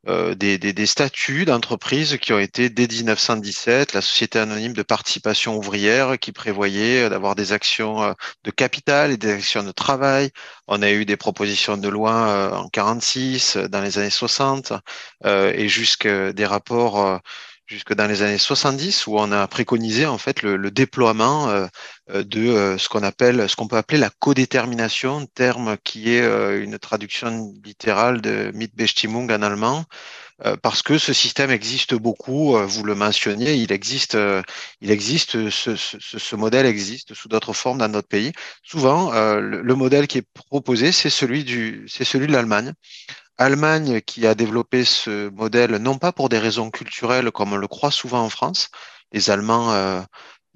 euh, 0.09 0.35
des, 0.35 0.57
des, 0.59 0.73
des, 0.73 0.87
statuts 0.87 1.45
d'entreprise 1.45 2.17
qui 2.19 2.33
ont 2.33 2.39
été 2.39 2.71
dès 2.71 2.87
1917, 2.87 3.93
la 3.93 4.01
Société 4.01 4.39
anonyme 4.39 4.73
de 4.73 4.83
participation 4.83 5.57
ouvrière 5.57 6.19
qui 6.19 6.33
prévoyait 6.33 7.11
d'avoir 7.11 7.35
des 7.35 7.53
actions 7.53 8.03
euh, 8.03 8.13
de 8.45 8.51
capital 8.51 9.11
et 9.11 9.17
des 9.19 9.33
actions 9.33 9.63
de 9.63 9.73
travail. 9.73 10.31
On 10.67 10.81
a 10.83 10.91
eu 10.91 11.05
des 11.05 11.17
propositions 11.19 11.77
de 11.77 11.89
loi 11.89 12.13
euh, 12.29 12.51
en 12.53 12.69
46, 12.69 13.57
dans 13.57 13.83
les 13.83 13.99
années 13.99 14.11
60, 14.11 14.73
et 15.27 15.69
jusqu'à 15.69 16.33
des 16.33 16.47
rapports 16.47 17.21
jusque 17.69 17.95
dans 17.95 18.07
les 18.07 18.23
années 18.23 18.39
70 18.39 19.07
où 19.07 19.19
on 19.19 19.31
a 19.31 19.47
préconisé 19.47 20.07
en 20.07 20.17
fait 20.19 20.43
le, 20.43 20.57
le 20.57 20.71
déploiement 20.71 21.51
euh, 21.51 21.67
de 22.09 22.41
euh, 22.41 22.79
ce 22.79 22.89
qu'on 22.89 23.03
appelle 23.03 23.49
ce 23.49 23.57
qu'on 23.57 23.69
peut 23.69 23.77
appeler 23.77 23.99
la 23.99 24.11
codétermination, 24.11 25.27
terme 25.27 25.77
qui 25.85 26.15
est 26.15 26.23
euh, 26.23 26.63
une 26.63 26.79
traduction 26.79 27.53
littérale 27.63 28.23
de 28.23 28.51
Mitbestimmung 28.55 29.31
en 29.31 29.43
allemand 29.43 29.85
parce 30.63 30.83
que 30.85 30.99
ce 30.99 31.13
système 31.13 31.51
existe 31.51 31.95
beaucoup, 31.95 32.57
vous 32.57 32.85
le 32.85 32.95
mentionniez, 32.95 33.55
il 33.55 33.73
existe, 33.73 34.17
il 34.81 34.93
existe, 34.93 35.51
ce, 35.51 35.75
ce, 35.75 35.99
ce 35.99 36.37
modèle 36.37 36.65
existe 36.65 37.13
sous 37.13 37.27
d'autres 37.27 37.53
formes 37.53 37.79
dans 37.79 37.89
notre 37.89 38.07
pays. 38.07 38.31
Souvent, 38.63 39.11
le, 39.11 39.63
le 39.63 39.75
modèle 39.75 40.07
qui 40.07 40.19
est 40.19 40.29
proposé, 40.35 40.93
c'est 40.93 41.11
celui 41.11 41.43
du, 41.43 41.87
c'est 41.89 42.05
celui 42.05 42.29
de 42.29 42.33
l'Allemagne, 42.33 42.73
Allemagne 43.39 44.01
qui 44.01 44.27
a 44.27 44.35
développé 44.35 44.85
ce 44.85 45.31
modèle, 45.31 45.77
non 45.77 45.99
pas 45.99 46.13
pour 46.13 46.29
des 46.29 46.39
raisons 46.39 46.71
culturelles 46.71 47.31
comme 47.31 47.53
on 47.53 47.57
le 47.57 47.69
croit 47.69 47.91
souvent 47.91 48.23
en 48.25 48.31
France. 48.31 48.71
Les 49.13 49.31
Allemands 49.31 49.73
euh, 49.73 50.03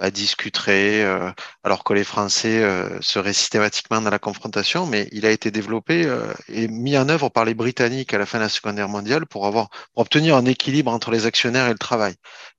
bah, 0.02 0.10
discuteraient 0.10 1.04
euh, 1.04 1.30
alors 1.62 1.84
que 1.84 1.92
les 1.92 2.02
Français 2.02 2.60
euh, 2.62 3.00
seraient 3.00 3.32
systématiquement 3.32 4.00
dans 4.00 4.10
la 4.10 4.18
confrontation, 4.18 4.84
mais 4.84 5.08
il 5.12 5.24
a 5.26 5.30
été 5.30 5.52
développé 5.52 6.04
euh, 6.06 6.32
et 6.48 6.66
mis 6.66 6.98
en 6.98 7.08
œuvre 7.08 7.28
par 7.28 7.44
les 7.44 7.54
Britanniques 7.54 8.12
à 8.12 8.18
la 8.18 8.26
fin 8.26 8.38
de 8.38 8.42
la 8.42 8.48
Seconde 8.48 8.76
Guerre 8.76 8.88
mondiale 8.88 9.26
pour 9.26 9.46
avoir 9.46 9.68
pour 9.94 10.02
obtenir 10.02 10.34
un 10.34 10.44
équilibre 10.46 10.90
entre 10.90 11.12
les 11.12 11.26
actionnaires 11.26 11.68
et 11.68 11.72
le 11.72 11.78
travail 11.78 12.14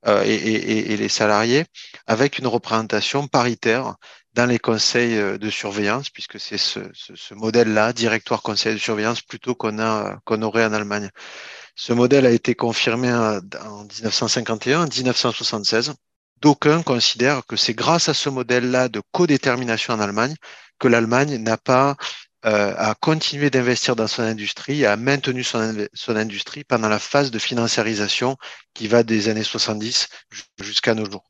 et, 0.05 0.95
les 0.97 1.09
salariés 1.09 1.65
avec 2.07 2.39
une 2.39 2.47
représentation 2.47 3.27
paritaire 3.27 3.95
dans 4.33 4.45
les 4.45 4.59
conseils 4.59 5.17
euh, 5.17 5.37
de 5.37 5.49
surveillance, 5.49 6.09
puisque 6.09 6.39
c'est 6.39 6.57
ce, 6.57 6.79
ce, 6.93 7.15
ce 7.15 7.33
modèle-là, 7.33 7.93
directoire 7.93 8.41
conseil 8.41 8.73
de 8.73 8.79
surveillance, 8.79 9.21
plutôt 9.21 9.55
qu'on 9.55 10.19
qu'on 10.25 10.41
aurait 10.41 10.65
en 10.65 10.73
Allemagne. 10.73 11.09
Ce 11.75 11.93
modèle 11.93 12.25
a 12.25 12.31
été 12.31 12.55
confirmé 12.55 13.11
en 13.11 13.41
1951, 13.83 14.83
en 14.83 14.87
1976. 14.87 15.93
D'aucuns 16.41 16.83
considèrent 16.83 17.45
que 17.45 17.55
c'est 17.55 17.73
grâce 17.73 18.09
à 18.09 18.13
ce 18.13 18.29
modèle-là 18.29 18.89
de 18.89 19.01
codétermination 19.11 19.93
en 19.93 19.99
Allemagne 19.99 20.35
que 20.77 20.87
l'Allemagne 20.87 21.37
n'a 21.37 21.57
pas 21.57 21.95
euh, 22.45 22.75
à 22.77 22.93
continuer 22.95 23.49
d'investir 23.49 23.95
dans 23.95 24.07
son 24.07 24.23
industrie, 24.23 24.85
a 24.85 24.97
maintenu 24.97 25.45
son, 25.45 25.87
son 25.93 26.15
industrie 26.17 26.65
pendant 26.65 26.89
la 26.89 26.99
phase 26.99 27.31
de 27.31 27.39
financiarisation 27.39 28.35
qui 28.73 28.89
va 28.89 29.03
des 29.03 29.29
années 29.29 29.43
70 29.43 30.09
jusqu'à 30.59 30.93
nos 30.93 31.09
jours. 31.09 31.23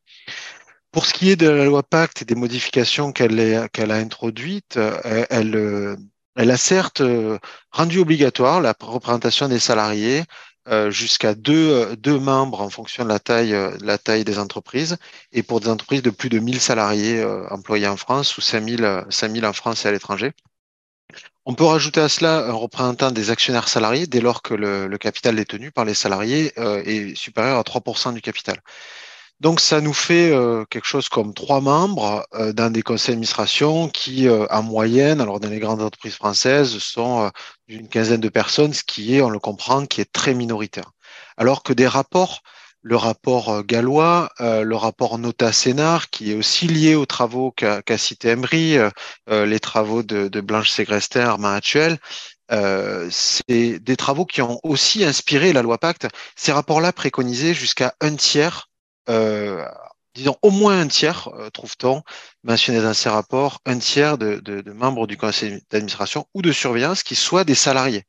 Pour 0.94 1.08
ce 1.08 1.14
qui 1.16 1.32
est 1.32 1.36
de 1.36 1.50
la 1.50 1.66
loi 1.66 1.82
Pacte 1.82 2.22
et 2.22 2.26
des 2.26 2.36
modifications 2.36 3.12
qu'elle 3.12 3.40
a 3.42 3.96
introduites, 3.96 4.78
euh, 4.78 5.26
elle, 5.32 5.56
euh, 5.56 5.96
elle, 6.36 6.52
a 6.52 6.58
certes 6.58 7.02
euh, 7.02 7.40
rendu 7.72 7.98
obligatoire 7.98 8.62
la 8.62 8.76
représentation 8.80 9.50
des 9.50 9.60
salariés 9.60 10.24
jusqu'à 10.90 11.34
deux, 11.34 11.94
deux 11.98 12.20
membres 12.20 12.62
en 12.62 12.70
fonction 12.70 13.04
de 13.04 13.10
la 13.10 13.20
taille, 13.20 13.54
la 13.82 13.98
taille 13.98 14.24
des 14.24 14.40
entreprises 14.40 14.96
et 15.34 15.44
pour 15.44 15.60
des 15.60 15.68
entreprises 15.68 16.04
de 16.04 16.10
plus 16.10 16.30
de 16.30 16.40
1000 16.40 16.62
salariés 16.62 17.22
employés 17.50 17.88
en 17.88 17.98
France 17.98 18.38
ou 18.38 18.42
5000, 18.42 19.04
5000 19.10 19.46
en 19.46 19.52
France 19.52 19.84
et 19.84 19.90
à 19.90 19.92
l'étranger. 19.92 20.32
On 21.46 21.54
peut 21.54 21.66
rajouter 21.66 22.00
à 22.00 22.08
cela 22.08 22.46
un 22.48 22.54
représentant 22.54 23.12
des 23.12 23.30
actionnaires 23.30 23.68
salariés 23.68 24.08
dès 24.08 24.22
lors 24.22 24.42
que 24.42 24.54
le, 24.54 24.88
le 24.88 24.98
capital 24.98 25.36
détenu 25.36 25.72
par 25.72 25.84
les 25.84 25.96
salariés 25.96 26.54
est 26.58 27.14
supérieur 27.16 27.60
à 27.60 27.64
3% 27.64 28.14
du 28.14 28.22
capital. 28.22 28.62
Donc 29.44 29.60
ça 29.60 29.82
nous 29.82 29.92
fait 29.92 30.32
euh, 30.32 30.64
quelque 30.70 30.86
chose 30.86 31.10
comme 31.10 31.34
trois 31.34 31.60
membres 31.60 32.26
euh, 32.34 32.54
dans 32.54 32.72
des 32.72 32.82
conseils 32.82 33.16
d'administration 33.16 33.90
qui, 33.90 34.26
euh, 34.30 34.46
en 34.50 34.64
moyenne, 34.64 35.20
alors 35.20 35.42
dans 35.42 35.50
les 35.50 35.60
grandes 35.60 35.82
entreprises 35.82 36.16
françaises, 36.16 36.78
sont 36.78 37.30
d'une 37.68 37.90
quinzaine 37.90 38.22
de 38.22 38.30
personnes, 38.30 38.72
ce 38.72 38.84
qui 38.86 39.18
est, 39.18 39.22
on 39.22 39.30
le 39.30 39.40
comprend, 39.40 39.86
qui 39.86 40.00
est 40.00 40.10
très 40.14 40.34
minoritaire. 40.34 40.92
Alors 41.36 41.62
que 41.62 41.74
des 41.74 41.88
rapports, 41.88 42.40
le 42.84 42.96
rapport 42.96 43.64
gallois, 43.66 44.30
le 44.40 44.76
rapport 44.76 45.18
Nota-Sénard, 45.18 46.10
qui 46.10 46.32
est 46.32 46.36
aussi 46.36 46.68
lié 46.68 46.96
aux 46.96 47.06
travaux 47.06 47.52
qu'a 47.52 47.98
cité 47.98 48.30
Emery, 48.30 48.78
les 49.30 49.60
travaux 49.60 50.04
de, 50.04 50.42
Blanche 50.42 50.70
Ségrester, 50.70 51.22
Armand 51.22 51.54
Actuel, 51.54 51.98
euh, 52.52 53.08
c'est 53.10 53.80
des 53.80 53.96
travaux 53.96 54.26
qui 54.26 54.42
ont 54.42 54.60
aussi 54.64 55.04
inspiré 55.04 55.54
la 55.54 55.62
loi 55.62 55.78
Pacte. 55.78 56.08
Ces 56.36 56.52
rapports-là 56.52 56.94
préconisaient 56.94 57.54
jusqu'à 57.54 57.96
un 58.02 58.16
tiers 58.16 58.70
euh, 58.70 58.73
disons 60.16 60.38
au 60.42 60.52
moins 60.52 60.80
un 60.80 60.88
tiers, 60.88 61.30
euh, 61.34 61.50
trouve-t-on, 61.50 62.04
mentionné 62.44 62.82
dans 62.82 62.94
ces 62.94 63.10
rapports, 63.10 63.60
un 63.66 63.80
tiers 63.80 64.18
de, 64.18 64.64
membres 64.72 65.08
du 65.08 65.18
conseil 65.18 65.62
d'administration 65.72 66.28
ou 66.34 66.42
de 66.42 66.52
surveillance 66.52 67.04
qui 67.04 67.16
soient 67.16 67.44
des 67.44 67.56
salariés. 67.56 68.04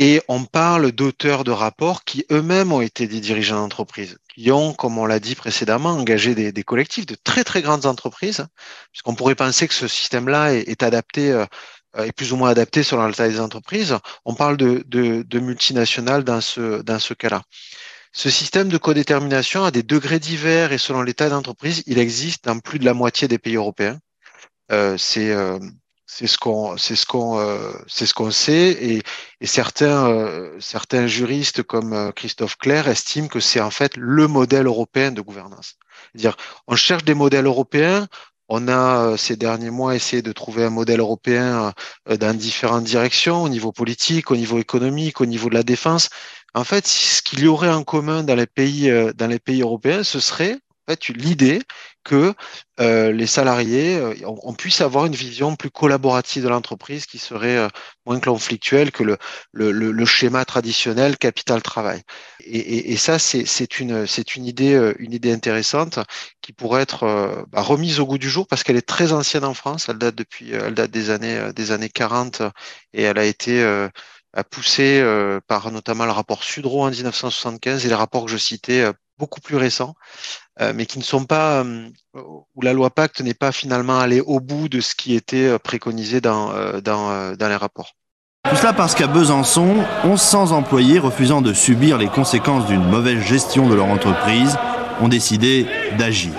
Et 0.00 0.22
on 0.28 0.44
parle 0.44 0.92
d'auteurs 0.92 1.42
de 1.42 1.50
rapports 1.50 2.04
qui 2.04 2.24
eux-mêmes 2.30 2.72
ont 2.72 2.80
été 2.80 3.08
des 3.08 3.18
dirigeants 3.18 3.56
d'entreprise, 3.56 4.18
qui 4.32 4.52
ont, 4.52 4.72
comme 4.72 4.96
on 4.96 5.06
l'a 5.06 5.18
dit 5.18 5.34
précédemment, 5.34 5.90
engagé 5.90 6.36
des, 6.36 6.62
collectifs 6.62 7.04
de 7.04 7.16
très 7.16 7.42
très 7.42 7.62
grandes 7.62 7.84
entreprises, 7.84 8.46
puisqu'on 8.92 9.16
pourrait 9.16 9.34
penser 9.34 9.66
que 9.66 9.74
ce 9.74 9.88
système-là 9.88 10.54
est, 10.54 10.84
adapté, 10.84 11.32
euh, 11.32 11.46
est 11.96 12.12
plus 12.12 12.32
ou 12.32 12.36
moins 12.36 12.50
adapté 12.50 12.84
selon 12.84 13.08
la 13.08 13.12
taille 13.12 13.32
des 13.32 13.40
entreprises. 13.40 13.98
On 14.24 14.36
parle 14.36 14.56
de, 14.56 15.38
multinationales 15.40 16.22
dans 16.22 16.40
ce 16.40 17.14
cas-là. 17.14 17.42
Ce 18.12 18.30
système 18.30 18.68
de 18.68 18.78
codétermination 18.78 19.64
a 19.64 19.70
des 19.70 19.82
degrés 19.82 20.18
divers 20.18 20.72
et 20.72 20.78
selon 20.78 21.02
l'état 21.02 21.28
d'entreprise, 21.28 21.82
il 21.86 21.98
existe 21.98 22.44
dans 22.44 22.58
plus 22.58 22.78
de 22.78 22.84
la 22.84 22.94
moitié 22.94 23.28
des 23.28 23.38
pays 23.38 23.56
européens. 23.56 23.98
C'est 24.70 26.26
ce 26.26 26.38
qu'on, 26.38 26.76
sait, 28.30 28.70
et, 28.82 29.02
certains, 29.46 30.08
euh, 30.08 30.58
certains 30.58 31.06
juristes 31.06 31.62
comme 31.62 31.92
euh, 31.92 32.12
Christophe 32.12 32.56
Clair 32.56 32.88
estiment 32.88 33.28
que 33.28 33.40
c'est 33.40 33.60
en 33.60 33.70
fait 33.70 33.96
le 33.96 34.26
modèle 34.26 34.66
européen 34.66 35.12
de 35.12 35.20
gouvernance. 35.20 35.76
C'est-à-dire, 36.12 36.36
on 36.66 36.76
cherche 36.76 37.04
des 37.04 37.14
modèles 37.14 37.46
européens. 37.46 38.08
On 38.48 38.68
a 38.68 39.16
ces 39.16 39.36
derniers 39.36 39.70
mois 39.70 39.94
essayé 39.94 40.22
de 40.22 40.32
trouver 40.32 40.64
un 40.64 40.70
modèle 40.70 41.00
européen 41.00 41.72
dans 42.08 42.36
différentes 42.36 42.84
directions, 42.84 43.42
au 43.42 43.48
niveau 43.48 43.72
politique, 43.72 44.30
au 44.30 44.36
niveau 44.36 44.58
économique, 44.58 45.20
au 45.20 45.26
niveau 45.26 45.48
de 45.48 45.54
la 45.54 45.62
défense. 45.62 46.08
En 46.54 46.64
fait, 46.64 46.86
ce 46.86 47.22
qu'il 47.22 47.40
y 47.40 47.46
aurait 47.46 47.70
en 47.70 47.84
commun 47.84 48.22
dans 48.22 48.34
les 48.34 48.46
pays, 48.46 48.90
dans 49.16 49.26
les 49.26 49.38
pays 49.38 49.60
européens, 49.62 50.02
ce 50.02 50.18
serait 50.20 50.58
fait 50.88 51.08
l'idée 51.08 51.60
que 52.04 52.34
euh, 52.80 53.12
les 53.12 53.26
salariés, 53.26 53.96
euh, 53.96 54.14
on, 54.24 54.54
puisse 54.54 54.80
avoir 54.80 55.04
une 55.04 55.14
vision 55.14 55.56
plus 55.56 55.70
collaborative 55.70 56.42
de 56.44 56.48
l'entreprise 56.48 57.04
qui 57.06 57.18
serait 57.18 57.58
euh, 57.58 57.68
moins 58.06 58.18
conflictuelle 58.18 58.92
que 58.92 59.04
le, 59.52 60.04
schéma 60.06 60.44
traditionnel 60.44 61.18
capital-travail. 61.18 62.02
Et, 62.40 62.96
ça, 62.96 63.18
c'est 63.18 63.80
une, 63.80 64.06
idée, 64.46 65.30
intéressante 65.30 65.98
qui 66.40 66.52
pourrait 66.52 66.82
être 66.82 67.44
bah, 67.50 67.60
remise 67.60 68.00
au 68.00 68.06
goût 68.06 68.18
du 68.18 68.30
jour 68.30 68.46
parce 68.46 68.62
qu'elle 68.62 68.76
est 68.76 68.88
très 68.88 69.12
ancienne 69.12 69.44
en 69.44 69.54
France. 69.54 69.88
Elle 69.90 69.98
date 69.98 70.14
depuis, 70.14 70.52
elle 70.52 70.74
date 70.74 70.90
des 70.90 71.10
années, 71.10 71.52
des 71.54 71.72
années 71.72 71.90
40 71.90 72.42
et 72.94 73.02
elle 73.02 73.18
a 73.18 73.24
été 73.24 73.62
poussée 74.50 75.04
par 75.46 75.70
notamment 75.70 76.06
le 76.06 76.12
rapport 76.12 76.42
Sudreau 76.42 76.84
en 76.84 76.90
1975 76.90 77.84
et 77.84 77.88
les 77.88 77.94
rapports 77.94 78.24
que 78.24 78.30
je 78.30 78.38
citais 78.38 78.90
beaucoup 79.18 79.40
plus 79.40 79.56
récents, 79.56 79.94
euh, 80.60 80.72
mais 80.74 80.86
qui 80.86 80.98
ne 80.98 81.04
sont 81.04 81.24
pas, 81.24 81.64
euh, 81.64 81.88
où 82.14 82.62
la 82.62 82.72
loi 82.72 82.90
Pacte 82.90 83.20
n'est 83.20 83.34
pas 83.34 83.52
finalement 83.52 83.98
allée 83.98 84.20
au 84.20 84.40
bout 84.40 84.68
de 84.68 84.80
ce 84.80 84.94
qui 84.94 85.14
était 85.14 85.46
euh, 85.46 85.58
préconisé 85.58 86.20
dans, 86.20 86.52
dans, 86.80 87.34
dans 87.36 87.48
les 87.48 87.56
rapports. 87.56 87.92
Tout 88.48 88.56
cela 88.56 88.72
parce 88.72 88.94
qu'à 88.94 89.06
Besançon, 89.06 89.84
1100 90.04 90.52
employés 90.52 90.98
refusant 90.98 91.42
de 91.42 91.52
subir 91.52 91.98
les 91.98 92.06
conséquences 92.06 92.66
d'une 92.66 92.84
mauvaise 92.84 93.20
gestion 93.20 93.68
de 93.68 93.74
leur 93.74 93.86
entreprise 93.86 94.56
ont 95.00 95.08
décidé 95.08 95.66
d'agir. 95.98 96.32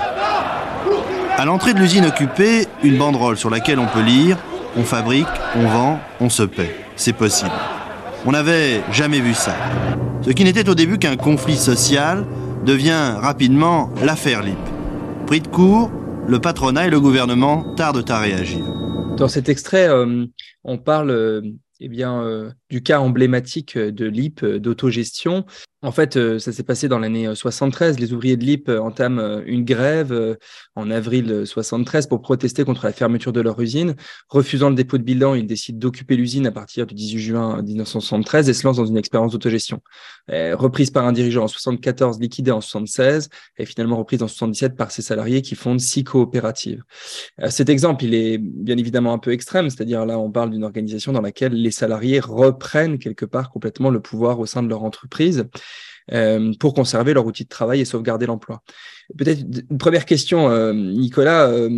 À 1.38 1.46
l'entrée 1.46 1.74
de 1.74 1.80
l'usine 1.80 2.06
occupée, 2.06 2.68
une 2.84 2.98
banderole 2.98 3.38
sur 3.38 3.50
laquelle 3.50 3.80
on 3.80 3.88
peut 3.88 4.02
lire 4.02 4.38
On 4.76 4.84
fabrique, 4.84 5.28
on 5.56 5.68
vend, 5.68 6.00
on 6.20 6.30
se 6.30 6.44
paie. 6.44 6.76
C'est 6.96 7.14
possible. 7.14 7.52
On 8.26 8.32
n'avait 8.32 8.82
jamais 8.92 9.20
vu 9.20 9.34
ça. 9.34 9.56
Ce 10.22 10.32
qui 10.32 10.44
n'était 10.44 10.68
au 10.68 10.76
début 10.76 10.98
qu'un 10.98 11.16
conflit 11.16 11.58
social 11.58 12.26
devient 12.66 13.16
rapidement 13.18 13.89
l'affaire 14.03 14.43
LIP. 14.43 14.57
Pris 15.26 15.41
de 15.41 15.47
court, 15.47 15.91
le 16.28 16.39
patronat 16.39 16.88
et 16.88 16.89
le 16.89 16.99
gouvernement 16.99 17.74
tardent 17.76 18.10
à 18.10 18.20
réagir. 18.20 18.64
Dans 19.18 19.28
cet 19.28 19.49
extrait, 19.49 19.88
euh, 19.89 20.26
on 20.64 20.78
parle 20.78 21.12
euh, 21.12 21.41
eh 21.80 21.89
euh, 22.03 22.51
du 22.70 22.84
cas 22.84 22.99
emblématique 22.99 23.78
de 23.78 24.05
l'IP 24.05 24.45
d'autogestion 24.45 25.45
en 25.82 25.94
fait, 25.94 26.18
euh, 26.18 26.40
ça 26.40 26.52
s'est 26.52 26.64
passé 26.64 26.90
dans 26.90 27.00
l'année 27.00 27.34
73. 27.34 27.96
Euh, 27.96 28.00
Les 28.02 28.12
ouvriers 28.12 28.36
de 28.36 28.44
l'IP 28.44 28.68
euh, 28.68 28.82
entament 28.82 29.42
une 29.46 29.64
grève 29.64 30.38
en 30.76 30.92
avril 30.92 31.44
73 31.46 32.08
pour 32.08 32.22
protester 32.22 32.66
contre 32.66 32.86
la 32.86 32.92
fermeture 32.92 33.32
de 33.32 33.40
leur 33.40 33.58
usine. 33.62 33.96
Refusant 34.28 34.70
le 34.70 34.76
dépôt 34.76 34.98
de 34.98 35.04
bilan, 35.04 35.36
ils 35.36 35.48
décident 35.48 35.80
d'occuper 35.80 36.18
l'usine 36.18 36.48
à 36.48 36.52
partir 36.52 36.86
du 36.86 36.96
18 36.96 37.20
juin 37.20 37.62
1973 37.62 38.50
et 38.50 38.54
se 38.54 38.68
lancent 38.68 38.78
dans 38.78 38.86
une 38.86 38.98
expérience 38.98 39.32
d'autogestion. 39.32 39.82
Reprise 40.28 40.92
par 40.92 41.06
un 41.06 41.12
dirigeant 41.12 41.44
en 41.44 41.48
74, 41.48 42.20
liquidée 42.20 42.52
en 42.52 42.62
76 42.62 43.30
et 43.58 43.66
finalement 43.66 43.98
reprise 43.98 44.22
en 44.22 44.28
77 44.28 44.76
par 44.76 44.92
ses 44.92 45.02
salariés 45.02 45.42
qui 45.42 45.56
fondent 45.56 45.80
six 45.80 46.04
coopératives. 46.04 46.84
Cet 47.50 47.70
exemple, 47.70 48.04
il 48.04 48.14
est 48.14 48.38
bien 48.38 48.78
évidemment 48.78 49.14
un 49.14 49.18
peu 49.18 49.32
extrême, 49.32 49.70
c'est-à-dire 49.70 50.06
là, 50.06 50.20
on 50.20 50.32
parle 50.32 50.52
d'une 50.52 50.64
organisation 50.64 51.14
dans 51.14 51.22
laquelle 51.22 51.54
les 51.54 51.72
salariés 51.72 52.20
reprennent 52.20 53.00
quelque 53.00 53.26
part 53.26 53.50
complètement 53.50 53.90
le 53.90 54.02
pouvoir 54.02 54.40
au 54.40 54.46
sein 54.46 54.62
de 54.62 54.70
leur 54.70 54.84
entreprise. 54.84 55.48
Euh, 56.12 56.53
pour 56.60 56.74
conserver 56.74 57.14
leur 57.14 57.26
outil 57.26 57.43
de 57.43 57.49
travail 57.49 57.82
et 57.82 57.86
sauvegarder 57.86 58.26
l'emploi. 58.26 58.64
Peut-être 59.16 59.41
une 59.70 59.78
première 59.78 60.05
question, 60.05 60.49
euh, 60.49 60.74
Nicolas, 60.74 61.47
euh, 61.47 61.70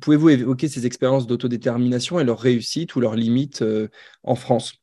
pouvez-vous 0.00 0.30
évoquer 0.30 0.68
ces 0.68 0.86
expériences 0.86 1.26
d'autodétermination 1.26 2.18
et 2.18 2.24
leurs 2.24 2.38
réussites 2.38 2.96
ou 2.96 3.00
leurs 3.00 3.14
limites 3.14 3.62
en 4.22 4.36
France? 4.36 4.74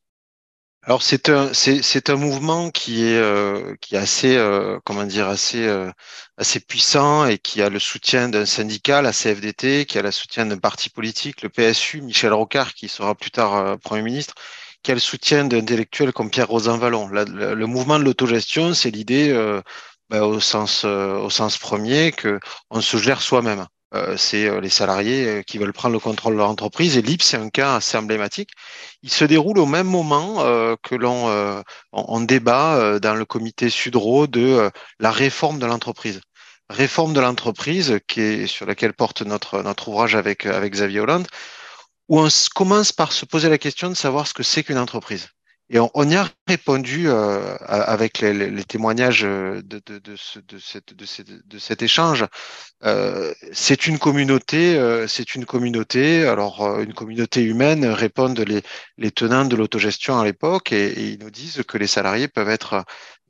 Alors 0.84 1.04
c'est 1.04 1.30
un 1.30 2.16
mouvement 2.16 2.72
qui 2.72 3.04
est 3.04 3.94
assez 3.94 4.80
comment 4.84 5.04
dire 5.04 5.28
assez 5.28 6.60
puissant 6.68 7.26
et 7.28 7.38
qui 7.38 7.62
a 7.62 7.70
le 7.70 7.78
soutien 7.78 8.30
d'un 8.30 8.48
syndicat, 8.48 9.04
la 9.04 9.14
CFDT, 9.14 9.86
qui 9.86 10.00
a 10.00 10.02
le 10.02 10.12
soutien 10.12 10.48
d'un 10.48 10.58
parti 10.58 10.90
politique, 10.90 11.44
le 11.44 11.50
PSU, 11.50 12.02
Michel 12.02 12.34
Rocard, 12.34 12.74
qui 12.74 12.88
sera 12.88 13.14
plus 13.14 13.30
tard 13.30 13.78
Premier 13.80 14.02
ministre, 14.02 14.34
quel 14.84 15.00
soutien 15.00 15.46
d'intellectuels 15.46 16.14
comme 16.14 16.30
Pierre 16.30 16.48
Rosanvallon. 16.48 17.08
le 17.08 17.66
mouvement 17.66 18.00
de 18.00 18.04
l'autogestion, 18.04 18.74
c'est 18.74 18.92
l'idée, 18.92 19.30
euh, 19.30 19.62
ben, 20.10 20.22
au, 20.24 20.40
sens, 20.40 20.84
euh, 20.86 21.18
au 21.18 21.30
sens 21.30 21.58
premier, 21.58 22.12
que 22.12 22.40
on 22.70 22.82
se 22.82 22.98
gère 22.98 23.22
soi-même. 23.22 23.68
Euh, 23.94 24.16
c'est 24.18 24.62
les 24.62 24.70
salariés 24.70 25.44
qui 25.46 25.58
veulent 25.58 25.74
prendre 25.74 25.94
le 25.94 26.00
contrôle 26.00 26.34
de 26.34 26.38
leur 26.38 26.50
entreprise. 26.50 26.98
Et 26.98 27.02
l'IP, 27.02 27.22
c'est 27.22 27.38
un 27.38 27.50
cas 27.50 27.76
assez 27.76 27.98
emblématique. 27.98 28.52
Il 29.04 29.12
se 29.12 29.26
déroule 29.26 29.60
au 29.60 29.66
même 29.66 29.88
moment 29.88 30.38
que 30.82 30.96
l'on 30.96 31.64
on, 31.92 32.22
débat 32.22 33.00
dans 33.00 33.16
le 33.16 33.26
comité 33.26 33.70
Sudro 33.70 34.28
de 34.28 34.72
la 35.00 35.12
réforme 35.12 35.60
de 35.60 35.66
l'entreprise 35.66 36.22
réforme 36.70 37.12
de 37.12 37.20
l'entreprise, 37.20 38.00
qui 38.08 38.22
est 38.22 38.48
sur 38.48 38.66
laquelle 38.66 38.94
porte 38.94 39.24
notre 39.24 39.90
ouvrage 39.90 40.16
avec 40.16 40.48
Xavier 40.48 41.02
Hollande, 41.02 41.28
où 42.12 42.20
on 42.20 42.28
commence 42.54 42.92
par 42.92 43.14
se 43.14 43.26
poser 43.26 43.48
la 43.48 43.58
question 43.58 43.90
de 43.90 43.96
savoir 43.96 44.28
ce 44.28 44.34
que 44.34 44.44
c'est 44.44 44.64
qu'une 44.64 44.78
entreprise. 44.78 45.30
Et 45.70 45.80
on, 45.80 46.10
y 46.10 46.18
a 46.18 46.28
répondu 46.46 47.08
euh, 47.08 47.56
avec 47.66 48.20
les, 48.20 48.66
témoignages 48.66 49.22
de, 49.22 49.62
de, 49.64 50.00
de, 50.00 50.16
ce, 50.18 50.40
de, 50.40 51.60
cet 51.60 51.82
échange. 51.82 52.26
Euh, 52.84 53.34
c'est 53.54 53.88
une 53.88 53.98
communauté, 53.98 54.76
euh, 54.76 55.08
c'est 55.08 55.34
une 55.36 55.46
communauté. 55.46 56.26
Alors, 56.26 56.62
euh, 56.66 56.84
une 56.84 56.94
communauté 56.94 57.42
humaine 57.44 57.86
répondent 57.86 58.42
les, 58.42 58.62
les 58.98 59.12
tenants 59.12 59.46
de 59.46 59.56
l'autogestion 59.56 60.20
à 60.20 60.26
l'époque 60.26 60.74
et, 60.74 61.14
ils 61.14 61.20
nous 61.20 61.32
disent 61.32 61.64
que 61.66 61.78
les 61.78 61.88
salariés 61.88 62.28
peuvent 62.28 62.50
être 62.50 62.84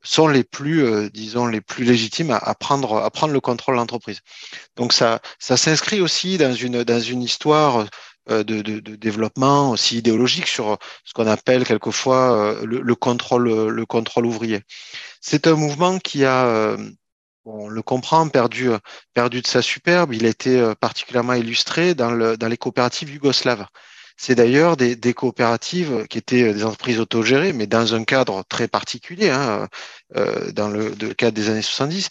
sont 0.03 0.27
les 0.27 0.43
plus, 0.43 0.83
euh, 0.83 1.09
disons, 1.09 1.45
les 1.45 1.61
plus 1.61 1.83
légitimes 1.83 2.31
à, 2.31 2.37
à, 2.37 2.55
prendre, 2.55 2.97
à 2.97 3.09
prendre 3.11 3.33
le 3.33 3.39
contrôle 3.39 3.75
de 3.75 3.79
l'entreprise. 3.79 4.19
Donc 4.75 4.93
ça, 4.93 5.21
ça 5.39 5.57
s'inscrit 5.57 6.01
aussi 6.01 6.37
dans 6.37 6.53
une, 6.53 6.83
dans 6.83 6.99
une 6.99 7.21
histoire 7.21 7.81
euh, 7.81 7.85
de, 8.29 8.43
de, 8.43 8.79
de, 8.79 8.95
développement 8.95 9.71
aussi 9.71 9.97
idéologique 9.97 10.47
sur 10.47 10.77
ce 11.03 11.13
qu'on 11.13 11.27
appelle 11.27 11.65
quelquefois 11.65 12.33
euh, 12.35 12.65
le, 12.65 12.81
le, 12.81 12.95
contrôle, 12.95 13.49
le 13.49 13.85
contrôle 13.85 14.25
ouvrier. 14.25 14.61
C'est 15.21 15.47
un 15.47 15.55
mouvement 15.55 15.97
qui 15.99 16.25
a, 16.25 16.45
euh, 16.45 16.77
on 17.45 17.67
le 17.67 17.81
comprend, 17.81 18.27
perdu, 18.29 18.69
perdu 19.13 19.41
de 19.41 19.47
sa 19.47 19.61
superbe. 19.61 20.13
Il 20.13 20.25
a 20.25 20.29
été 20.29 20.73
particulièrement 20.79 21.33
illustré 21.33 21.95
dans, 21.95 22.11
le, 22.11 22.37
dans 22.37 22.47
les 22.47 22.57
coopératives 22.57 23.11
yougoslaves. 23.11 23.65
C'est 24.17 24.35
d'ailleurs 24.35 24.77
des, 24.77 24.95
des, 24.95 25.15
coopératives 25.15 26.05
qui 26.07 26.19
étaient 26.19 26.53
des 26.53 26.63
entreprises 26.63 26.99
autogérées, 26.99 27.53
mais 27.53 27.65
dans 27.65 27.95
un 27.95 28.03
cadre 28.03 28.43
très 28.47 28.67
particulier, 28.67 29.31
hein, 29.31 29.67
euh, 30.15 30.51
dans 30.51 30.69
le, 30.69 30.93
le, 31.01 31.13
cadre 31.15 31.35
des 31.35 31.49
années 31.49 31.63
70, 31.63 32.09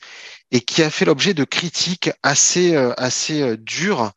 et 0.51 0.61
qui 0.61 0.83
a 0.83 0.91
fait 0.91 1.05
l'objet 1.05 1.35
de 1.35 1.45
critiques 1.45 2.11
assez, 2.25 2.75
assez 2.75 3.57
dures 3.59 4.11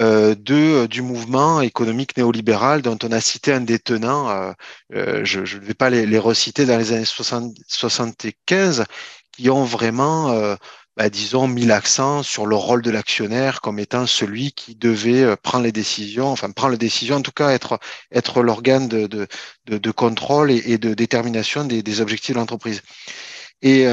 euh, 0.00 0.34
de, 0.34 0.54
euh, 0.84 0.88
du 0.88 1.02
mouvement 1.02 1.60
économique 1.60 2.16
néolibéral 2.16 2.82
dont 2.82 2.98
on 3.04 3.12
a 3.12 3.20
cité 3.20 3.52
un 3.52 3.60
des 3.60 3.78
tenants, 3.78 4.28
euh, 4.28 4.52
euh 4.94 5.24
je 5.24 5.40
ne 5.40 5.60
vais 5.64 5.74
pas 5.74 5.90
les, 5.90 6.04
les, 6.06 6.18
reciter 6.18 6.66
dans 6.66 6.76
les 6.76 6.92
années 6.92 7.04
60, 7.04 7.54
75, 7.68 8.84
qui 9.32 9.50
ont 9.50 9.64
vraiment, 9.64 10.30
euh, 10.32 10.56
bah, 10.96 11.08
disons, 11.10 11.46
mis 11.48 11.64
l'accent 11.64 12.22
sur 12.24 12.46
le 12.46 12.56
rôle 12.56 12.82
de 12.82 12.90
l'actionnaire 12.90 13.60
comme 13.60 13.78
étant 13.78 14.06
celui 14.06 14.52
qui 14.52 14.74
devait 14.74 15.36
prendre 15.36 15.64
les 15.64 15.72
décisions, 15.72 16.28
enfin 16.28 16.50
prendre 16.50 16.72
les 16.72 16.78
décisions, 16.78 17.16
en 17.16 17.22
tout 17.22 17.32
cas 17.32 17.50
être, 17.50 17.78
être 18.12 18.42
l'organe 18.42 18.88
de, 18.88 19.06
de, 19.06 19.28
de, 19.66 19.90
contrôle 19.92 20.50
et, 20.50 20.62
et, 20.72 20.78
de 20.78 20.94
détermination 20.94 21.64
des, 21.64 21.82
des 21.82 22.00
objectifs 22.00 22.34
de 22.34 22.40
l'entreprise. 22.40 22.82
Et 23.62 23.86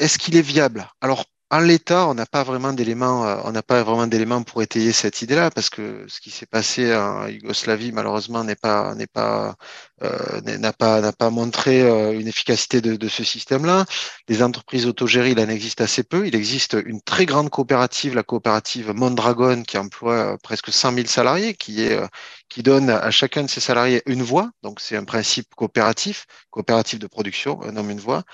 est-ce 0.00 0.18
qu'il 0.18 0.36
est 0.36 0.42
viable? 0.42 0.90
Alors 1.00 1.26
en 1.52 1.60
l'état, 1.60 2.08
on 2.08 2.14
n'a 2.14 2.24
pas 2.24 2.44
vraiment 2.44 2.72
d'éléments, 2.72 3.26
euh, 3.26 3.36
on 3.44 3.52
n'a 3.52 3.62
pas 3.62 3.82
vraiment 3.82 4.06
d'éléments 4.06 4.42
pour 4.42 4.62
étayer 4.62 4.90
cette 4.92 5.20
idée-là, 5.20 5.50
parce 5.50 5.68
que 5.68 6.06
ce 6.08 6.18
qui 6.22 6.30
s'est 6.30 6.46
passé 6.46 6.94
en 6.96 7.26
Yougoslavie, 7.28 7.92
malheureusement, 7.92 8.42
n'est 8.42 8.56
pas, 8.56 8.94
n'est 8.94 9.06
pas, 9.06 9.56
euh, 10.02 10.40
n'a 10.40 10.72
pas, 10.72 11.02
n'a 11.02 11.12
pas 11.12 11.28
montré 11.28 11.82
euh, 11.82 12.18
une 12.18 12.26
efficacité 12.26 12.80
de, 12.80 13.08
ce 13.08 13.22
système-là. 13.22 13.84
Les 14.28 14.42
entreprises 14.42 14.86
autogérées, 14.86 15.32
il 15.32 15.40
en 15.40 15.48
existe 15.50 15.82
assez 15.82 16.02
peu. 16.02 16.26
Il 16.26 16.34
existe 16.34 16.74
une 16.86 17.02
très 17.02 17.26
grande 17.26 17.50
coopérative, 17.50 18.14
la 18.14 18.22
coopérative 18.22 18.90
Mondragon, 18.94 19.62
qui 19.62 19.76
emploie 19.76 20.38
presque 20.42 20.72
100 20.72 20.94
000 20.94 21.06
salariés, 21.06 21.52
qui 21.54 21.82
est, 21.82 22.00
qui 22.48 22.62
donne 22.62 22.88
à 22.88 23.10
chacun 23.10 23.42
de 23.42 23.50
ses 23.50 23.60
salariés 23.60 24.02
une 24.06 24.22
voix. 24.22 24.50
Donc, 24.62 24.80
c'est 24.80 24.96
un 24.96 25.04
principe 25.04 25.54
coopératif, 25.54 26.26
coopératif 26.50 26.98
de 26.98 27.06
production, 27.06 27.62
un 27.62 27.76
homme, 27.76 27.90
une 27.90 28.00
voix. 28.00 28.24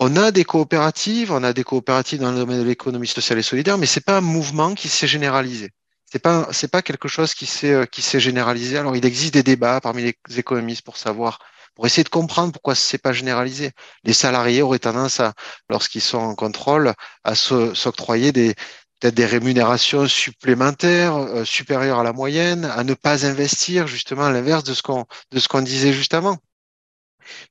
On 0.00 0.16
a 0.16 0.30
des 0.30 0.44
coopératives, 0.44 1.30
on 1.30 1.44
a 1.44 1.52
des 1.52 1.62
coopératives 1.62 2.20
dans 2.20 2.32
le 2.32 2.38
domaine 2.38 2.60
de 2.60 2.66
l'économie 2.66 3.06
sociale 3.06 3.38
et 3.38 3.42
solidaire, 3.42 3.76
mais 3.76 3.84
c'est 3.86 4.00
pas 4.00 4.16
un 4.16 4.22
mouvement 4.22 4.74
qui 4.74 4.88
s'est 4.88 5.06
généralisé. 5.06 5.70
c'est 6.10 6.18
pas 6.22 6.48
pas 6.72 6.82
quelque 6.82 7.06
chose 7.06 7.34
qui 7.34 7.46
s'est 7.46 7.86
qui 7.92 8.02
s'est 8.02 8.18
généralisé. 8.18 8.78
Alors 8.78 8.96
il 8.96 9.04
existe 9.04 9.34
des 9.34 9.42
débats 9.42 9.80
parmi 9.80 10.02
les 10.02 10.38
économistes 10.38 10.82
pour 10.82 10.96
savoir 10.96 11.38
pour 11.74 11.86
essayer 11.86 12.04
de 12.04 12.08
comprendre 12.08 12.52
pourquoi 12.52 12.74
c'est 12.74 12.98
pas 12.98 13.12
généralisé. 13.12 13.72
Les 14.04 14.14
salariés 14.14 14.62
auraient 14.62 14.78
tendance 14.78 15.20
à 15.20 15.34
lorsqu'ils 15.68 16.00
sont 16.00 16.18
en 16.18 16.34
contrôle 16.34 16.94
à 17.24 17.34
s'octroyer 17.34 18.32
des 18.32 18.54
peut-être 19.00 19.14
des 19.14 19.26
rémunérations 19.26 20.06
supplémentaires 20.08 21.16
euh, 21.16 21.44
supérieures 21.44 22.00
à 22.00 22.04
la 22.04 22.12
moyenne, 22.12 22.64
à 22.64 22.84
ne 22.84 22.94
pas 22.94 23.26
investir 23.26 23.86
justement 23.86 24.24
à 24.26 24.32
l'inverse 24.32 24.64
de 24.64 24.74
ce 24.74 24.82
qu'on 24.82 25.06
de 25.32 25.38
ce 25.40 25.48
qu'on 25.48 25.62
disait 25.62 25.92
juste 25.92 26.14
avant. 26.14 26.38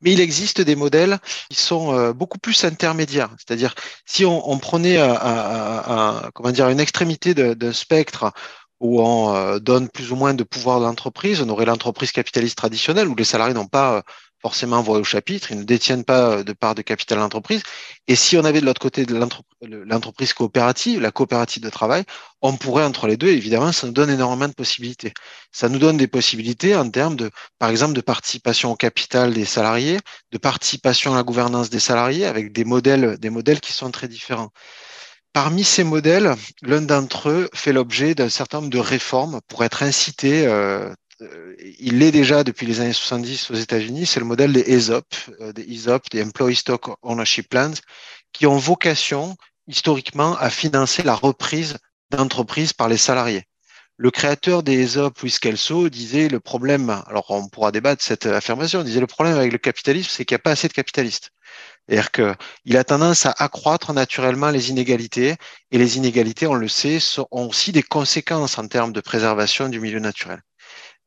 Mais 0.01 0.13
il 0.13 0.19
existe 0.19 0.61
des 0.61 0.75
modèles 0.75 1.19
qui 1.49 1.57
sont 1.59 1.93
euh, 1.93 2.13
beaucoup 2.13 2.39
plus 2.39 2.63
intermédiaires. 2.63 3.29
C'est-à-dire, 3.37 3.75
si 4.05 4.25
on, 4.25 4.57
prenait 4.59 4.97
à, 4.97 6.29
comment 6.33 6.49
une 6.49 6.79
extrémité 6.79 7.33
d'un 7.33 7.73
spectre 7.73 8.31
où 8.79 9.01
on 9.01 9.35
euh, 9.35 9.59
donne 9.59 9.89
plus 9.89 10.11
ou 10.11 10.15
moins 10.15 10.33
de 10.33 10.43
pouvoir 10.43 10.77
à 10.77 10.79
l'entreprise, 10.79 11.41
on 11.41 11.49
aurait 11.49 11.65
l'entreprise 11.65 12.11
capitaliste 12.11 12.57
traditionnelle 12.57 13.07
où 13.07 13.15
les 13.15 13.25
salariés 13.25 13.53
n'ont 13.53 13.67
pas 13.67 13.95
euh, 13.95 14.01
forcément 14.41 14.81
voix 14.81 14.97
au 14.99 15.03
chapitre, 15.03 15.51
ils 15.51 15.59
ne 15.59 15.63
détiennent 15.63 16.03
pas 16.03 16.43
de 16.43 16.53
part 16.53 16.75
de 16.75 16.81
capital 16.81 17.19
d'entreprise. 17.19 17.61
Et 18.07 18.15
si 18.15 18.37
on 18.37 18.45
avait 18.45 18.61
de 18.61 18.65
l'autre 18.65 18.81
côté 18.81 19.05
l'entreprise 19.05 20.33
coopérative, 20.33 21.01
la 21.01 21.11
coopérative 21.11 21.63
de 21.63 21.69
travail, 21.69 22.03
on 22.41 22.55
pourrait 22.55 22.85
entre 22.85 23.07
les 23.07 23.17
deux, 23.17 23.29
évidemment, 23.29 23.71
ça 23.71 23.87
nous 23.87 23.93
donne 23.93 24.09
énormément 24.09 24.47
de 24.47 24.53
possibilités. 24.53 25.13
Ça 25.51 25.67
nous 25.69 25.79
donne 25.79 25.97
des 25.97 26.07
possibilités 26.07 26.75
en 26.75 26.89
termes 26.89 27.15
de, 27.15 27.29
par 27.57 27.69
exemple, 27.69 27.93
de 27.93 28.01
participation 28.01 28.71
au 28.71 28.75
capital 28.75 29.33
des 29.33 29.45
salariés, 29.45 29.99
de 30.31 30.37
participation 30.37 31.13
à 31.13 31.17
la 31.17 31.23
gouvernance 31.23 31.69
des 31.69 31.79
salariés 31.79 32.25
avec 32.25 32.53
des 32.53 32.63
modèles, 32.63 33.17
des 33.17 33.29
modèles 33.29 33.59
qui 33.59 33.73
sont 33.73 33.91
très 33.91 34.07
différents. 34.07 34.51
Parmi 35.33 35.63
ces 35.63 35.83
modèles, 35.83 36.35
l'un 36.63 36.81
d'entre 36.81 37.29
eux 37.29 37.49
fait 37.53 37.71
l'objet 37.71 38.15
d'un 38.15 38.29
certain 38.29 38.61
nombre 38.61 38.71
de 38.71 38.79
réformes 38.79 39.41
pour 39.47 39.63
être 39.63 39.83
incité 39.83 40.47
euh, 40.47 40.89
euh, 40.89 40.93
il 41.79 41.99
l'est 41.99 42.11
déjà 42.11 42.43
depuis 42.43 42.65
les 42.65 42.79
années 42.79 42.93
70 42.93 43.51
aux 43.51 43.55
États-Unis, 43.55 44.05
c'est 44.05 44.19
le 44.19 44.25
modèle 44.25 44.53
des 44.53 44.61
ESOP, 44.61 45.05
euh, 45.41 45.51
des 45.51 45.63
ESOP, 45.63 46.09
des 46.11 46.23
Employee 46.23 46.55
Stock 46.55 46.89
Ownership 47.01 47.49
Plans, 47.49 47.73
qui 48.31 48.47
ont 48.47 48.57
vocation 48.57 49.35
historiquement 49.67 50.35
à 50.37 50.49
financer 50.49 51.03
la 51.03 51.15
reprise 51.15 51.77
d'entreprises 52.09 52.73
par 52.73 52.87
les 52.89 52.97
salariés. 52.97 53.43
Le 53.97 54.11
créateur 54.11 54.63
des 54.63 54.79
ESOP, 54.79 55.19
Luis 55.21 55.89
disait 55.89 56.29
le 56.29 56.39
problème, 56.39 56.89
alors 57.07 57.29
on 57.31 57.49
pourra 57.49 57.71
débattre 57.71 58.01
cette 58.01 58.25
affirmation, 58.25 58.81
disait 58.83 59.01
le 59.01 59.07
problème 59.07 59.35
avec 59.35 59.51
le 59.51 59.57
capitalisme, 59.57 60.09
c'est 60.09 60.23
qu'il 60.23 60.35
n'y 60.35 60.39
a 60.39 60.43
pas 60.43 60.51
assez 60.51 60.69
de 60.69 60.73
capitalistes. 60.73 61.31
C'est-à-dire 61.87 62.11
qu'il 62.11 62.77
a 62.77 62.83
tendance 62.85 63.25
à 63.25 63.31
accroître 63.37 63.91
naturellement 63.91 64.51
les 64.51 64.69
inégalités, 64.69 65.35
et 65.71 65.77
les 65.77 65.97
inégalités, 65.97 66.47
on 66.47 66.53
le 66.53 66.69
sait, 66.69 66.99
ont 67.31 67.49
aussi 67.49 67.73
des 67.73 67.83
conséquences 67.83 68.57
en 68.57 68.67
termes 68.67 68.93
de 68.93 69.01
préservation 69.01 69.67
du 69.67 69.81
milieu 69.81 69.99
naturel. 69.99 70.41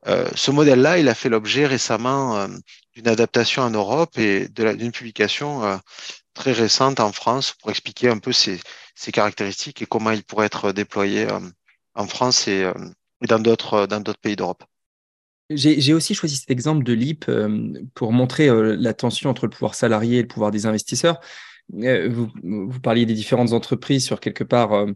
Euh, 0.08 0.28
ce 0.34 0.50
modèle-là, 0.50 0.98
il 0.98 1.08
a 1.08 1.14
fait 1.14 1.28
l'objet 1.28 1.66
récemment 1.66 2.36
euh, 2.36 2.48
d'une 2.94 3.08
adaptation 3.08 3.62
en 3.62 3.70
Europe 3.70 4.18
et 4.18 4.48
d'une 4.48 4.90
publication 4.92 5.64
euh, 5.64 5.76
très 6.34 6.52
récente 6.52 6.98
en 7.00 7.12
France 7.12 7.52
pour 7.52 7.70
expliquer 7.70 8.08
un 8.08 8.18
peu 8.18 8.32
ses, 8.32 8.60
caractéristiques 9.12 9.82
et 9.82 9.86
comment 9.86 10.10
il 10.10 10.24
pourrait 10.24 10.46
être 10.46 10.72
déployé 10.72 11.26
en 11.94 12.06
France 12.06 12.46
et, 12.46 12.70
dans 13.28 13.40
d'autres 13.40 13.86
pays 14.20 14.36
d'Europe. 14.36 14.62
J'ai 15.50 15.92
aussi 15.92 16.14
choisi 16.14 16.36
cet 16.36 16.50
exemple 16.50 16.84
de 16.84 16.92
l'IP 16.92 17.28
pour 17.94 18.12
montrer 18.12 18.48
la 18.76 18.94
tension 18.94 19.28
entre 19.28 19.46
le 19.46 19.50
pouvoir 19.50 19.74
salarié 19.74 20.18
et 20.18 20.22
le 20.22 20.28
pouvoir 20.28 20.52
des 20.52 20.66
investisseurs. 20.66 21.20
Euh, 21.74 22.08
vous, 22.10 22.80
parliez 22.80 23.06
des 23.06 23.14
différentes 23.14 23.52
entreprises 23.52 24.04
sur 24.04 24.20
quelque 24.20 24.44
part 24.44 24.72
euh, 24.74 24.86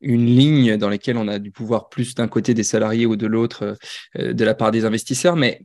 une 0.00 0.26
ligne 0.26 0.76
dans 0.76 0.90
laquelle 0.90 1.16
on 1.16 1.28
a 1.28 1.38
du 1.38 1.50
pouvoir 1.50 1.88
plus 1.88 2.14
d'un 2.14 2.28
côté 2.28 2.52
des 2.52 2.62
salariés 2.62 3.06
ou 3.06 3.16
de 3.16 3.26
l'autre 3.26 3.76
euh, 4.18 4.32
de 4.34 4.44
la 4.44 4.54
part 4.54 4.70
des 4.70 4.84
investisseurs. 4.84 5.36
Mais 5.36 5.62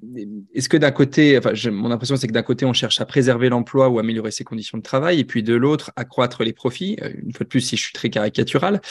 est-ce 0.53 0.70
que 0.70 0.78
d'un 0.78 0.91
côté, 0.91 1.38
enfin, 1.38 1.51
mon 1.72 1.91
impression 1.91 2.16
c'est 2.16 2.28
que 2.28 2.34
d'un 2.34 2.41
côté 2.41 2.66
on 2.66 2.74
cherche 2.74 3.01
à 3.01 3.05
préserver 3.05 3.49
l'emploi 3.49 3.89
ou 3.89 3.99
améliorer 3.99 4.32
ses 4.32 4.43
conditions 4.43 4.78
de 4.78 4.84
travail, 4.84 5.20
et 5.20 5.26
puis 5.26 5.43
de 5.43 5.55
l'autre 5.55 5.91
accroître 5.95 6.43
les 6.43 6.53
profits. 6.53 6.97
Une 7.22 7.34
fois 7.34 7.43
de 7.43 7.49
plus, 7.49 7.62
si 7.62 7.76
je 7.76 7.84
suis 7.84 7.93
très 7.93 8.09
caricatural, 8.09 8.82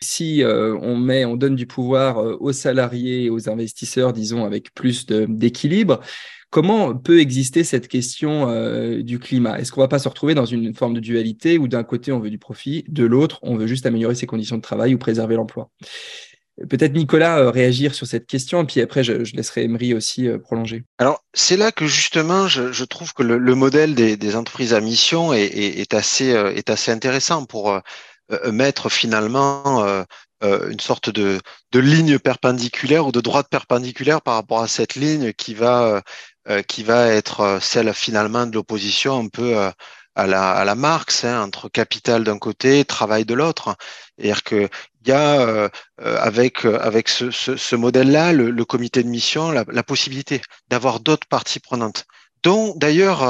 si 0.00 0.42
on 0.44 0.96
met, 0.96 1.24
on 1.24 1.36
donne 1.36 1.56
du 1.56 1.66
pouvoir 1.66 2.18
aux 2.18 2.52
salariés 2.52 3.24
et 3.24 3.30
aux 3.30 3.48
investisseurs, 3.48 4.12
disons 4.12 4.44
avec 4.44 4.74
plus 4.74 5.06
d'équilibre. 5.06 6.00
Comment 6.52 6.94
peut 6.94 7.18
exister 7.18 7.64
cette 7.64 7.88
question 7.88 8.50
euh, 8.50 9.02
du 9.02 9.18
climat? 9.18 9.58
Est-ce 9.58 9.72
qu'on 9.72 9.80
ne 9.80 9.84
va 9.84 9.88
pas 9.88 9.98
se 9.98 10.06
retrouver 10.06 10.34
dans 10.34 10.44
une 10.44 10.74
forme 10.74 10.92
de 10.92 11.00
dualité 11.00 11.56
où 11.56 11.66
d'un 11.66 11.82
côté 11.82 12.12
on 12.12 12.20
veut 12.20 12.28
du 12.28 12.36
profit, 12.36 12.84
de 12.88 13.06
l'autre 13.06 13.38
on 13.40 13.56
veut 13.56 13.66
juste 13.66 13.86
améliorer 13.86 14.14
ses 14.14 14.26
conditions 14.26 14.58
de 14.58 14.60
travail 14.60 14.94
ou 14.94 14.98
préserver 14.98 15.36
l'emploi? 15.36 15.70
Peut-être 16.68 16.92
Nicolas 16.92 17.38
euh, 17.38 17.50
réagir 17.50 17.94
sur 17.94 18.06
cette 18.06 18.26
question, 18.26 18.66
puis 18.66 18.82
après 18.82 19.02
je, 19.02 19.34
laisserai 19.34 19.64
Emery 19.64 19.94
aussi 19.94 20.28
euh, 20.28 20.36
prolonger. 20.36 20.84
Alors 20.98 21.24
c'est 21.32 21.56
là 21.56 21.72
que 21.72 21.86
justement 21.86 22.48
je, 22.48 22.84
trouve 22.84 23.14
que 23.14 23.22
le, 23.22 23.54
modèle 23.54 23.94
des, 23.94 24.36
entreprises 24.36 24.74
à 24.74 24.82
mission 24.82 25.32
est, 25.32 25.94
assez, 25.94 26.36
intéressant 26.88 27.46
pour 27.46 27.80
mettre 28.52 28.90
finalement 28.90 30.04
une 30.42 30.80
sorte 30.80 31.08
de, 31.08 31.40
ligne 31.72 32.18
perpendiculaire 32.18 33.06
ou 33.06 33.12
de 33.12 33.22
droite 33.22 33.46
perpendiculaire 33.50 34.20
par 34.20 34.34
rapport 34.34 34.60
à 34.60 34.68
cette 34.68 34.96
ligne 34.96 35.32
qui 35.32 35.54
va 35.54 36.02
qui 36.66 36.82
va 36.82 37.06
être 37.08 37.40
euh, 37.40 37.60
celle 37.60 37.92
finalement 37.94 38.46
de 38.46 38.54
l'opposition 38.54 39.18
un 39.18 39.28
peu 39.28 39.56
euh, 39.56 39.70
à 40.14 40.26
la, 40.26 40.52
à 40.52 40.64
la 40.64 40.74
Marx, 40.74 41.24
hein, 41.24 41.42
entre 41.42 41.68
capital 41.68 42.24
d'un 42.24 42.38
côté, 42.38 42.84
travail 42.84 43.24
de 43.24 43.34
l'autre. 43.34 43.76
C'est-à-dire 44.18 44.42
qu'il 44.42 44.68
y 45.06 45.12
a 45.12 45.70
avec, 45.98 46.66
avec 46.66 47.08
ce, 47.08 47.30
ce, 47.30 47.56
ce 47.56 47.76
modèle-là, 47.76 48.32
le, 48.32 48.50
le, 48.50 48.64
comité 48.66 49.02
de 49.02 49.08
mission, 49.08 49.50
la, 49.50 49.64
la 49.68 49.82
possibilité 49.82 50.42
d'avoir 50.68 51.00
d'autres 51.00 51.26
parties 51.26 51.60
prenantes 51.60 52.04
dont 52.42 52.74
d'ailleurs 52.76 53.22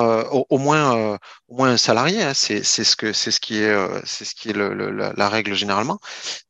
au, 0.51 0.59
moins 0.59 1.19
au 1.49 1.57
moins 1.57 1.71
un 1.73 1.77
salarié, 1.77 2.23
hein, 2.23 2.33
c'est 2.35 2.63
ce 2.65 2.97
que 2.97 3.13
c'est 3.13 3.31
ce 3.31 3.41
qui 3.41 3.59
est 3.63 3.77
c'est 4.05 4.25
ce 4.25 4.35
qui 4.35 4.51
est 4.51 4.53
le, 4.55 4.73
la, 4.91 5.13
la, 5.15 5.29
règle 5.29 5.55
généralement, 5.55 6.01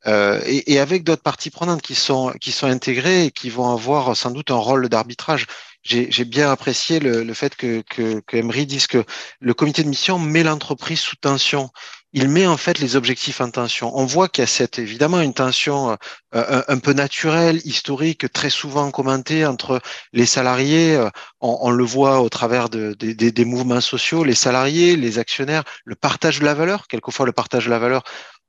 euh, 0.07 0.41
et, 0.47 0.73
et, 0.73 0.79
avec 0.79 1.03
d'autres 1.05 1.23
parties 1.23 1.51
prenantes 1.51 1.83
qui 1.83 1.95
sont 1.95 2.33
qui 2.41 2.53
sont 2.53 2.69
intégrées 2.69 3.27
et 3.27 3.31
qui 3.33 3.51
vont 3.51 3.71
avoir 3.73 4.17
sans 4.17 4.31
doute 4.31 4.51
un 4.51 4.57
rôle 4.57 4.89
d'arbitrage 4.89 5.47
j'ai 5.83 6.25
bien 6.25 6.51
apprécié 6.51 7.01
le, 7.01 7.25
le, 7.25 7.35
fait 7.35 7.57
que, 7.57 7.83
que, 7.83 8.21
que 8.21 8.37
Emery 8.37 8.67
dise 8.67 8.87
que 8.87 9.05
le 9.41 9.55
comité 9.55 9.83
de 9.83 9.89
mission 9.89 10.19
met 10.19 10.43
l'entreprise 10.43 11.01
sous 11.01 11.17
tension. 11.17 11.71
Il 12.15 12.29
met 12.29 12.47
en 12.47 12.59
fait 12.59 12.79
les 12.79 12.95
objectifs 12.95 13.41
en 13.41 13.51
tension. 13.51 13.91
On 13.99 14.05
voit 14.05 14.29
qu'il 14.29 14.43
y 14.43 14.45
a 14.45 14.47
cette, 14.47 14.79
évidemment 14.79 15.21
une 15.23 15.33
tension 15.33 15.97
euh, 16.35 16.63
un, 16.69 16.79
peu 16.79 16.93
naturelle, 16.93 17.61
historique, 17.65 18.31
très 18.33 18.51
souvent 18.51 18.91
commentée 18.91 19.47
entre 19.47 19.81
les 20.13 20.27
salariés. 20.27 20.95
Euh, 20.95 21.09
on, 21.41 21.57
on 21.63 21.71
le 21.71 21.85
voit 21.85 22.21
au 22.21 22.29
travers 22.29 22.69
de, 22.69 22.95
de, 22.99 23.13
des 23.13 23.45
mouvements 23.47 23.81
sociaux, 23.81 24.25
les 24.25 24.35
salariés, 24.35 24.95
les 24.97 25.19
actionnaires, 25.19 25.65
le 25.87 25.95
partage 25.95 26.41
de 26.41 26.45
la 26.45 26.53
valeur. 26.53 26.87
Quelquefois, 26.87 27.25
le 27.25 27.33
partage 27.33 27.65
de 27.65 27.71
la 27.71 27.79
valeur 27.79 28.03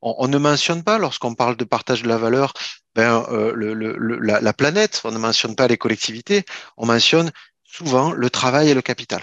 on, 0.04 0.28
ne 0.28 0.38
mentionne 0.38 0.84
pas, 0.84 0.98
lorsqu'on 0.98 1.34
parle 1.34 1.56
de 1.56 1.64
partage 1.64 2.02
de 2.02 2.08
la 2.08 2.18
valeur, 2.18 2.52
ben, 2.94 3.24
euh, 3.30 3.54
la, 4.20 4.52
planète, 4.52 5.00
on 5.04 5.10
ne 5.10 5.18
mentionne 5.18 5.56
pas 5.56 5.66
les 5.66 5.78
collectivités, 5.78 6.44
on 6.76 6.86
mentionne 6.86 7.32
souvent 7.64 8.12
le 8.12 8.30
travail 8.30 8.70
et 8.70 8.74
le 8.74 8.82
capital. 8.82 9.22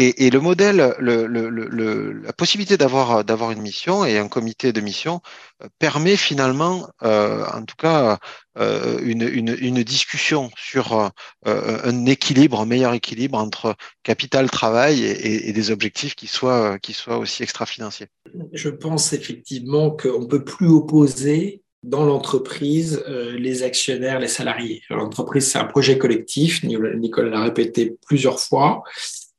Et, 0.00 0.30
le 0.30 0.38
modèle, 0.38 0.94
la 1.00 2.32
possibilité 2.32 2.76
d'avoir 2.76 3.24
d'avoir 3.24 3.50
une 3.50 3.60
mission 3.60 4.04
et 4.04 4.16
un 4.16 4.28
comité 4.28 4.72
de 4.72 4.80
mission 4.80 5.20
euh, 5.60 5.66
permet 5.80 6.16
finalement, 6.16 6.88
euh, 7.02 7.44
en 7.52 7.64
tout 7.64 7.74
cas, 7.76 8.20
une, 8.58 9.82
discussion 9.82 10.50
sur 10.56 11.10
un 11.44 12.06
équilibre, 12.06 12.60
un 12.60 12.66
meilleur 12.66 12.92
équilibre 12.92 13.38
entre 13.38 13.76
capital, 14.02 14.50
travail 14.50 15.04
et, 15.04 15.52
des 15.52 15.70
objectifs 15.70 16.14
qui 16.14 16.26
soient 16.26 16.78
qui 16.78 16.92
soient 16.92 17.18
aussi 17.18 17.42
extra-financiers. 17.42 18.06
Je 18.52 18.68
pense 18.68 19.12
effectivement 19.12 19.90
qu'on 19.90 20.22
ne 20.22 20.26
peut 20.26 20.44
plus 20.44 20.68
opposer 20.68 21.62
dans 21.82 22.04
l'entreprise 22.04 23.04
les 23.06 23.62
actionnaires, 23.62 24.18
les 24.18 24.28
salariés. 24.28 24.82
L'entreprise, 24.90 25.50
c'est 25.50 25.58
un 25.58 25.64
projet 25.64 25.96
collectif, 25.98 26.64
Nicolas 26.64 27.30
l'a 27.30 27.42
répété 27.42 27.96
plusieurs 28.06 28.40
fois, 28.40 28.82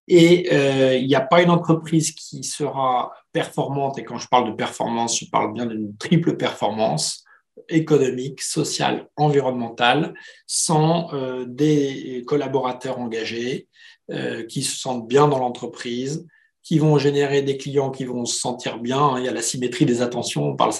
et 0.10 0.50
euh, 0.52 0.96
il 0.96 1.08
n'y 1.08 1.16
a 1.16 1.22
pas 1.22 1.44
une 1.44 1.52
entreprise 1.52 2.12
qui 2.12 2.44
sera 2.44 3.14
performante, 3.32 4.00
et 4.00 4.04
quand 4.04 4.18
je 4.18 4.28
parle 4.28 4.50
de 4.50 4.56
performance, 4.56 5.20
je 5.20 5.30
parle 5.30 5.54
bien 5.54 5.68
d'une 5.68 5.96
triple 5.98 6.36
performance 6.36 7.24
économique, 7.68 8.42
sociale, 8.42 9.08
environnementale, 9.16 10.14
sans 10.48 11.14
euh, 11.14 11.46
des 11.48 12.24
collaborateurs 12.28 13.00
engagés 13.00 13.68
euh, 14.12 14.46
qui 14.46 14.64
se 14.64 14.78
sentent 14.78 15.08
bien 15.08 15.28
dans 15.28 15.40
l'entreprise, 15.40 16.26
qui 16.64 16.80
vont 16.80 16.98
générer 16.98 17.42
des 17.42 17.58
clients 17.58 17.90
qui 17.90 18.06
vont 18.06 18.26
se 18.26 18.40
sentir 18.40 18.80
bien. 18.80 19.18
Il 19.18 19.26
y 19.26 19.28
a 19.28 19.32
la 19.32 19.42
symétrie 19.42 19.86
des 19.86 20.02
attentions, 20.02 20.50
on 20.50 20.56
parle, 20.56 20.74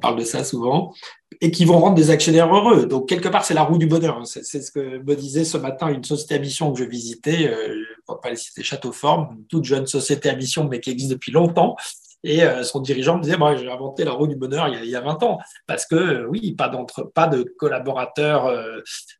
parle 0.00 0.18
de 0.18 0.24
ça 0.24 0.44
souvent 0.44 0.92
et 1.40 1.50
qui 1.50 1.64
vont 1.64 1.78
rendre 1.78 1.94
des 1.94 2.10
actionnaires 2.10 2.52
heureux. 2.52 2.86
Donc, 2.86 3.08
quelque 3.08 3.28
part, 3.28 3.44
c'est 3.44 3.54
la 3.54 3.62
roue 3.62 3.78
du 3.78 3.86
bonheur. 3.86 4.20
C'est 4.24 4.42
ce 4.42 4.70
que 4.70 4.98
me 4.98 5.14
disait 5.14 5.44
ce 5.44 5.56
matin 5.56 5.88
une 5.88 6.04
société 6.04 6.34
à 6.34 6.38
mission 6.38 6.72
que 6.72 6.78
je 6.78 6.84
visitais, 6.84 7.48
euh, 7.48 7.66
je 7.66 7.72
ne 7.72 8.14
vais 8.14 8.20
pas 8.22 8.30
les 8.30 8.36
citer 8.36 8.62
Château 8.62 8.92
Forme, 8.92 9.36
une 9.36 9.46
toute 9.46 9.64
jeune 9.64 9.86
société 9.86 10.28
à 10.28 10.34
mission, 10.34 10.66
mais 10.68 10.80
qui 10.80 10.90
existe 10.90 11.12
depuis 11.12 11.32
longtemps, 11.32 11.76
Et 12.24 12.42
son 12.64 12.80
dirigeant 12.80 13.16
me 13.16 13.22
disait, 13.22 13.36
moi, 13.36 13.54
j'ai 13.56 13.70
inventé 13.70 14.04
la 14.04 14.12
roue 14.12 14.26
du 14.26 14.36
bonheur 14.36 14.68
il 14.68 14.84
y 14.88 14.96
a, 14.96 15.00
20 15.00 15.22
ans. 15.22 15.38
Parce 15.66 15.86
que, 15.86 16.26
oui, 16.26 16.52
pas, 16.52 16.70
pas 17.14 17.28
de 17.28 17.42
collaborateurs, 17.58 18.52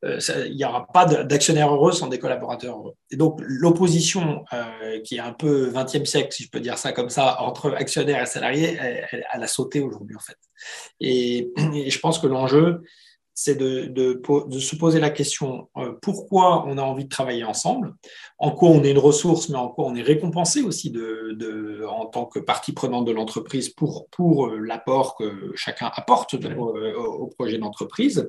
il 0.03 0.57
n'y 0.57 0.65
aura 0.65 0.87
pas 0.87 1.05
d'actionnaires 1.07 1.73
heureux 1.73 1.93
sans 1.93 2.09
des 2.09 2.19
collaborateurs 2.19 2.77
heureux. 2.77 2.95
Et 3.11 3.17
donc, 3.17 3.41
l'opposition, 3.41 4.45
qui 5.05 5.17
est 5.17 5.21
un 5.21 5.33
peu 5.33 5.71
20e 5.71 6.05
siècle, 6.05 6.33
si 6.33 6.45
je 6.45 6.51
peux 6.51 6.61
dire 6.61 6.77
ça 6.77 6.93
comme 6.93 7.11
ça, 7.11 7.41
entre 7.41 7.73
actionnaires 7.75 8.23
et 8.23 8.27
salariés, 8.27 8.77
elle, 8.81 9.43
a 9.43 9.47
sauté 9.47 9.81
aujourd'hui, 9.81 10.17
en 10.17 10.21
fait. 10.21 10.39
et 11.01 11.53
je 11.91 11.99
pense 12.01 12.19
que 12.19 12.27
l'enjeu, 12.27 12.83
c'est 13.41 13.55
de, 13.55 13.84
de, 13.84 14.20
de, 14.49 14.59
se 14.59 14.74
poser 14.74 14.99
la 14.99 15.11
question 15.11 15.68
euh, 15.76 15.93
pourquoi 16.03 16.66
on 16.66 16.76
a 16.76 16.82
envie 16.82 17.05
de 17.05 17.09
travailler 17.09 17.45
ensemble, 17.45 17.95
en 18.39 18.51
quoi 18.51 18.70
on 18.70 18.82
est 18.82 18.91
une 18.91 18.99
ressource, 18.99 19.49
mais 19.49 19.57
en 19.57 19.68
quoi 19.68 19.86
on 19.86 19.95
est 19.95 20.03
récompensé 20.03 20.61
aussi 20.62 20.91
de, 20.91 21.36
de 21.39 21.86
en 21.89 22.07
tant 22.07 22.26
que 22.26 22.41
partie 22.41 22.72
prenante 22.72 23.05
de 23.05 23.12
l'entreprise 23.12 23.68
pour, 23.68 24.09
pour 24.09 24.49
euh, 24.49 24.59
l'apport 24.59 25.14
que 25.14 25.53
chacun 25.55 25.89
apporte 25.95 26.34
au, 26.34 26.76
au 26.76 27.26
projet 27.28 27.59
d'entreprise. 27.59 28.28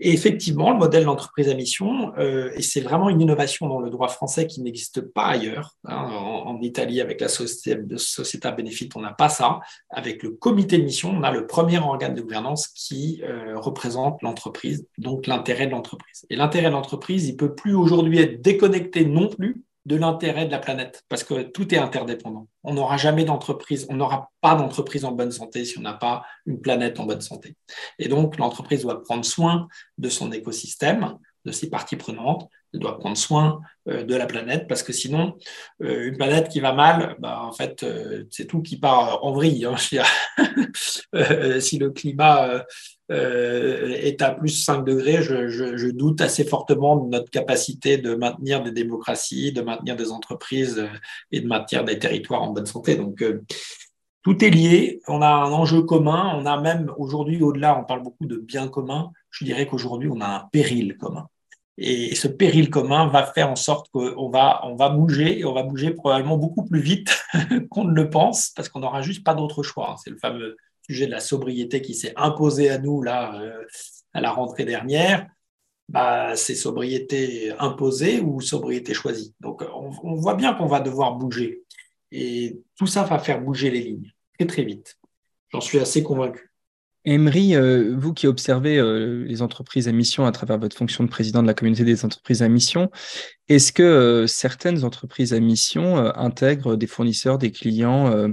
Et 0.00 0.12
effectivement, 0.12 0.70
le 0.70 0.78
modèle 0.78 1.04
d'entreprise 1.04 1.48
à 1.48 1.54
mission, 1.54 2.12
euh, 2.18 2.50
et 2.54 2.62
c'est 2.62 2.80
vraiment 2.80 3.08
une 3.08 3.20
innovation 3.20 3.66
dans 3.66 3.80
le 3.80 3.90
droit 3.90 4.08
français 4.08 4.46
qui 4.46 4.60
n'existe 4.62 5.00
pas 5.00 5.26
ailleurs. 5.26 5.74
Hein. 5.84 6.08
en, 6.10 6.60
Italie, 6.60 7.00
avec 7.00 7.20
la 7.20 7.28
société, 7.28 7.80
société 7.96 8.50
bénéfice, 8.52 8.88
on 8.94 9.00
n'a 9.00 9.12
pas 9.12 9.28
ça. 9.28 9.60
Avec 9.90 10.22
le 10.22 10.30
comité 10.30 10.78
de 10.78 10.84
mission, 10.84 11.10
on 11.10 11.22
a 11.22 11.32
le 11.32 11.46
premier 11.46 11.78
organe 11.78 12.14
de 12.14 12.20
gouvernance 12.20 12.68
qui 12.68 13.22
euh, 13.24 13.58
représente 13.58 14.22
l'entreprise, 14.22 14.86
donc 14.98 15.26
l'intérêt 15.26 15.66
de 15.66 15.72
l'entreprise. 15.72 16.26
Et 16.30 16.36
l'intérêt 16.36 16.68
de 16.68 16.74
l'entreprise, 16.74 17.28
il 17.28 17.36
peut 17.36 17.54
plus 17.54 17.74
aujourd'hui 17.74 18.18
être 18.20 18.40
déconnecté 18.40 19.04
non 19.04 19.28
plus 19.28 19.64
de 19.88 19.96
l'intérêt 19.96 20.44
de 20.44 20.50
la 20.50 20.58
planète, 20.58 21.02
parce 21.08 21.24
que 21.24 21.42
tout 21.42 21.74
est 21.74 21.78
interdépendant. 21.78 22.46
On 22.62 22.74
n'aura 22.74 22.98
jamais 22.98 23.24
d'entreprise, 23.24 23.86
on 23.88 23.94
n'aura 23.94 24.30
pas 24.42 24.54
d'entreprise 24.54 25.06
en 25.06 25.12
bonne 25.12 25.32
santé 25.32 25.64
si 25.64 25.78
on 25.78 25.80
n'a 25.80 25.94
pas 25.94 26.26
une 26.44 26.60
planète 26.60 27.00
en 27.00 27.06
bonne 27.06 27.22
santé. 27.22 27.56
Et 27.98 28.08
donc, 28.08 28.36
l'entreprise 28.36 28.82
doit 28.82 29.02
prendre 29.02 29.24
soin 29.24 29.66
de 29.96 30.10
son 30.10 30.30
écosystème, 30.30 31.16
de 31.44 31.52
ses 31.52 31.70
parties 31.70 31.96
prenantes, 31.96 32.48
elle 32.74 32.80
doit 32.80 32.98
prendre 32.98 33.16
soin 33.16 33.60
euh, 33.88 34.04
de 34.04 34.14
la 34.14 34.26
planète, 34.26 34.66
parce 34.68 34.82
que 34.82 34.92
sinon, 34.92 35.36
euh, 35.82 36.08
une 36.08 36.16
planète 36.16 36.48
qui 36.48 36.60
va 36.60 36.72
mal, 36.72 37.16
bah, 37.18 37.40
en 37.42 37.52
fait, 37.52 37.82
euh, 37.82 38.24
c'est 38.30 38.46
tout 38.46 38.60
qui 38.60 38.78
part 38.78 39.24
en 39.24 39.32
vrille. 39.32 39.64
Hein, 39.64 39.76
si 41.60 41.78
le 41.78 41.90
climat 41.90 42.64
est 43.08 44.20
à 44.20 44.32
plus 44.32 44.50
5 44.50 44.84
degrés, 44.84 45.22
je, 45.22 45.48
je, 45.48 45.90
doute 45.90 46.20
assez 46.20 46.44
fortement 46.44 46.96
de 46.96 47.08
notre 47.08 47.30
capacité 47.30 47.96
de 47.96 48.14
maintenir 48.14 48.62
des 48.62 48.70
démocraties, 48.70 49.52
de 49.52 49.62
maintenir 49.62 49.96
des 49.96 50.10
entreprises 50.10 50.86
et 51.32 51.40
de 51.40 51.46
maintenir 51.46 51.84
des 51.84 51.98
territoires 51.98 52.42
en 52.42 52.52
bonne 52.52 52.66
santé. 52.66 52.96
Donc, 52.96 53.24
tout 54.22 54.44
est 54.44 54.50
lié. 54.50 55.00
On 55.08 55.22
a 55.22 55.28
un 55.28 55.52
enjeu 55.52 55.82
commun. 55.82 56.34
On 56.36 56.44
a 56.44 56.60
même 56.60 56.92
aujourd'hui, 56.98 57.42
au-delà, 57.42 57.78
on 57.78 57.84
parle 57.84 58.02
beaucoup 58.02 58.26
de 58.26 58.36
bien 58.36 58.68
commun. 58.68 59.10
Je 59.30 59.44
dirais 59.44 59.66
qu'aujourd'hui, 59.66 60.08
on 60.12 60.20
a 60.20 60.26
un 60.26 60.48
péril 60.52 60.96
commun. 60.96 61.28
Et 61.76 62.16
ce 62.16 62.26
péril 62.26 62.70
commun 62.70 63.06
va 63.06 63.24
faire 63.24 63.50
en 63.50 63.56
sorte 63.56 63.88
qu'on 63.90 64.30
va, 64.30 64.60
on 64.64 64.74
va 64.74 64.88
bouger 64.88 65.38
et 65.38 65.44
on 65.44 65.54
va 65.54 65.62
bouger 65.62 65.92
probablement 65.92 66.36
beaucoup 66.36 66.64
plus 66.64 66.80
vite 66.80 67.16
qu'on 67.70 67.84
ne 67.84 67.94
le 67.94 68.10
pense 68.10 68.50
parce 68.56 68.68
qu'on 68.68 68.80
n'aura 68.80 69.00
juste 69.00 69.22
pas 69.22 69.34
d'autre 69.34 69.62
choix. 69.62 69.94
C'est 70.02 70.10
le 70.10 70.18
fameux 70.18 70.56
sujet 70.88 71.06
de 71.06 71.12
la 71.12 71.20
sobriété 71.20 71.80
qui 71.80 71.94
s'est 71.94 72.12
imposé 72.16 72.68
à 72.70 72.78
nous 72.78 73.02
là 73.02 73.40
euh, 73.40 73.64
à 74.12 74.20
la 74.20 74.32
rentrée 74.32 74.64
dernière, 74.64 75.28
bah, 75.88 76.36
c'est 76.36 76.54
sobriété 76.54 77.52
imposée 77.58 78.20
ou 78.20 78.40
sobriété 78.40 78.94
choisie. 78.94 79.34
Donc 79.40 79.64
on, 79.74 80.14
voit 80.16 80.34
bien 80.34 80.54
qu'on 80.54 80.66
va 80.66 80.80
devoir 80.80 81.14
bouger. 81.16 81.62
Et 82.10 82.60
tout 82.76 82.86
ça 82.86 83.04
va 83.04 83.18
faire 83.18 83.40
bouger 83.40 83.70
les 83.70 83.80
lignes 83.80 84.12
très 84.38 84.46
très 84.46 84.64
vite. 84.64 84.98
J'en 85.50 85.60
suis 85.60 85.78
assez 85.78 86.02
convaincu. 86.02 86.47
Emery, 87.08 87.56
euh, 87.56 87.94
vous 87.96 88.12
qui 88.12 88.26
observez 88.26 88.78
euh, 88.78 89.24
les 89.24 89.42
entreprises 89.42 89.88
à 89.88 89.92
mission 89.92 90.26
à 90.26 90.32
travers 90.32 90.58
votre 90.58 90.76
fonction 90.76 91.04
de 91.04 91.08
président 91.08 91.42
de 91.42 91.46
la 91.46 91.54
communauté 91.54 91.84
des 91.84 92.04
entreprises 92.04 92.42
à 92.42 92.48
mission, 92.48 92.90
est-ce 93.48 93.72
que 93.72 94.26
certaines 94.28 94.84
entreprises 94.84 95.32
à 95.32 95.40
mission 95.40 95.96
intègrent 96.16 96.76
des 96.76 96.86
fournisseurs, 96.86 97.38
des 97.38 97.50
clients 97.50 98.28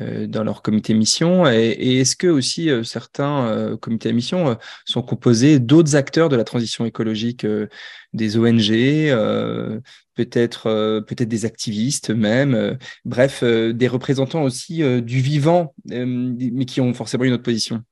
euh, 0.00 0.26
dans 0.26 0.44
leur 0.44 0.62
comité 0.62 0.94
mission? 0.94 1.46
Et, 1.48 2.00
est-ce 2.00 2.16
que 2.16 2.26
aussi 2.26 2.70
euh, 2.70 2.82
certains 2.82 3.46
euh, 3.48 3.76
comités 3.76 4.08
à 4.08 4.12
mission 4.12 4.56
sont 4.84 5.02
composés 5.02 5.58
d'autres 5.58 5.96
acteurs 5.96 6.28
de 6.28 6.36
la 6.36 6.44
transition 6.44 6.84
écologique, 6.84 7.46
des 8.12 8.36
ONG, 8.36 8.68
peut-être 10.14 11.00
peut-être 11.06 11.28
des 11.28 11.44
activistes 11.44 12.10
même, 12.10 12.78
bref, 13.04 13.44
des 13.44 13.88
représentants 13.88 14.42
aussi 14.42 14.82
du 15.02 15.20
vivant, 15.20 15.74
mais 15.86 16.64
qui 16.64 16.80
ont 16.80 16.94
forcément 16.94 17.24
une 17.24 17.32
autre 17.32 17.42
position? 17.42 17.82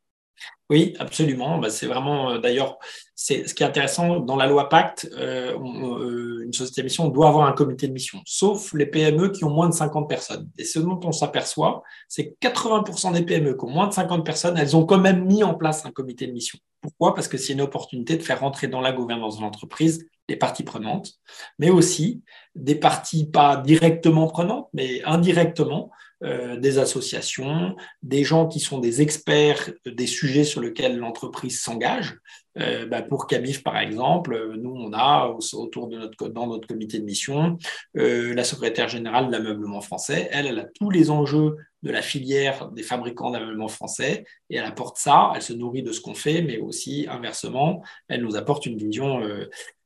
Oui, 0.70 0.94
absolument. 0.98 1.58
Bah, 1.58 1.70
c'est 1.70 1.86
vraiment, 1.86 2.32
euh, 2.32 2.38
d'ailleurs, 2.38 2.78
c'est 3.14 3.48
ce 3.48 3.54
qui 3.54 3.62
est 3.62 3.66
intéressant 3.66 4.20
dans 4.20 4.36
la 4.36 4.46
loi 4.46 4.68
Pacte, 4.68 5.08
euh, 5.16 5.56
euh, 5.58 6.42
une 6.44 6.52
société 6.52 6.82
de 6.82 6.84
mission 6.84 7.08
doit 7.08 7.28
avoir 7.28 7.46
un 7.46 7.52
comité 7.52 7.88
de 7.88 7.92
mission, 7.92 8.20
sauf 8.26 8.74
les 8.74 8.84
PME 8.84 9.30
qui 9.30 9.44
ont 9.44 9.50
moins 9.50 9.68
de 9.68 9.74
50 9.74 10.08
personnes. 10.08 10.50
Et 10.58 10.64
ce 10.64 10.78
dont 10.78 11.00
on 11.04 11.12
s'aperçoit, 11.12 11.82
c'est 12.06 12.30
que 12.30 12.34
80% 12.40 13.12
des 13.12 13.22
PME 13.22 13.54
qui 13.54 13.64
ont 13.64 13.70
moins 13.70 13.88
de 13.88 13.94
50 13.94 14.26
personnes, 14.26 14.58
elles 14.58 14.76
ont 14.76 14.84
quand 14.84 14.98
même 14.98 15.24
mis 15.24 15.42
en 15.42 15.54
place 15.54 15.86
un 15.86 15.90
comité 15.90 16.26
de 16.26 16.32
mission. 16.32 16.58
Pourquoi? 16.82 17.14
Parce 17.14 17.28
que 17.28 17.38
c'est 17.38 17.54
une 17.54 17.62
opportunité 17.62 18.16
de 18.16 18.22
faire 18.22 18.40
rentrer 18.40 18.68
dans 18.68 18.80
la 18.80 18.92
gouvernance 18.92 19.38
de 19.38 19.42
l'entreprise 19.42 20.06
les 20.28 20.36
parties 20.36 20.62
prenantes, 20.62 21.14
mais 21.58 21.70
aussi 21.70 22.22
des 22.54 22.74
parties 22.74 23.30
pas 23.30 23.56
directement 23.56 24.26
prenantes, 24.26 24.68
mais 24.74 25.02
indirectement, 25.04 25.90
euh, 26.24 26.56
des 26.56 26.78
associations, 26.78 27.76
des 28.02 28.24
gens 28.24 28.48
qui 28.48 28.58
sont 28.58 28.78
des 28.78 29.02
experts 29.02 29.70
des 29.86 30.08
sujets 30.08 30.42
sur 30.42 30.60
lesquels 30.60 30.98
l'entreprise 30.98 31.60
s'engage. 31.60 32.18
Euh, 32.58 32.86
bah, 32.86 33.02
pour 33.02 33.28
Camif, 33.28 33.62
par 33.62 33.78
exemple, 33.78 34.56
nous, 34.56 34.74
on 34.74 34.92
a 34.92 35.32
autour 35.52 35.86
de 35.86 35.96
notre, 35.96 36.28
dans 36.28 36.48
notre 36.48 36.66
comité 36.66 36.98
de 36.98 37.04
mission 37.04 37.56
euh, 37.96 38.34
la 38.34 38.42
secrétaire 38.42 38.88
générale 38.88 39.28
de 39.28 39.32
l'ameublement 39.32 39.80
français. 39.80 40.28
Elle, 40.32 40.46
elle 40.46 40.58
a 40.58 40.64
tous 40.64 40.90
les 40.90 41.10
enjeux 41.10 41.56
de 41.84 41.92
la 41.92 42.02
filière 42.02 42.68
des 42.72 42.82
fabricants 42.82 43.30
d'ameublement 43.30 43.68
français 43.68 44.24
et 44.50 44.56
elle 44.56 44.64
apporte 44.64 44.96
ça, 44.96 45.30
elle 45.36 45.42
se 45.42 45.52
nourrit 45.52 45.84
de 45.84 45.92
ce 45.92 46.00
qu'on 46.00 46.14
fait, 46.14 46.42
mais 46.42 46.58
aussi 46.58 47.06
inversement, 47.08 47.84
elle 48.08 48.22
nous 48.22 48.34
apporte 48.34 48.66
une 48.66 48.76
vision 48.76 49.22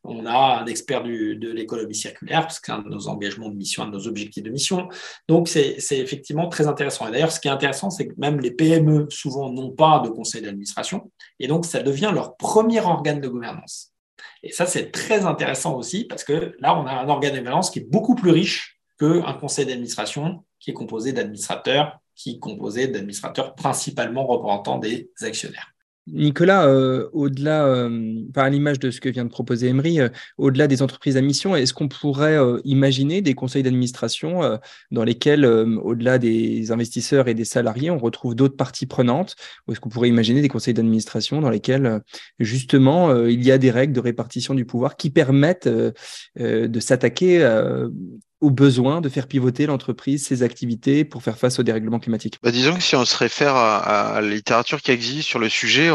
on 0.05 0.27
a 0.27 0.61
un 0.63 0.67
expert 0.67 1.03
de 1.05 1.53
l'économie 1.53 1.95
circulaire, 1.95 2.43
parce 2.43 2.59
que 2.59 2.67
c'est 2.67 2.73
un 2.73 2.83
de 2.83 2.89
nos 2.89 3.09
engagements 3.09 3.49
de 3.49 3.55
mission, 3.55 3.85
un 3.85 3.87
de 3.87 3.93
nos 3.93 4.07
objectifs 4.09 4.43
de 4.43 4.51
mission. 4.51 4.89
Donc, 5.29 5.49
c'est 5.49 5.77
effectivement 5.93 6.49
très 6.49 6.67
intéressant. 6.67 7.09
Et 7.09 7.13
d'ailleurs, 7.13 7.33
ce 7.33 7.41
qui 7.41 7.49
est 7.49 7.53
intéressant, 7.53 7.91
c'est 7.91 8.09
que 8.09 8.15
même 8.17 8.41
les 8.41 8.51
PME, 8.51 9.07
souvent, 9.11 9.51
n'ont 9.51 9.71
pas 9.71 10.01
de 10.01 10.09
conseil 10.09 10.43
d'administration. 10.43 11.11
Et 11.39 11.47
donc, 11.47 11.67
ça 11.67 11.83
devient 11.83 12.11
leur 12.13 12.37
premier 12.37 12.81
organe 12.81 13.21
de 13.21 13.29
gouvernance. 13.29 13.93
Et 14.43 14.51
ça, 14.51 14.67
c'est 14.67 14.91
très 14.91 15.25
intéressant 15.25 15.77
aussi, 15.77 16.05
parce 16.05 16.25
que 16.25 16.57
là, 16.59 16.77
on 16.77 16.87
a 16.87 16.93
un 16.93 17.09
organe 17.09 17.35
de 17.35 17.39
gouvernance 17.39 17.71
qui 17.71 17.79
est 17.79 17.89
beaucoup 17.89 18.17
plus 18.17 18.31
riche 18.31 18.81
qu'un 18.99 19.35
conseil 19.35 19.67
d'administration 19.67 20.45
qui 20.59 20.71
est 20.71 20.75
composé 20.75 21.13
d'administrateurs, 21.13 21.99
qui 22.15 22.33
est 22.33 22.39
composé 22.39 22.89
d'administrateurs 22.89 23.55
principalement 23.55 24.27
représentant 24.27 24.79
des 24.79 25.11
actionnaires. 25.21 25.72
Nicolas, 26.09 26.67
euh, 26.67 27.09
au-delà, 27.13 27.65
euh, 27.65 28.25
par 28.35 28.51
l'image 28.51 28.81
de 28.81 28.91
ce 28.91 29.01
que 29.01 29.09
vient 29.09 29.25
de 29.25 29.31
proposer 29.31 29.69
Emery, 29.69 30.01
euh, 30.01 30.09
au-delà 30.37 30.67
des 30.67 30.83
entreprises 30.83 31.17
à 31.17 31.21
mission, 31.21 31.55
est-ce 31.55 31.73
qu'on 31.73 31.89
pourrait 31.89 32.39
imaginer 32.65 33.23
des 33.23 33.35
conseils 33.35 33.63
d'administration 33.63 34.59
dans 34.91 35.05
lesquels, 35.05 35.45
au-delà 35.45 36.19
des 36.19 36.73
investisseurs 36.73 37.29
et 37.29 37.35
des 37.35 37.45
salariés, 37.45 37.91
on 37.91 37.99
retrouve 37.99 38.35
d'autres 38.35 38.57
parties 38.57 38.87
prenantes? 38.87 39.37
Ou 39.67 39.73
est-ce 39.73 39.81
qu'on 39.81 39.89
pourrait 39.89 40.09
imaginer 40.09 40.41
des 40.41 40.49
conseils 40.49 40.75
d'administration 40.75 41.41
dans 41.41 41.51
lesquels, 41.51 42.01
justement, 42.39 43.25
il 43.27 43.43
y 43.43 43.53
a 43.53 43.59
des 43.59 43.71
règles 43.71 43.93
de 43.93 44.01
répartition 44.01 44.55
du 44.55 44.65
pouvoir 44.65 44.97
qui 44.97 45.11
permettent 45.11 45.69
de 45.69 46.81
s'attaquer 46.81 47.43
au 48.43 48.51
besoin 48.51 49.01
de 49.01 49.09
faire 49.09 49.29
pivoter 49.29 49.67
l'entreprise, 49.67 50.27
ses 50.27 50.43
activités 50.43 51.05
pour 51.05 51.23
faire 51.23 51.39
face 51.39 51.59
au 51.59 51.63
dérèglement 51.63 52.01
climatique? 52.01 52.39
Bah, 52.43 52.51
Disons 52.51 52.75
que 52.75 52.83
si 52.83 52.97
on 52.97 53.05
se 53.05 53.17
réfère 53.17 53.55
à, 53.57 54.21
la 54.21 54.29
littérature 54.29 54.83
qui 54.83 54.91
existe 54.91 55.29
sur 55.29 55.39
le 55.39 55.49
sujet, 55.49 55.91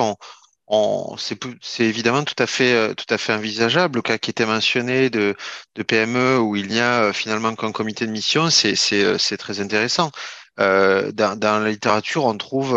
c'est 1.61 1.83
évidemment 1.83 2.23
tout 2.23 2.41
à 2.41 2.47
fait 2.47 2.73
euh, 2.73 2.93
tout 2.93 3.05
à 3.13 3.17
fait 3.17 3.33
envisageable. 3.33 3.97
Le 3.97 4.01
cas 4.01 4.17
qui 4.17 4.31
était 4.31 4.45
mentionné 4.45 5.09
de, 5.09 5.35
PME 5.87 6.39
où 6.39 6.55
il 6.55 6.67
n'y 6.69 6.79
a 6.79 7.03
euh, 7.03 7.13
finalement 7.13 7.53
qu'un 7.53 7.71
comité 7.73 8.07
de 8.07 8.11
mission, 8.11 8.49
c'est 8.49 8.75
euh, 8.93 9.17
très 9.37 9.59
intéressant. 9.59 10.11
Dans, 10.57 11.61
la 11.63 11.69
littérature, 11.69 12.25
on 12.25 12.35
trouve 12.35 12.75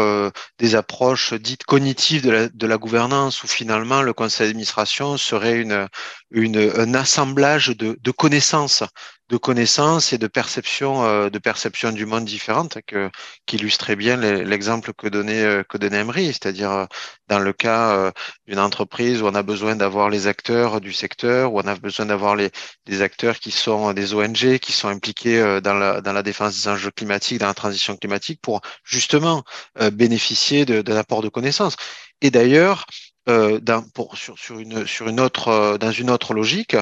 des 0.58 0.74
approches 0.74 1.32
dites 1.32 1.64
cognitives 1.64 2.20
de 2.22 2.66
la, 2.66 2.76
gouvernance, 2.76 3.42
où 3.42 3.46
finalement 3.46 4.02
le 4.02 4.12
conseil 4.12 4.48
d'administration 4.48 5.16
serait 5.16 5.64
un 6.34 6.94
assemblage 6.94 7.68
de 7.68 8.10
connaissances 8.10 8.84
de 9.30 9.36
connaissances 9.36 10.12
et 10.12 10.18
de 10.18 10.26
perceptions 10.26 11.04
euh, 11.04 11.30
de 11.30 11.38
perception 11.38 11.92
du 11.92 12.04
monde 12.04 12.24
différentes 12.24 12.78
que, 12.86 13.10
qui 13.46 13.56
illustrait 13.56 13.96
bien 13.96 14.16
l'exemple 14.16 14.92
que 14.92 15.06
donnait 15.08 15.44
euh, 15.44 15.62
que 15.62 15.78
donnait 15.78 16.00
Emery, 16.00 16.26
c'est-à-dire 16.26 16.72
euh, 16.72 16.86
dans 17.28 17.38
le 17.38 17.52
cas 17.52 18.12
d'une 18.46 18.58
entreprise 18.58 19.22
où 19.22 19.26
on 19.26 19.34
a 19.34 19.42
besoin 19.42 19.76
d'avoir 19.76 20.10
les 20.10 20.26
acteurs 20.26 20.80
du 20.80 20.92
secteur, 20.92 21.52
où 21.52 21.60
on 21.60 21.66
a 21.66 21.76
besoin 21.76 22.06
d'avoir 22.06 22.34
les 22.34 22.50
des 22.86 23.02
acteurs 23.02 23.38
qui 23.38 23.52
sont 23.52 23.92
des 23.92 24.14
ONG, 24.14 24.58
qui 24.58 24.72
sont 24.72 24.88
impliqués 24.88 25.60
dans 25.62 25.74
la 25.74 26.00
dans 26.00 26.12
la 26.12 26.22
défense 26.24 26.60
des 26.60 26.68
enjeux 26.68 26.90
climatiques, 26.90 27.38
dans 27.38 27.46
la 27.46 27.54
transition 27.54 27.96
climatique, 27.96 28.40
pour 28.42 28.60
justement 28.84 29.44
bénéficier 29.92 30.64
d'un 30.64 30.96
apport 30.96 31.22
de 31.22 31.28
connaissances. 31.28 31.76
Et 32.20 32.30
d'ailleurs, 32.30 32.86
pour, 33.94 34.16
sur, 34.16 34.36
sur, 34.38 34.58
une, 34.58 34.86
sur 34.86 35.08
une 35.08 35.20
autre, 35.20 35.78
dans 35.78 35.92
une 35.92 36.10
autre 36.10 36.34
logique, 36.34 36.76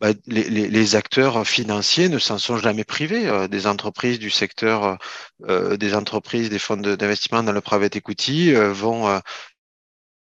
bah, 0.00 0.10
les, 0.26 0.44
les, 0.50 0.68
les, 0.68 0.94
acteurs 0.94 1.46
financiers 1.46 2.08
ne 2.10 2.18
s'en 2.18 2.38
sont 2.38 2.58
jamais 2.58 2.84
privés. 2.84 3.26
Euh, 3.28 3.48
des 3.48 3.66
entreprises 3.66 4.18
du 4.18 4.30
secteur, 4.30 4.98
euh, 5.48 5.76
des 5.78 5.94
entreprises, 5.94 6.50
des 6.50 6.58
fonds 6.58 6.76
d'investissement 6.76 7.42
dans 7.42 7.52
le 7.52 7.62
private 7.62 7.96
equity 7.96 8.54
euh, 8.54 8.72
vont 8.74 9.08
euh, 9.08 9.18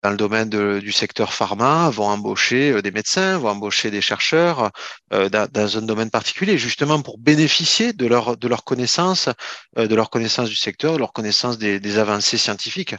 dans 0.03 0.11
le 0.11 0.17
domaine 0.17 0.49
de, 0.49 0.80
du 0.80 0.91
secteur 0.91 1.34
pharma, 1.34 1.89
vont 1.89 2.05
embaucher 2.07 2.71
euh, 2.71 2.82
des 2.84 2.91
médecins, 2.91 3.39
vont 3.39 3.49
embaucher 3.49 3.89
des 3.89 4.01
chercheurs 4.01 4.71
dans, 5.09 5.47
dans, 5.51 5.78
un 5.78 5.82
domaine 5.82 6.11
particulier, 6.11 6.57
justement 6.57 7.01
pour 7.01 7.17
bénéficier 7.17 7.93
de 7.93 8.05
leur 8.05 8.38
de 8.38 8.47
leur 8.47 8.63
connaissance, 8.65 9.30
de 9.78 9.95
leur 9.95 10.09
connaissance 10.11 10.49
du 10.49 10.55
secteur, 10.55 10.93
de 10.93 10.99
leur 10.99 11.13
connaissance 11.13 11.57
des, 11.57 11.80
des 11.80 11.97
avancées 11.97 12.38
scientifiques. 12.38 12.95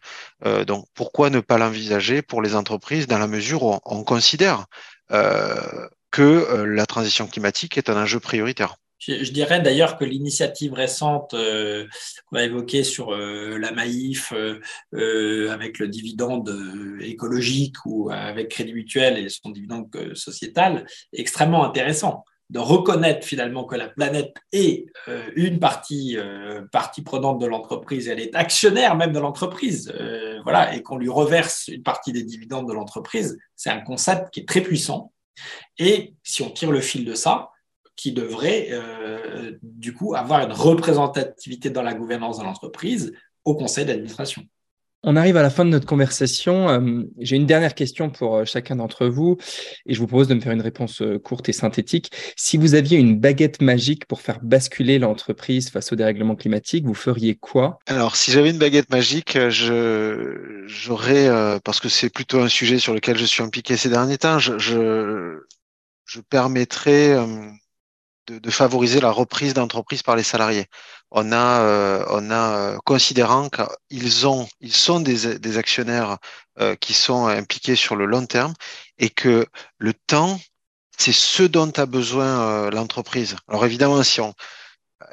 donc 0.67 0.87
pourquoi 0.95 1.31
ne 1.31 1.41
pas 1.41 1.59
l'envisager 1.59 2.23
pour 2.23 2.43
les 2.43 2.57
entreprises 2.57 3.07
dans 3.07 3.19
la 3.19 3.29
mesure 3.29 3.63
où 3.63 3.75
on, 3.75 3.81
on 3.85 4.05
considère 4.05 4.67
euh, 5.13 5.89
que 6.15 6.23
euh, 6.23 6.65
la 6.65 6.87
transition 6.87 7.27
climatique 7.27 7.77
est 7.77 7.91
un 7.91 8.01
enjeu 8.01 8.21
prioritaire. 8.21 8.77
Je, 9.01 9.33
dirais 9.33 9.61
d'ailleurs 9.61 9.99
que 9.99 10.05
l'initiative 10.05 10.73
récente 10.73 11.35
euh, 11.35 11.87
qu'on 12.27 12.37
a 12.37 12.45
évoquée 12.45 12.85
sur 12.85 13.13
euh, 13.13 13.59
la 13.59 13.73
Maïf 13.73 14.33
avec 14.93 15.79
le 15.81 15.89
dividende 15.89 16.57
écologique 17.01 17.85
ou 17.85 18.11
avec 18.11 18.49
Crédit 18.49 18.73
Mutuel 18.73 19.19
et 19.19 19.29
son 19.29 19.51
dividende 19.51 19.89
sociétal 20.15 20.87
est 21.13 21.21
extrêmement 21.21 21.65
intéressant 21.65 22.25
de 22.51 22.61
reconnaître 22.61 23.27
finalement 23.27 23.65
que 23.65 23.75
la 23.75 23.89
planète 23.89 24.37
est 24.53 24.87
une 25.35 25.59
partie, 25.59 26.17
partie 26.71 27.03
prenante 27.03 27.41
de 27.41 27.47
l'entreprise, 27.47 28.07
elle 28.07 28.21
est 28.21 28.37
actionnaire 28.37 28.97
même 28.97 29.13
de 29.13 29.19
l'entreprise, 29.19 29.93
voilà, 30.45 30.75
et 30.75 30.83
qu'on 30.83 30.99
lui 30.99 31.09
reverse 31.09 31.69
une 31.69 31.83
partie 31.83 32.13
des 32.13 32.23
dividendes 32.23 32.69
de 32.69 32.75
l'entreprise, 32.75 33.39
c'est 33.57 33.71
un 33.71 33.81
concept 33.81 34.31
qui 34.31 34.41
est 34.41 34.49
très 34.49 34.61
puissant 34.61 35.14
et 35.79 36.15
si 36.23 36.43
on 36.43 36.51
tire 36.51 36.71
le 36.71 36.81
fil 36.81 37.05
de 37.05 37.15
ça, 37.15 37.51
qui 37.97 38.13
devrait 38.13 38.69
euh, 38.73 39.57
du 39.63 39.95
coup 39.95 40.15
avoir 40.15 40.41
une 40.41 40.53
représentativité 40.53 41.71
dans 41.71 41.83
la 41.83 41.95
gouvernance 41.95 42.39
de 42.39 42.45
l'entreprise 42.45 43.13
au 43.45 43.55
conseil 43.55 43.85
d'administration. 43.85 44.43
On 45.07 45.17
arrive 45.17 45.37
à 45.37 45.43
la 45.43 45.51
fin 45.51 45.67
de 45.67 45.71
notre 45.71 45.87
conversation. 45.87 46.71
Euh, 46.71 47.03
j'ai 47.19 47.37
une 47.37 47.45
dernière 47.45 47.75
question 47.75 48.09
pour 48.09 48.37
euh, 48.37 48.45
chacun 48.47 48.77
d'entre 48.77 49.07
vous 49.07 49.37
et 49.85 49.93
je 49.93 50.01
vous 50.01 50.07
propose 50.07 50.29
de 50.29 50.35
me 50.35 50.41
faire 50.41 50.53
une 50.53 50.63
réponse 50.63 51.03
courte 51.23 51.49
et 51.51 51.53
synthétique. 51.53 52.11
Si 52.37 52.57
vous 52.57 52.75
aviez 52.75 52.99
une 52.99 53.21
baguette 53.21 53.61
magique 53.61 54.07
pour 54.07 54.23
faire 54.23 54.41
basculer 54.43 54.99
l'entreprise 54.99 55.69
face 55.69 55.93
au 55.93 55.97
dérèglement 55.97 56.37
climatique, 56.37 56.87
vous 56.87 56.95
feriez 56.95 57.35
quoi? 57.35 57.79
Alors, 57.87 58.17
si 58.17 58.31
j'avais 58.31 58.49
une 58.51 58.59
baguette 58.59 58.91
magique, 58.91 59.37
j'aurais 59.51 61.29
parce 61.65 61.81
que 61.81 61.91
c'est 61.91 62.11
plutôt 62.11 62.41
un 62.41 62.49
sujet 62.49 62.79
sur 62.79 62.95
lequel 62.95 63.19
je 63.19 63.27
suis 63.27 63.43
impliqué 63.43 63.77
ces 63.77 63.91
derniers 63.91 64.19
temps, 64.19 64.39
je, 64.39 64.59
je, 64.59 65.39
je 66.07 66.21
permettrais 66.21 67.17
de, 68.27 68.51
favoriser 68.51 69.01
la 69.01 69.11
reprise 69.11 69.55
d'entreprise 69.55 70.03
par 70.03 70.17
les 70.17 70.23
salariés 70.23 70.67
on 71.17 71.31
a, 71.31 71.61
euh, 71.61 72.05
on 72.11 72.31
a 72.31 72.57
euh, 72.57 72.79
considérant 72.85 73.49
qu'ils 73.49 74.27
ont, 74.27 74.49
ils 74.61 74.75
sont 74.75 74.99
des, 74.99 75.39
des 75.39 75.59
actionnaires 75.59 76.19
euh, 76.61 76.75
qui 76.75 76.93
sont 76.93 77.27
impliqués 77.27 77.77
sur 77.77 77.95
le 77.95 78.05
long 78.05 78.27
terme 78.27 78.53
et 78.99 79.11
que 79.11 79.47
le 79.79 79.95
temps, 79.95 80.41
c'est 80.99 81.13
ce 81.13 81.45
dont 81.45 81.71
a 81.77 81.87
besoin 81.87 82.71
l'entreprise. 82.71 83.37
Alors 83.49 83.65
évidemment, 83.65 84.03
si 84.03 84.21
on, 84.21 84.35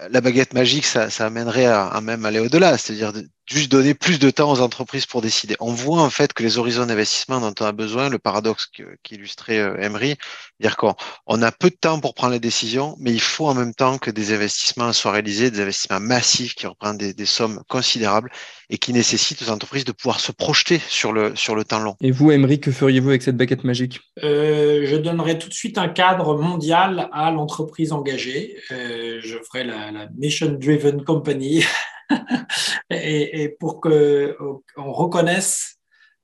la 0.09 0.22
baguette 0.22 0.53
magique, 0.53 0.86
ça, 0.86 1.09
ça 1.12 1.28
amènerait 1.28 1.66
à, 1.66 1.86
à 1.88 2.01
même 2.01 2.26
aller 2.26 2.39
au-delà, 2.39 2.78
c'est-à-dire 2.78 3.14
juste 3.52 3.72
donner 3.72 3.93
plus 3.93 4.20
de 4.20 4.30
temps 4.30 4.52
aux 4.52 4.62
entreprises 4.62 5.06
pour 5.06 5.22
décider. 5.22 5.56
On 5.60 5.74
voit 5.74 6.02
en 6.02 6.10
fait 6.10 6.34
que 6.34 6.43
les 6.43 6.58
horizons 6.58 6.86
d'investissement 6.86 7.39
dont 7.41 7.54
on 7.60 7.66
a 7.66 7.72
besoin, 7.72 8.10
le 8.10 8.20
paradoxe 8.20 8.70
qu'illustrait 9.04 9.60
euh, 9.60 9.78
Emery, 9.78 10.16
dire 10.60 10.78
qu'on 10.78 10.95
on 11.28 11.41
a 11.41 11.52
peu 11.52 11.70
de 11.70 11.76
temps 11.76 11.99
pour 11.99 12.14
prendre 12.14 12.34
les 12.34 12.39
décisions, 12.39 12.95
mais 12.99 13.12
il 13.12 13.22
faut 13.22 13.47
en 13.47 13.54
même 13.54 13.74
temps 13.74 13.97
que 13.97 14.10
des 14.12 14.34
investissements 14.34 14.93
soient 14.93 15.12
réalisés, 15.12 15.52
des 15.52 15.62
investissements 15.62 15.99
massifs 15.99 16.56
qui 16.56 16.66
reprennent 16.66 16.97
des, 16.97 17.14
des 17.14 17.26
sommes 17.26 17.62
considérables 17.68 18.32
et 18.70 18.78
qui 18.78 18.93
nécessitent 18.93 19.41
aux 19.41 19.49
entreprises 19.49 19.86
de 19.86 19.91
pouvoir 19.91 20.20
se 20.20 20.32
projeter 20.32 20.80
sur 20.88 21.12
le, 21.12 21.36
sur 21.36 21.56
le 21.56 21.66
temps 21.66 21.80
long. 21.80 21.95
Et 22.02 22.12
vous, 22.12 22.32
Emery, 22.32 22.60
que 22.60 22.72
feriez-vous 22.72 23.10
avec 23.10 23.22
cette 23.22 23.38
baguette 23.38 23.66
magique? 23.66 23.99
Euh, 24.24 24.86
Je 24.86 24.95
donnerais 24.95 25.38
tout 25.38 25.49
de 25.49 25.54
suite 25.54 25.78
un 25.78 25.89
cadre 25.89 26.38
mondial 26.38 27.10
à 27.12 27.32
l'entreprise 27.32 27.91
engagée. 27.91 28.56
Euh, 28.72 29.20
je 29.22 29.38
ferai 29.52 29.66
la, 29.66 29.91
la 29.91 30.08
mission-driven 30.18 31.04
company. 31.04 31.66
et, 32.89 33.55
pour 33.59 33.82
qu'on 33.82 34.91
reconnaisse 34.91 35.78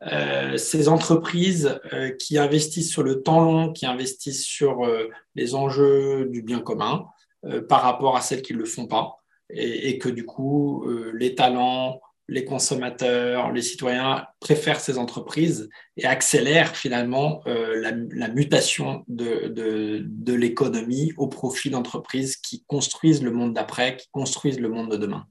euh, 0.03 0.57
ces 0.57 0.89
entreprises 0.89 1.79
euh, 1.91 2.11
qui 2.11 2.37
investissent 2.37 2.91
sur 2.91 3.03
le 3.03 3.23
temps 3.23 3.41
long, 3.41 3.73
qui 3.73 3.85
investissent 3.85 4.45
sur 4.45 4.85
euh, 4.85 5.09
les 5.35 5.55
enjeux 5.55 6.27
du 6.29 6.43
bien 6.43 6.59
commun 6.59 7.05
euh, 7.45 7.61
par 7.61 7.81
rapport 7.81 8.15
à 8.15 8.21
celles 8.21 8.43
qui 8.43 8.53
ne 8.53 8.59
le 8.59 8.65
font 8.65 8.85
pas, 8.85 9.17
et, 9.49 9.97
que 9.97 10.09
du 10.09 10.25
coup, 10.25 10.83
euh, 10.85 11.11
les 11.15 11.33
talents, 11.33 11.99
les 12.27 12.43
consommateurs, 12.43 13.51
les 13.53 13.61
citoyens 13.61 14.27
préfèrent 14.41 14.81
ces 14.81 14.97
entreprises 14.97 15.69
et 15.95 16.05
accélèrent 16.05 16.75
finalement 16.75 17.41
la, 17.45 18.27
mutation 18.27 19.05
de 19.07 20.33
l'économie 20.33 21.13
au 21.15 21.27
profit 21.27 21.69
d'entreprises 21.69 22.35
qui 22.35 22.65
construisent 22.67 23.23
le 23.23 23.31
monde 23.31 23.53
d'après, 23.53 23.95
qui 23.95 24.09
construisent 24.11 24.59
le 24.59 24.67
monde 24.67 24.91
de 24.91 24.97
demain. 24.97 25.25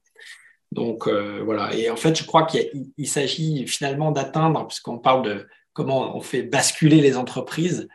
Donc 0.72 1.06
euh, 1.06 1.42
voilà, 1.44 1.74
et 1.74 1.90
en 1.90 1.96
fait, 1.96 2.18
je 2.18 2.24
crois 2.24 2.44
qu'il 2.44 3.08
s'agit 3.08 3.66
finalement 3.66 4.10
d'atteindre, 4.10 4.66
puisqu'on 4.66 4.98
parle 4.98 5.22
de 5.24 5.46
comment 5.72 6.16
on 6.16 6.20
fait 6.20 6.42
basculer 6.42 7.00
les 7.00 7.16
entreprises, 7.16 7.88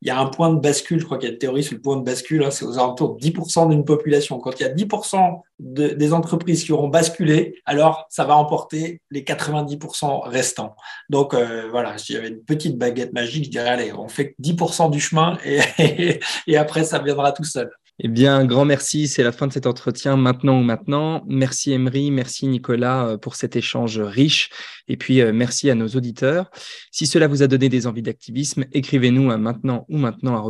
il 0.00 0.08
y 0.08 0.10
a 0.12 0.18
un 0.18 0.26
point 0.26 0.52
de 0.52 0.60
bascule, 0.60 1.00
je 1.00 1.04
crois 1.04 1.18
qu'il 1.18 1.28
y 1.28 1.30
a 1.30 1.32
une 1.32 1.40
théorie 1.40 1.64
sur 1.64 1.74
le 1.74 1.80
point 1.80 1.96
de 1.96 2.04
bascule, 2.04 2.44
hein, 2.44 2.52
c'est 2.52 2.64
aux 2.64 2.78
alentours 2.78 3.16
de 3.16 3.20
10% 3.20 3.68
d'une 3.68 3.84
population. 3.84 4.38
Quand 4.38 4.52
il 4.60 4.62
y 4.62 4.66
a 4.66 4.72
10% 4.72 5.40
de, 5.58 5.88
des 5.88 6.12
entreprises 6.12 6.62
qui 6.62 6.72
auront 6.72 6.88
basculé, 6.88 7.60
alors 7.66 8.06
ça 8.08 8.24
va 8.24 8.36
emporter 8.36 9.00
les 9.10 9.22
90% 9.22 10.28
restants. 10.28 10.76
Donc 11.10 11.34
euh, 11.34 11.68
voilà, 11.70 11.98
si 11.98 12.12
j'avais 12.12 12.28
une 12.28 12.44
petite 12.44 12.78
baguette 12.78 13.12
magique, 13.12 13.46
je 13.46 13.50
dirais, 13.50 13.70
allez, 13.70 13.92
on 13.92 14.08
fait 14.08 14.36
10% 14.40 14.90
du 14.90 15.00
chemin 15.00 15.36
et 15.44 16.56
après, 16.56 16.84
ça 16.84 17.00
viendra 17.00 17.32
tout 17.32 17.44
seul. 17.44 17.68
Eh 18.00 18.06
bien, 18.06 18.36
un 18.36 18.44
grand 18.44 18.64
merci. 18.64 19.08
C'est 19.08 19.24
la 19.24 19.32
fin 19.32 19.48
de 19.48 19.52
cet 19.52 19.66
entretien 19.66 20.16
maintenant 20.16 20.60
ou 20.60 20.62
maintenant. 20.62 21.24
Merci 21.26 21.72
Emery, 21.72 22.12
merci 22.12 22.46
Nicolas 22.46 23.08
euh, 23.08 23.16
pour 23.18 23.34
cet 23.34 23.56
échange 23.56 23.98
riche. 23.98 24.50
Et 24.86 24.96
puis, 24.96 25.20
euh, 25.20 25.32
merci 25.32 25.68
à 25.68 25.74
nos 25.74 25.88
auditeurs. 25.88 26.48
Si 26.92 27.06
cela 27.06 27.26
vous 27.26 27.42
a 27.42 27.48
donné 27.48 27.68
des 27.68 27.88
envies 27.88 28.02
d'activisme, 28.02 28.66
écrivez-nous 28.72 29.32
à 29.32 29.36
maintenant 29.36 29.84
ou 29.88 29.98
maintenant 29.98 30.48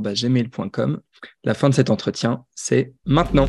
La 1.42 1.55
fin 1.55 1.70
de 1.70 1.74
cet 1.74 1.88
entretien, 1.88 2.44
c'est 2.55 2.92
maintenant. 3.07 3.49